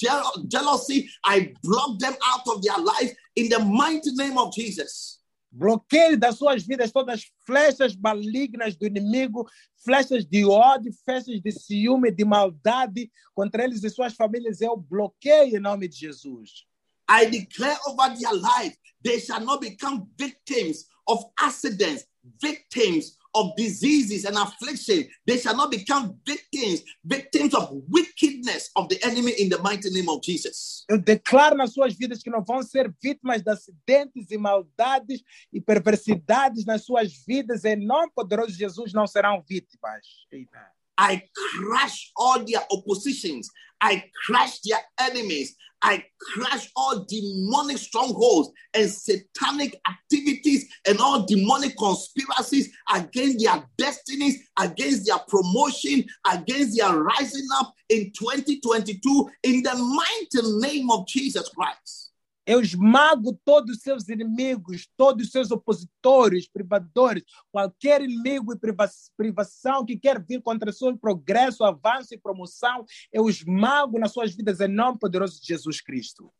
jealousy. 0.50 1.10
I 1.24 1.54
block 1.64 1.98
them 2.00 2.16
out 2.26 2.48
of 2.48 2.62
their 2.62 2.78
life 2.78 3.16
in 3.36 3.48
the 3.50 3.60
mighty 3.60 4.12
name 4.12 4.38
of 4.38 4.54
Jesus. 4.54 5.17
Bloqueio 5.58 6.16
das 6.20 6.38
suas 6.38 6.64
vidas 6.64 6.92
todas 6.92 7.16
as 7.16 7.32
flechas 7.44 7.96
malignas 7.96 8.76
do 8.76 8.86
inimigo, 8.86 9.50
flechas 9.84 10.24
de 10.24 10.46
ódio, 10.46 10.94
flechas 11.04 11.42
de 11.42 11.52
ciúme, 11.52 12.12
de 12.12 12.24
maldade 12.24 13.12
contra 13.34 13.64
eles 13.64 13.84
e 13.84 13.90
suas 13.90 14.14
famílias. 14.14 14.62
Eu 14.62 14.78
bloqueio 14.78 15.58
em 15.58 15.60
nome 15.60 15.88
de 15.88 15.98
Jesus. 15.98 16.68
I 17.10 17.26
declare 17.26 17.80
over 17.88 18.16
their 18.16 18.34
life, 18.34 18.78
they 19.04 19.20
shall 19.20 19.42
not 19.42 19.60
become 19.60 20.08
victims 20.16 20.86
of 21.08 21.26
accidents, 21.40 22.06
victims 22.40 23.18
of 23.36 23.54
diseases 23.56 24.26
and 24.26 24.38
affliction. 24.38 25.08
They 25.26 25.38
shall 25.38 25.56
not 25.56 25.72
become 25.72 26.20
victims, 26.26 26.84
victims 27.04 27.54
of 27.54 27.70
wickedness 27.90 28.70
of 28.76 28.88
the 28.90 29.04
enemy 29.04 29.34
in 29.38 29.50
the 29.50 29.60
mighty 29.60 29.90
name 29.90 30.10
of 30.10 30.22
Jesus. 30.24 30.86
Eu 30.90 30.98
declaro 30.98 31.56
nas 31.56 31.74
suas 31.74 31.94
vidas 31.96 32.22
que 32.22 32.30
não 32.30 32.44
vão 32.44 32.64
ser 32.64 32.94
vítimas 33.02 33.42
de 33.42 33.52
acidentes 33.52 34.32
e 34.32 34.38
maldades 34.38 35.22
e 35.52 35.62
perversidades 35.62 36.66
nas 36.66 36.84
suas 36.86 37.14
vidas. 37.26 37.66
Em 37.66 37.76
nome 37.76 38.12
poderoso 38.14 38.52
de 38.52 38.60
Jesus, 38.60 38.94
não 38.94 39.08
serão 39.08 39.44
vítimas. 39.48 40.06
Amen. 40.32 40.77
I 40.98 41.24
crush 41.36 42.12
all 42.16 42.44
their 42.44 42.62
oppositions. 42.72 43.50
I 43.82 44.04
crush 44.26 44.60
their 44.62 44.80
enemies. 45.00 45.56
I 45.82 46.04
crush 46.20 46.72
all 46.76 47.06
demonic 47.08 47.78
strongholds 47.78 48.50
and 48.74 48.90
satanic 48.90 49.80
activities 49.88 50.68
and 50.88 51.00
all 51.00 51.26
demonic 51.26 51.78
conspiracies 51.78 52.74
against 52.94 53.44
their 53.44 53.64
destinies, 53.78 54.50
against 54.58 55.06
their 55.06 55.20
promotion, 55.28 56.04
against 56.26 56.78
their 56.78 56.94
rising 56.94 57.48
up 57.60 57.74
in 57.90 58.12
2022 58.18 59.30
in 59.44 59.62
the 59.62 59.76
mighty 59.76 60.68
name 60.68 60.90
of 60.90 61.08
Jesus 61.08 61.48
Christ. 61.50 62.07
Eu 62.48 62.62
esmago 62.62 63.38
todos 63.44 63.76
os 63.76 63.82
seus 63.84 64.08
inimigos, 64.08 64.88
todos 64.96 65.26
os 65.26 65.32
seus 65.34 65.52
opositores, 65.52 66.48
privadores, 66.48 67.24
qualquer 67.52 68.02
inimigo 68.02 68.54
e 68.54 68.58
priva- 68.58 68.90
privação 69.18 69.86
que 69.86 70.00
quer 70.00 70.24
vir 70.24 70.42
contra 70.42 70.72
seu 70.72 70.98
progresso, 70.98 71.66
avanço 71.66 72.14
e 72.14 72.18
promoção, 72.18 72.86
eu 73.12 73.28
esmago 73.28 74.00
nas 74.00 74.14
suas 74.14 74.34
vidas 74.34 74.62
em 74.62 74.70
nome 74.70 74.98
poderoso 74.98 75.42
de 75.42 75.48
Jesus 75.48 75.82
Cristo. 75.82 76.32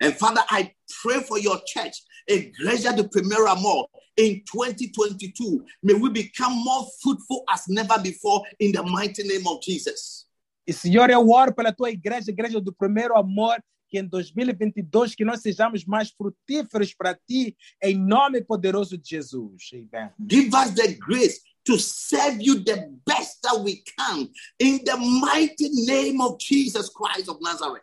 And 0.00 0.12
Father, 0.12 0.44
I 0.50 0.74
pray 1.02 1.22
for 1.22 1.38
your 1.38 1.60
church, 1.66 2.02
Igreja 2.28 2.92
do 2.92 3.08
Primeiro 3.08 3.48
Amor, 3.48 3.88
in 4.16 4.42
2022. 4.52 5.64
May 5.82 5.94
we 5.94 6.10
become 6.10 6.54
more 6.54 6.86
fruitful 7.00 7.44
as 7.48 7.64
never 7.68 7.98
before 8.00 8.42
in 8.60 8.72
the 8.72 8.82
mighty 8.82 9.22
name 9.24 9.46
of 9.48 9.60
Jesus. 9.60 10.27
E 10.68 10.72
Senhor, 10.74 11.08
eu 11.08 11.30
oro 11.30 11.54
pela 11.54 11.72
tua 11.72 11.90
igreja, 11.90 12.30
igreja 12.30 12.60
do 12.60 12.74
primeiro 12.74 13.16
amor, 13.16 13.56
que 13.88 13.98
em 13.98 14.06
2022 14.06 15.14
que 15.14 15.24
nós 15.24 15.40
sejamos 15.40 15.86
mais 15.86 16.10
frutíferos 16.10 16.92
para 16.92 17.14
ti, 17.14 17.56
em 17.82 17.98
nome 17.98 18.42
poderoso 18.44 18.98
de 18.98 19.08
Jesus. 19.08 19.70
Amen. 19.72 20.10
Give 20.30 20.54
us 20.54 20.74
the 20.74 20.92
grace 20.92 21.40
to 21.64 21.78
serve 21.78 22.42
you 22.42 22.62
the 22.62 22.86
best 23.06 23.40
that 23.40 23.58
we 23.62 23.82
can 23.96 24.28
in 24.60 24.84
the 24.84 24.96
mighty 24.98 25.70
name 25.86 26.20
of 26.20 26.36
Jesus 26.38 26.90
Christ 26.90 27.30
of 27.30 27.40
Nazareth. 27.40 27.82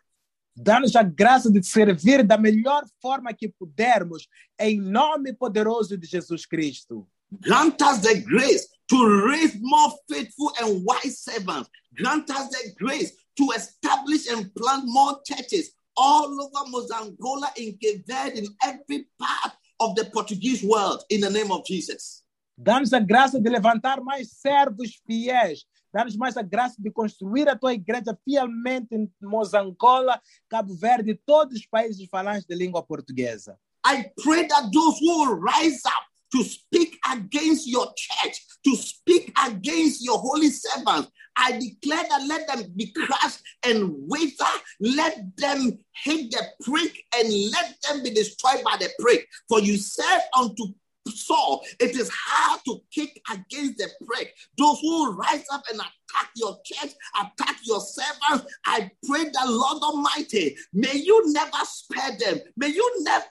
Dá-nos 0.56 0.96
a 0.96 1.02
graça 1.02 1.52
de 1.52 1.64
servir 1.64 2.24
da 2.24 2.38
melhor 2.38 2.86
forma 3.02 3.34
que 3.34 3.50
pudermos, 3.50 4.28
em 4.60 4.80
nome 4.80 5.34
poderoso 5.34 5.98
de 5.98 6.06
Jesus 6.06 6.46
Cristo. 6.46 7.08
Grant 7.42 7.82
us 7.82 8.02
the 8.02 8.22
grace 8.22 8.68
to 8.90 9.26
raise 9.28 9.56
more 9.60 9.92
faithful 10.10 10.52
and 10.62 10.86
wise 10.86 11.20
servants. 11.20 11.70
Grant 11.98 12.30
us 12.30 12.50
the 12.50 12.74
grace 12.78 13.12
to 13.38 13.50
establish 13.56 14.28
and 14.28 14.54
plant 14.56 14.84
more 14.86 15.20
churches 15.26 15.72
all 15.98 16.42
over 16.42 16.70
Mozangola, 16.72 17.48
in 17.58 17.78
Cape 17.82 18.06
Verde, 18.08 18.40
in 18.40 18.48
every 18.64 19.08
part 19.18 19.54
of 19.80 19.96
the 19.96 20.06
Portuguese 20.06 20.64
world, 20.64 21.04
in 21.10 21.22
the 21.22 21.30
name 21.30 21.52
of 21.52 21.66
Jesus. 21.66 22.24
Dá-nos 22.58 22.94
a 22.94 23.00
graça 23.00 23.40
de 23.40 23.50
levantar 23.50 24.02
mais 24.02 24.32
servos 24.32 25.02
fiéis, 25.06 25.66
Dá-nos 25.96 26.18
mais 26.18 26.36
a 26.36 26.42
graça 26.42 26.76
de 26.78 26.92
construir 26.92 27.48
a 27.48 27.56
tua 27.56 27.74
igreja 27.74 28.18
fielmente 28.26 28.94
em 28.94 29.10
Mozangola, 29.22 30.22
Cabo 30.50 30.74
Verde 30.76 31.12
e 31.12 31.16
todos 31.16 31.58
os 31.58 31.66
países 31.66 32.06
falantes 32.10 32.46
de 32.46 32.54
língua 32.54 32.84
portuguesa. 32.84 33.58
I 33.88 34.12
pray 34.22 34.46
that 34.46 34.72
those 34.74 35.00
who 35.00 35.20
will 35.20 35.40
rise 35.40 35.80
up 35.86 36.06
to 36.36 36.44
speak 36.44 37.00
against 37.12 37.68
your 37.68 37.88
church, 37.96 38.38
to 38.66 38.76
speak 38.76 39.34
against 39.48 40.04
your 40.04 40.18
holy 40.20 40.50
servants, 40.50 41.10
I 41.38 41.54
declare 41.54 42.04
that 42.10 42.26
let 42.28 42.48
them 42.48 42.72
be 42.76 42.92
crushed 42.92 43.42
and 43.66 43.94
wither, 44.08 44.34
let 44.80 45.38
them 45.38 45.78
hit 46.04 46.32
the 46.32 46.44
prick 46.64 47.04
and 47.16 47.32
let 47.52 47.76
them 47.84 48.04
be 48.04 48.12
destroyed 48.12 48.64
by 48.64 48.78
the 48.80 48.90
prick. 49.00 49.28
For 49.50 49.60
you 49.60 49.78
said 49.78 50.22
unto 50.38 50.74
Saul, 51.08 51.64
it 51.80 51.96
is 51.96 52.10
hard 52.14 52.62
to 52.66 52.82
kick 52.92 53.22
against 53.32 53.78
the 53.78 53.90
prick. 54.06 54.34
Those 54.58 54.80
who 54.82 55.14
rise 55.14 55.46
up 55.52 55.64
and 55.72 55.80
attack 55.80 56.32
your 56.36 56.58
church, 56.66 56.92
attack 57.20 57.58
your 57.64 57.80
servants, 57.80 58.54
I 58.66 58.90
pray 59.08 59.26
that 59.26 59.48
Lord 59.48 59.84
Almighty, 59.84 60.56
may 60.74 60.96
you 60.96 61.32
never 61.32 61.58
spare 61.64 62.18
them. 62.18 62.40
May 62.58 62.70
you 62.70 63.04
never 63.04 63.26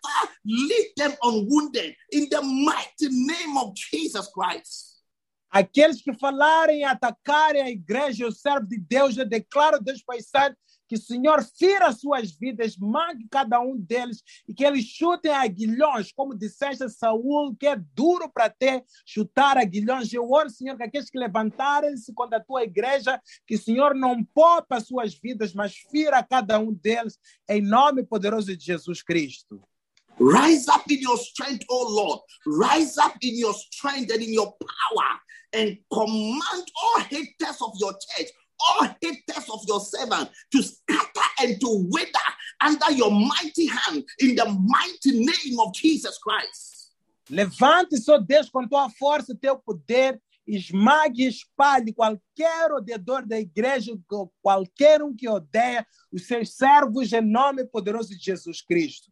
leave 0.45 0.89
them 0.97 1.13
unwounded 1.23 1.95
in 2.13 2.29
the 2.31 2.43
mighty 2.43 3.09
name 3.11 3.59
of 3.59 3.75
Jesus 3.75 4.29
Christ. 4.33 4.93
Aqueles 5.51 6.03
que 6.03 6.13
falarem 6.13 6.81
e 6.81 6.85
atacarem 6.85 7.63
a 7.63 7.71
igreja 7.71 8.25
e 8.25 8.27
o 8.27 8.33
servo 8.33 8.67
de 8.67 8.77
Deus, 8.77 9.17
eu 9.17 9.25
declaro, 9.25 9.81
Deus 9.81 10.03
Pai 10.03 10.21
Santo, 10.21 10.57
que 10.95 10.99
o 10.99 11.03
Senhor 11.03 11.45
fira 11.59 11.93
suas 11.93 12.31
vidas, 12.31 12.77
mangue 12.77 13.27
cada 13.29 13.61
um 13.61 13.77
deles 13.77 14.23
e 14.49 14.55
que 14.55 14.65
eles 14.65 14.85
chutem 14.85 15.33
aguilhões, 15.33 16.13
como 16.13 16.39
disseste 16.39 16.89
Saul, 16.89 17.57
que 17.57 17.67
é 17.67 17.77
duro 17.95 18.31
para 18.33 18.49
ter 18.49 18.85
chutar 19.05 19.59
aguilhões. 19.59 20.13
Eu 20.13 20.31
oro, 20.31 20.49
Senhor, 20.49 20.77
que 20.77 20.85
aqueles 20.85 21.11
que 21.11 21.19
levantarem-se 21.19 22.13
contra 22.15 22.39
a 22.39 22.45
tua 22.45 22.63
igreja, 22.63 23.21
que 23.47 23.57
o 23.57 23.59
Senhor 23.59 23.95
não 23.95 24.23
poupa 24.23 24.79
suas 24.79 25.15
vidas, 25.15 25.53
mas 25.53 25.75
fira 25.91 26.23
cada 26.23 26.61
um 26.61 26.73
deles, 26.73 27.19
em 27.49 27.61
nome 27.61 28.05
poderoso 28.05 28.57
de 28.57 28.65
Jesus 28.65 29.03
Cristo. 29.03 29.61
Rise 30.21 30.71
up 30.71 30.85
in 30.95 31.01
your 31.03 31.19
strength, 31.19 31.65
O 31.69 31.83
Lord. 31.91 32.21
Rise 32.47 32.97
up 32.99 33.19
in 33.21 33.37
your 33.37 33.53
strength 33.53 34.13
and 34.13 34.23
in 34.23 34.33
your 34.33 34.53
power 34.53 35.21
and 35.53 35.77
command 35.93 36.67
all 36.81 37.01
haters 37.01 37.61
of 37.61 37.73
your 37.81 37.93
church, 37.95 38.31
all 38.61 38.89
haters 39.03 39.49
of 39.51 39.63
your 39.67 39.81
servant 39.81 40.31
to 40.51 40.63
scatter 40.63 41.29
and 41.41 41.61
to 41.61 41.89
wither 41.91 42.29
under 42.61 42.91
your 42.93 43.11
mighty 43.11 43.67
hand 43.67 44.05
in 44.21 44.35
the 44.35 44.45
mighty 44.45 45.19
name 45.19 45.61
of 45.61 45.73
Jesus 45.75 46.19
Christ. 46.19 46.93
Levante-se, 47.31 48.11
ó 48.11 48.19
Deus, 48.19 48.51
com 48.51 48.69
tua 48.69 48.91
força 48.91 49.33
e 49.33 49.37
teu 49.37 49.57
poder, 49.57 50.21
esmague 50.47 51.25
e 51.25 51.29
espalhe 51.29 51.93
qualquer 51.93 52.71
odiador 52.71 53.27
da 53.27 53.41
igreja, 53.41 53.93
qualquer 54.43 55.03
um 55.03 55.15
que 55.15 55.29
odeia 55.29 55.87
os 56.13 56.27
seus 56.27 56.55
servos, 56.55 57.13
em 57.13 57.23
nome 57.23 57.65
poderoso 57.65 58.11
de 58.11 58.23
Jesus 58.23 58.61
Cristo. 58.61 59.11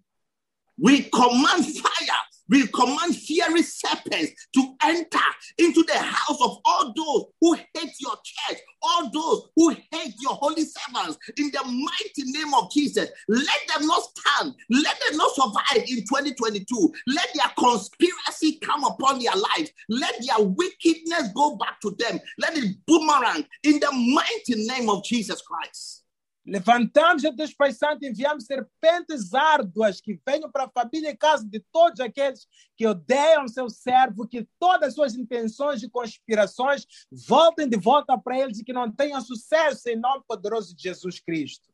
We 0.78 1.04
command 1.04 1.64
fire, 1.64 2.22
we 2.48 2.66
command 2.68 3.16
fiery 3.16 3.62
serpents 3.62 4.32
to 4.54 4.74
enter 4.84 5.18
into 5.58 5.82
the 5.84 5.98
house 5.98 6.40
of 6.42 6.58
all 6.64 6.92
those 6.94 7.24
who 7.40 7.54
hate 7.54 7.94
your 7.98 8.14
church, 8.22 8.58
all 8.82 9.10
those 9.10 9.48
who 9.56 9.70
hate 9.90 10.14
your 10.20 10.34
holy 10.34 10.64
servants. 10.64 11.18
In 11.36 11.50
the 11.50 11.62
mighty 11.64 12.30
name 12.30 12.52
of 12.54 12.70
Jesus, 12.70 13.08
let 13.28 13.58
them 13.68 13.86
not 13.86 14.02
stand, 14.02 14.54
let 14.70 14.96
them 15.08 15.16
not 15.16 15.34
survive 15.34 15.84
in 15.88 16.04
2022. 16.04 16.92
Let 17.08 17.28
their 17.34 17.52
conspiracy 17.58 18.58
come 18.60 18.84
upon 18.84 19.20
their 19.20 19.34
lives, 19.34 19.70
let 19.88 20.14
their 20.26 20.44
wickedness 20.44 21.30
go 21.34 21.56
back 21.56 21.80
to 21.82 21.94
them, 21.98 22.20
let 22.38 22.56
it 22.56 22.74
boomerang 22.86 23.46
in 23.62 23.80
the 23.80 23.92
mighty 23.92 24.66
name 24.66 24.90
of 24.90 25.04
Jesus 25.04 25.42
Christ. 25.42 26.01
Levantamos, 26.44 27.22
Deus 27.22 27.54
Pai 27.54 27.72
Santo, 27.72 28.04
e 28.04 28.08
enviamos 28.08 28.46
serpentes 28.46 29.32
árduas 29.32 30.00
que 30.00 30.20
venham 30.26 30.50
para 30.50 30.64
a 30.64 30.70
família 30.70 31.10
e 31.10 31.16
casa 31.16 31.46
de 31.48 31.60
todos 31.70 32.00
aqueles 32.00 32.48
que 32.76 32.84
odeiam 32.86 33.46
seu 33.46 33.68
servo, 33.68 34.26
que 34.26 34.46
todas 34.58 34.88
as 34.88 34.94
suas 34.94 35.14
intenções 35.14 35.82
e 35.82 35.88
conspirações 35.88 36.84
voltem 37.28 37.68
de 37.68 37.76
volta 37.76 38.18
para 38.18 38.38
eles 38.38 38.58
e 38.58 38.64
que 38.64 38.72
não 38.72 38.90
tenham 38.90 39.20
sucesso 39.20 39.88
em 39.88 39.96
nome 39.96 40.24
poderoso 40.26 40.74
de 40.74 40.82
Jesus 40.82 41.20
Cristo. 41.20 41.72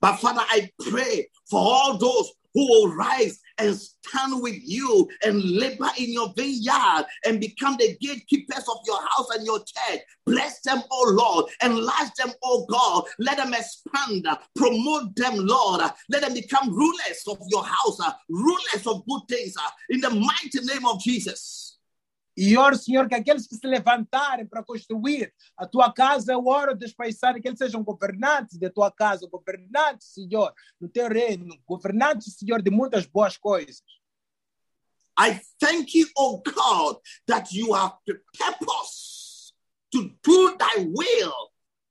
But 0.00 0.20
Father, 0.20 0.44
I 0.48 0.72
pray 0.90 1.28
for 1.50 1.58
all 1.58 1.98
those 1.98 2.32
who 2.54 2.66
will 2.68 2.94
rise 2.94 3.40
and 3.58 3.76
stand 3.76 4.42
with 4.42 4.56
you 4.62 5.08
and 5.22 5.42
labor 5.42 5.88
in 5.98 6.12
your 6.12 6.32
vineyard 6.36 7.04
and 7.26 7.40
become 7.40 7.76
the 7.78 7.96
gatekeepers 8.00 8.64
of 8.68 8.78
your 8.86 9.00
house 9.00 9.28
and 9.34 9.44
your 9.44 9.58
church. 9.58 10.00
Bless 10.26 10.60
them, 10.60 10.82
oh 10.90 11.14
Lord. 11.16 11.50
Enlarge 11.62 12.12
them, 12.16 12.30
oh 12.42 12.66
God. 12.66 13.04
Let 13.18 13.38
them 13.38 13.54
expand. 13.54 14.26
Promote 14.56 15.14
them, 15.16 15.34
Lord. 15.36 15.82
Let 16.08 16.22
them 16.22 16.34
become 16.34 16.74
rulers 16.74 17.22
of 17.28 17.38
your 17.48 17.64
house, 17.64 17.98
rulers 18.28 18.86
of 18.86 19.04
good 19.06 19.22
things 19.28 19.54
in 19.90 20.00
the 20.00 20.10
mighty 20.10 20.60
name 20.62 20.86
of 20.86 21.00
Jesus. 21.00 21.67
E 22.40 22.56
oro, 22.56 22.76
Senhor, 22.76 23.08
que 23.08 23.16
aqueles 23.16 23.48
que 23.48 23.56
se 23.56 23.66
levantarem 23.66 24.46
para 24.46 24.62
construir 24.62 25.34
a 25.56 25.66
tua 25.66 25.92
casa, 25.92 26.32
eu 26.32 26.46
oro, 26.46 26.72
Deus 26.72 26.92
Pai 26.92 27.10
Santo, 27.10 27.40
que 27.40 27.48
eles 27.48 27.58
sejam 27.58 27.82
governantes 27.82 28.56
da 28.60 28.70
tua 28.70 28.92
casa, 28.92 29.28
governantes, 29.28 30.14
Senhor, 30.14 30.54
no 30.80 30.88
teu 30.88 31.08
reino, 31.08 31.58
governantes, 31.66 32.36
Senhor, 32.36 32.62
de 32.62 32.70
muitas 32.70 33.06
boas 33.06 33.36
coisas. 33.36 33.82
I 35.18 35.40
thank 35.58 35.98
you, 35.98 36.06
oh 36.16 36.40
God, 36.40 36.98
that 37.26 37.52
you 37.52 37.74
have 37.74 37.96
the 38.06 38.20
purpose 38.38 39.52
to 39.90 40.08
do 40.22 40.56
thy 40.56 40.86
will 40.94 41.50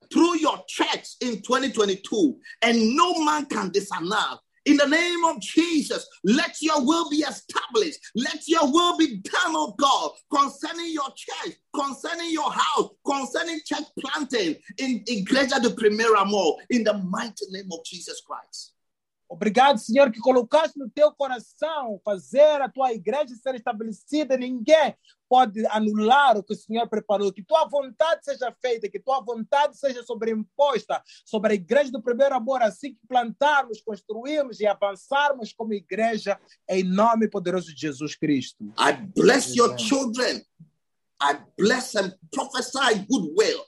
through 0.10 0.38
your 0.38 0.64
church 0.66 1.18
in 1.20 1.42
2022, 1.42 2.40
and 2.62 2.96
no 2.96 3.22
man 3.26 3.46
can 3.48 3.70
disannul. 3.70 4.40
In 4.68 4.76
the 4.76 4.86
name 4.86 5.24
of 5.24 5.40
Jesus, 5.40 6.06
let 6.26 6.62
your 6.62 6.86
will 6.86 7.10
be 7.10 7.24
established. 7.24 8.00
Let 8.16 8.46
your 8.50 8.70
will 8.70 8.98
be 8.98 9.20
done, 9.20 9.56
oh 9.56 9.74
God, 9.80 10.12
concerning 10.30 10.92
your 10.92 11.10
church, 11.16 11.56
concerning 11.74 12.34
your 12.34 12.52
house, 12.52 12.90
concerning 13.06 13.62
church 13.66 13.86
planting 13.98 14.58
in 14.78 15.06
Igreja 15.06 15.62
do 15.62 15.74
Primeiro 15.74 16.18
Amor, 16.18 16.58
in 16.70 16.84
the 16.84 16.94
mighty 16.96 17.46
name 17.50 17.70
of 17.72 17.80
Jesus 17.86 18.20
Christ. 18.20 18.74
Obrigado, 19.30 19.78
Senhor, 19.78 20.12
que 20.12 20.20
colocaste 20.20 20.78
no 20.78 20.90
teu 20.90 21.14
coração 21.14 22.02
fazer 22.04 22.62
a 22.62 22.68
tua 22.68 22.94
igreja 22.94 23.36
ser 23.36 23.56
estabelecida. 23.56 24.38
Ninguém 24.38 24.94
pode 25.30 25.66
anular 25.68 26.38
o 26.38 26.44
que 26.44 26.54
o 26.54 26.58
Senhor 26.58 26.88
preparou. 26.88 27.32
Que 27.32 27.44
tua 27.44 27.68
vontade 27.68 28.24
seja 28.24 28.54
feita, 28.62 28.90
que 28.90 29.00
tua 29.00 29.22
vontade 29.22 29.78
seja 29.78 30.04
sobreimposta 30.04 31.02
sobre 31.26 31.54
a 31.54 31.56
igreja 31.56 31.92
do 31.92 32.02
primeiro 32.02 32.36
amor, 32.36 32.62
assim 32.62 32.94
que 32.94 33.08
plantarmos, 33.08 33.82
construirmos 33.82 34.60
e 34.60 34.66
avançarmos 34.66 35.54
como 35.54 35.74
igreja, 35.74 36.40
em 36.70 36.84
nome 36.84 37.30
poderoso 37.30 37.74
de 37.74 37.80
Jesus 37.80 38.16
Cristo. 38.16 38.66
I 38.80 38.94
bless 39.16 39.56
your 39.56 39.78
children. 39.78 40.44
I 41.22 41.40
bless 41.58 41.94
them. 41.94 42.14
Prophesy 42.32 43.06
goodwill. 43.10 43.64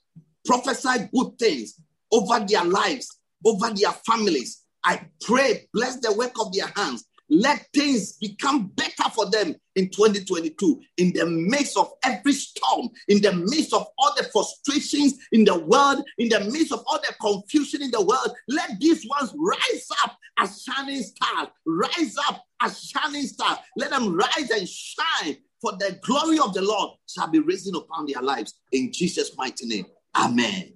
Prophesy 0.46 1.10
good 1.14 1.36
things 1.38 1.76
over 2.12 2.46
their 2.46 2.64
lives, 2.64 3.08
over 3.46 3.74
their 3.74 3.94
families. 4.06 4.64
I 4.84 5.10
pray, 5.26 5.68
bless 5.74 6.00
the 6.00 6.14
work 6.14 6.40
of 6.40 6.52
their 6.52 6.72
hands. 6.76 7.06
Let 7.30 7.68
things 7.74 8.14
become 8.14 8.68
better 8.76 9.10
for 9.14 9.30
them 9.30 9.56
in 9.76 9.90
2022. 9.90 10.82
In 10.98 11.14
the 11.14 11.26
midst 11.26 11.78
of 11.78 11.92
every 12.04 12.34
storm, 12.34 12.90
in 13.08 13.22
the 13.22 13.34
midst 13.34 13.74
of 13.74 13.86
all 13.98 14.14
the 14.18 14.24
frustrations 14.24 15.16
in 15.32 15.46
the 15.46 15.58
world, 15.58 16.04
in 16.18 16.30
the 16.30 16.40
midst 16.40 16.72
of 16.72 16.84
all 16.88 17.00
the 17.00 17.14
confusion 17.22 17.82
in 17.82 17.92
the 17.92 18.02
world, 18.02 18.32
let 18.48 18.80
these 18.80 19.06
ones 19.08 19.34
rise 19.38 19.88
up 20.04 20.18
as 20.40 20.64
shining 20.64 21.04
stars. 21.04 21.48
Rise 21.66 22.16
up 22.28 22.44
as 22.62 22.80
shining 22.82 23.28
stars. 23.28 23.60
Let 23.78 23.92
them 23.92 24.16
rise 24.16 24.50
and 24.50 24.68
shine, 24.68 25.38
for 25.62 25.74
the 25.74 26.00
glory 26.02 26.40
of 26.40 26.54
the 26.54 26.62
Lord 26.62 26.92
shall 27.08 27.30
be 27.30 27.40
risen 27.40 27.76
upon 27.76 28.08
their 28.08 28.22
lives. 28.22 28.56
In 28.72 28.92
Jesus' 28.92 29.36
mighty 29.38 29.68
name. 29.68 29.86
Amen. 30.16 30.74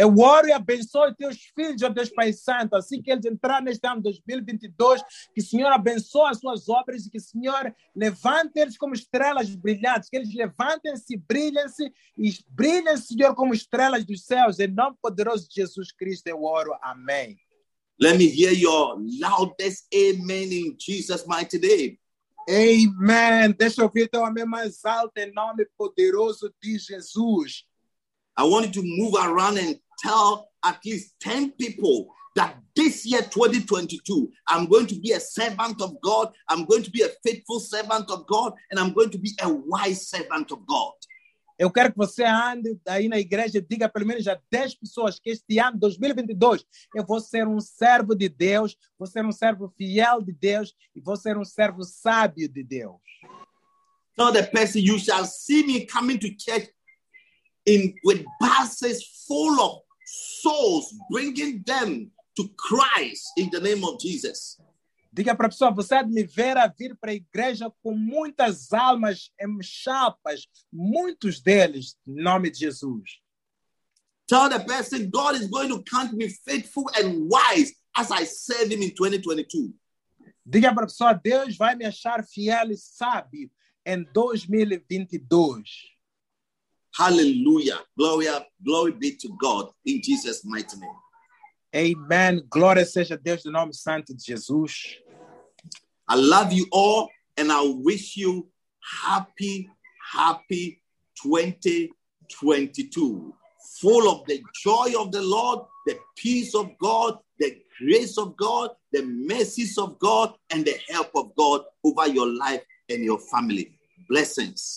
Eu, 0.00 0.18
oro 0.18 0.48
e 0.48 0.52
abençoo 0.52 1.14
teus 1.14 1.36
filhos, 1.54 1.82
ó 1.82 1.90
Deus 1.90 2.08
Pai 2.08 2.32
Santo, 2.32 2.74
assim 2.74 3.02
que 3.02 3.10
eles 3.10 3.26
entrarem 3.26 3.66
neste 3.66 3.86
ano 3.86 4.00
2022, 4.00 5.02
que 5.34 5.42
o 5.42 5.44
Senhor 5.44 5.70
abençoe 5.70 6.30
as 6.30 6.38
suas 6.38 6.70
obras 6.70 7.04
e 7.04 7.10
que 7.10 7.18
o 7.18 7.20
Senhor 7.20 7.74
levante 7.94 8.58
eles 8.58 8.78
como 8.78 8.94
estrelas 8.94 9.54
brilhantes, 9.54 10.08
que 10.08 10.16
eles 10.16 10.34
levantem-se, 10.34 11.18
brilhem-se 11.18 11.92
e 12.16 12.34
brilhem, 12.48 12.96
Senhor, 12.96 13.34
como 13.34 13.52
estrelas 13.52 14.02
dos 14.06 14.24
céus. 14.24 14.58
Em 14.58 14.68
nome 14.68 14.96
poderoso 15.02 15.46
de 15.46 15.56
Jesus 15.56 15.92
Cristo 15.92 16.28
eu 16.28 16.44
oro. 16.44 16.72
Amém. 16.80 17.38
Let 18.00 18.16
me 18.16 18.24
hear 18.24 18.54
your 18.54 18.96
loudest 19.20 19.86
amen 19.92 20.50
in 20.50 20.76
Jesus' 20.78 21.26
mighty 21.26 21.58
name. 21.58 22.00
Amen. 22.48 23.52
Deixa 23.52 23.82
eu 23.82 23.84
ouvir 23.84 24.08
teu 24.08 24.24
amém 24.24 24.46
mais 24.46 24.82
alto 24.82 25.18
em 25.18 25.30
nome 25.30 25.66
poderoso 25.76 26.50
de 26.62 26.78
Jesus. 26.78 27.66
I 28.40 28.42
want 28.44 28.74
you 28.74 28.80
to 28.80 28.82
move 28.82 29.16
around 29.22 29.58
and 29.58 29.78
tell 29.98 30.48
at 30.64 30.78
least 30.82 31.14
10 31.20 31.50
people 31.58 32.06
that 32.36 32.56
this 32.74 33.04
year, 33.04 33.20
2022, 33.20 34.32
I'm 34.46 34.64
going 34.64 34.86
to 34.86 34.98
be 34.98 35.12
a 35.12 35.20
servant 35.20 35.82
of 35.82 36.00
God, 36.00 36.32
I'm 36.48 36.64
going 36.64 36.82
to 36.84 36.90
be 36.90 37.02
a 37.02 37.10
faithful 37.22 37.60
servant 37.60 38.10
of 38.10 38.26
God, 38.26 38.54
and 38.70 38.80
I'm 38.80 38.94
going 38.94 39.10
to 39.10 39.18
be 39.18 39.32
a 39.42 39.52
wise 39.52 40.08
servant 40.08 40.52
of 40.52 40.64
God. 40.66 40.94
Eu 41.58 41.70
quero 41.70 41.92
que 41.92 41.98
você 41.98 42.24
ande 42.24 42.80
aí 42.88 43.08
na 43.10 43.18
igreja 43.18 43.58
e 43.58 43.60
diga 43.60 43.90
pelo 43.90 44.06
menos 44.06 44.26
a 44.26 44.40
10 44.50 44.76
pessoas 44.76 45.20
que 45.20 45.28
este 45.28 45.58
ano, 45.58 45.78
2022, 45.78 46.64
eu 46.94 47.04
vou 47.04 47.20
ser 47.20 47.46
um 47.46 47.60
servo 47.60 48.14
de 48.14 48.30
Deus, 48.30 48.74
vou 48.98 49.06
ser 49.06 49.22
um 49.26 49.32
servo 49.32 49.70
fiel 49.76 50.22
de 50.22 50.32
Deus 50.32 50.72
e 50.96 51.00
vou 51.02 51.16
ser 51.16 51.36
um 51.36 51.44
servo 51.44 51.82
sábio 51.84 52.48
de 52.48 52.64
Deus. 52.64 52.96
Tell 54.16 54.32
the 54.32 54.44
person 54.44 54.80
you 54.80 54.98
shall 54.98 55.26
see 55.26 55.62
me 55.62 55.86
coming 55.86 56.16
to 56.18 56.28
church 56.28 56.70
in 57.66 57.94
with 58.04 58.24
buses 58.40 59.04
full 59.26 59.60
of 59.60 59.80
souls, 60.40 60.94
bringing 61.10 61.62
them 61.66 62.10
to 62.36 62.48
Christ 62.56 63.32
in 63.36 63.50
the 63.50 63.60
name 63.60 63.84
of 63.84 63.98
Jesus. 64.00 64.58
Diga 65.12 65.34
para 65.34 65.46
a 65.46 65.50
pessoa, 65.50 65.72
você 65.72 65.96
há 65.96 66.02
de 66.02 66.12
me 66.12 66.22
ver 66.22 66.56
a 66.56 66.68
vir 66.68 66.96
para 66.96 67.10
a 67.10 67.14
igreja 67.14 67.70
com 67.82 67.96
muitas 67.96 68.72
almas 68.72 69.32
em 69.40 69.60
chapas, 69.60 70.46
muitos 70.72 71.40
deles, 71.40 71.96
em 72.06 72.22
nome 72.22 72.50
de 72.50 72.60
Jesus. 72.60 73.20
Tell 74.28 74.48
the 74.48 74.60
person 74.60 75.10
God 75.10 75.34
is 75.34 75.48
going 75.48 75.68
to 75.70 75.82
count 75.82 76.12
me 76.12 76.28
faithful 76.28 76.88
and 76.96 77.28
wise 77.28 77.74
as 77.96 78.12
I 78.12 78.24
serve 78.24 78.70
Him 78.70 78.82
in 78.82 78.94
2022. 78.94 79.74
Diga 80.46 80.72
para 80.72 80.84
a 80.84 80.86
pessoa, 80.86 81.12
Deus 81.12 81.56
vai 81.56 81.74
me 81.74 81.84
achar 81.84 82.24
fiel 82.24 82.70
e 82.70 82.76
sábio 82.76 83.50
em 83.84 84.04
2022. 84.14 85.90
Hallelujah. 86.96 87.80
Glory, 87.96 88.26
glory 88.64 88.92
be 88.92 89.16
to 89.16 89.28
God 89.40 89.70
in 89.84 90.00
Jesus' 90.02 90.44
mighty 90.44 90.76
name. 90.78 90.90
Amen. 91.74 92.42
Glória 92.48 92.84
seja 92.84 93.16
Deus 93.16 93.44
do 93.44 93.50
nome 93.50 93.72
santo 93.72 94.12
de 94.12 94.18
Jesus. 94.18 94.96
I 96.08 96.16
love 96.16 96.52
you 96.52 96.66
all 96.72 97.08
and 97.36 97.52
I 97.52 97.62
wish 97.62 98.16
you 98.16 98.48
happy, 98.80 99.68
happy 100.12 100.82
2022. 101.22 103.34
Full 103.80 104.10
of 104.10 104.26
the 104.26 104.42
joy 104.64 104.92
of 104.98 105.12
the 105.12 105.22
Lord, 105.22 105.60
the 105.86 105.96
peace 106.16 106.56
of 106.56 106.76
God, 106.78 107.18
the 107.38 107.62
grace 107.78 108.18
of 108.18 108.36
God, 108.36 108.70
the 108.92 109.02
mercies 109.02 109.78
of 109.78 109.96
God, 110.00 110.34
and 110.50 110.64
the 110.64 110.76
help 110.88 111.12
of 111.14 111.32
God 111.36 111.62
over 111.84 112.08
your 112.08 112.26
life 112.26 112.62
and 112.88 113.04
your 113.04 113.18
family. 113.18 113.78
Blessings. 114.08 114.76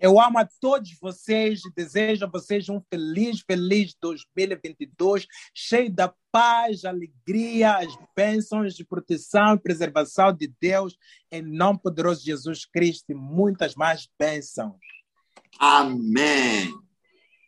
Eu 0.00 0.20
amo 0.20 0.38
a 0.38 0.48
todos 0.60 0.96
vocês 1.00 1.64
e 1.64 1.72
desejo 1.74 2.24
a 2.24 2.28
vocês 2.28 2.68
um 2.68 2.80
feliz, 2.90 3.40
feliz 3.40 3.94
2022, 4.00 5.26
cheio 5.54 5.92
da 5.92 6.12
paz, 6.30 6.84
alegria, 6.84 7.76
as 7.76 7.92
bênçãos 8.16 8.74
de 8.74 8.84
proteção 8.84 9.54
e 9.54 9.60
preservação 9.60 10.32
de 10.32 10.52
Deus, 10.60 10.96
em 11.30 11.42
nome 11.42 11.80
poderoso 11.80 12.20
de 12.20 12.26
Jesus 12.26 12.64
Cristo 12.64 13.10
e 13.10 13.14
muitas 13.14 13.74
mais 13.74 14.08
bênçãos. 14.18 14.76
Amen. 15.58 16.72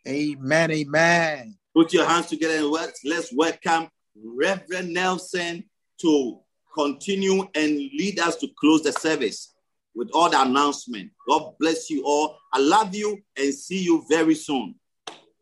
Amen, 0.07 0.85
amen. 0.85 1.57
Put 1.73 1.95
your 1.95 2.05
hands 2.07 2.27
together 2.27 2.59
and 2.59 2.71
let's 3.03 3.33
welcome 3.33 3.89
Reverend 4.15 4.93
Nelson 4.93 5.63
to 5.99 6.41
continue 6.73 7.49
and 7.55 7.89
lead 7.97 8.19
us 8.19 8.35
to 8.37 8.47
close 8.57 8.83
the 8.83 8.93
service 8.93 9.54
with 9.95 10.09
all 10.13 10.29
the 10.29 10.37
announcement. 10.37 11.11
God 11.27 11.55
bless 11.57 11.89
you 11.89 12.03
all. 12.05 12.37
I 12.53 12.59
love 12.59 12.93
you 12.93 13.23
and 13.37 13.53
see 13.53 13.83
you 13.83 14.05
very 14.07 14.35
soon. 14.35 14.75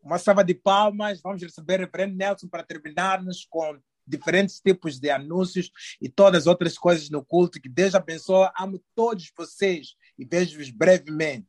Uma 0.02 0.18
salva 0.18 0.44
de 0.44 0.54
palmas. 0.54 1.20
Vamos 1.20 1.42
receber 1.42 1.80
o 1.80 1.84
reverendo 1.84 2.16
Nelson 2.16 2.48
para 2.48 2.62
terminarmos 2.62 3.46
com 3.48 3.78
diferentes 4.06 4.60
tipos 4.60 5.00
de 5.00 5.10
anúncios 5.10 5.70
e 6.00 6.08
todas 6.08 6.42
as 6.42 6.46
outras 6.46 6.76
coisas 6.78 7.10
no 7.10 7.24
culto. 7.24 7.60
Que 7.60 7.68
Deus 7.68 7.94
abençoe. 7.94 8.48
Amo 8.58 8.82
todos 8.94 9.32
vocês 9.36 9.94
e 10.18 10.24
vejo-vos 10.24 10.70
brevemente. 10.70 11.48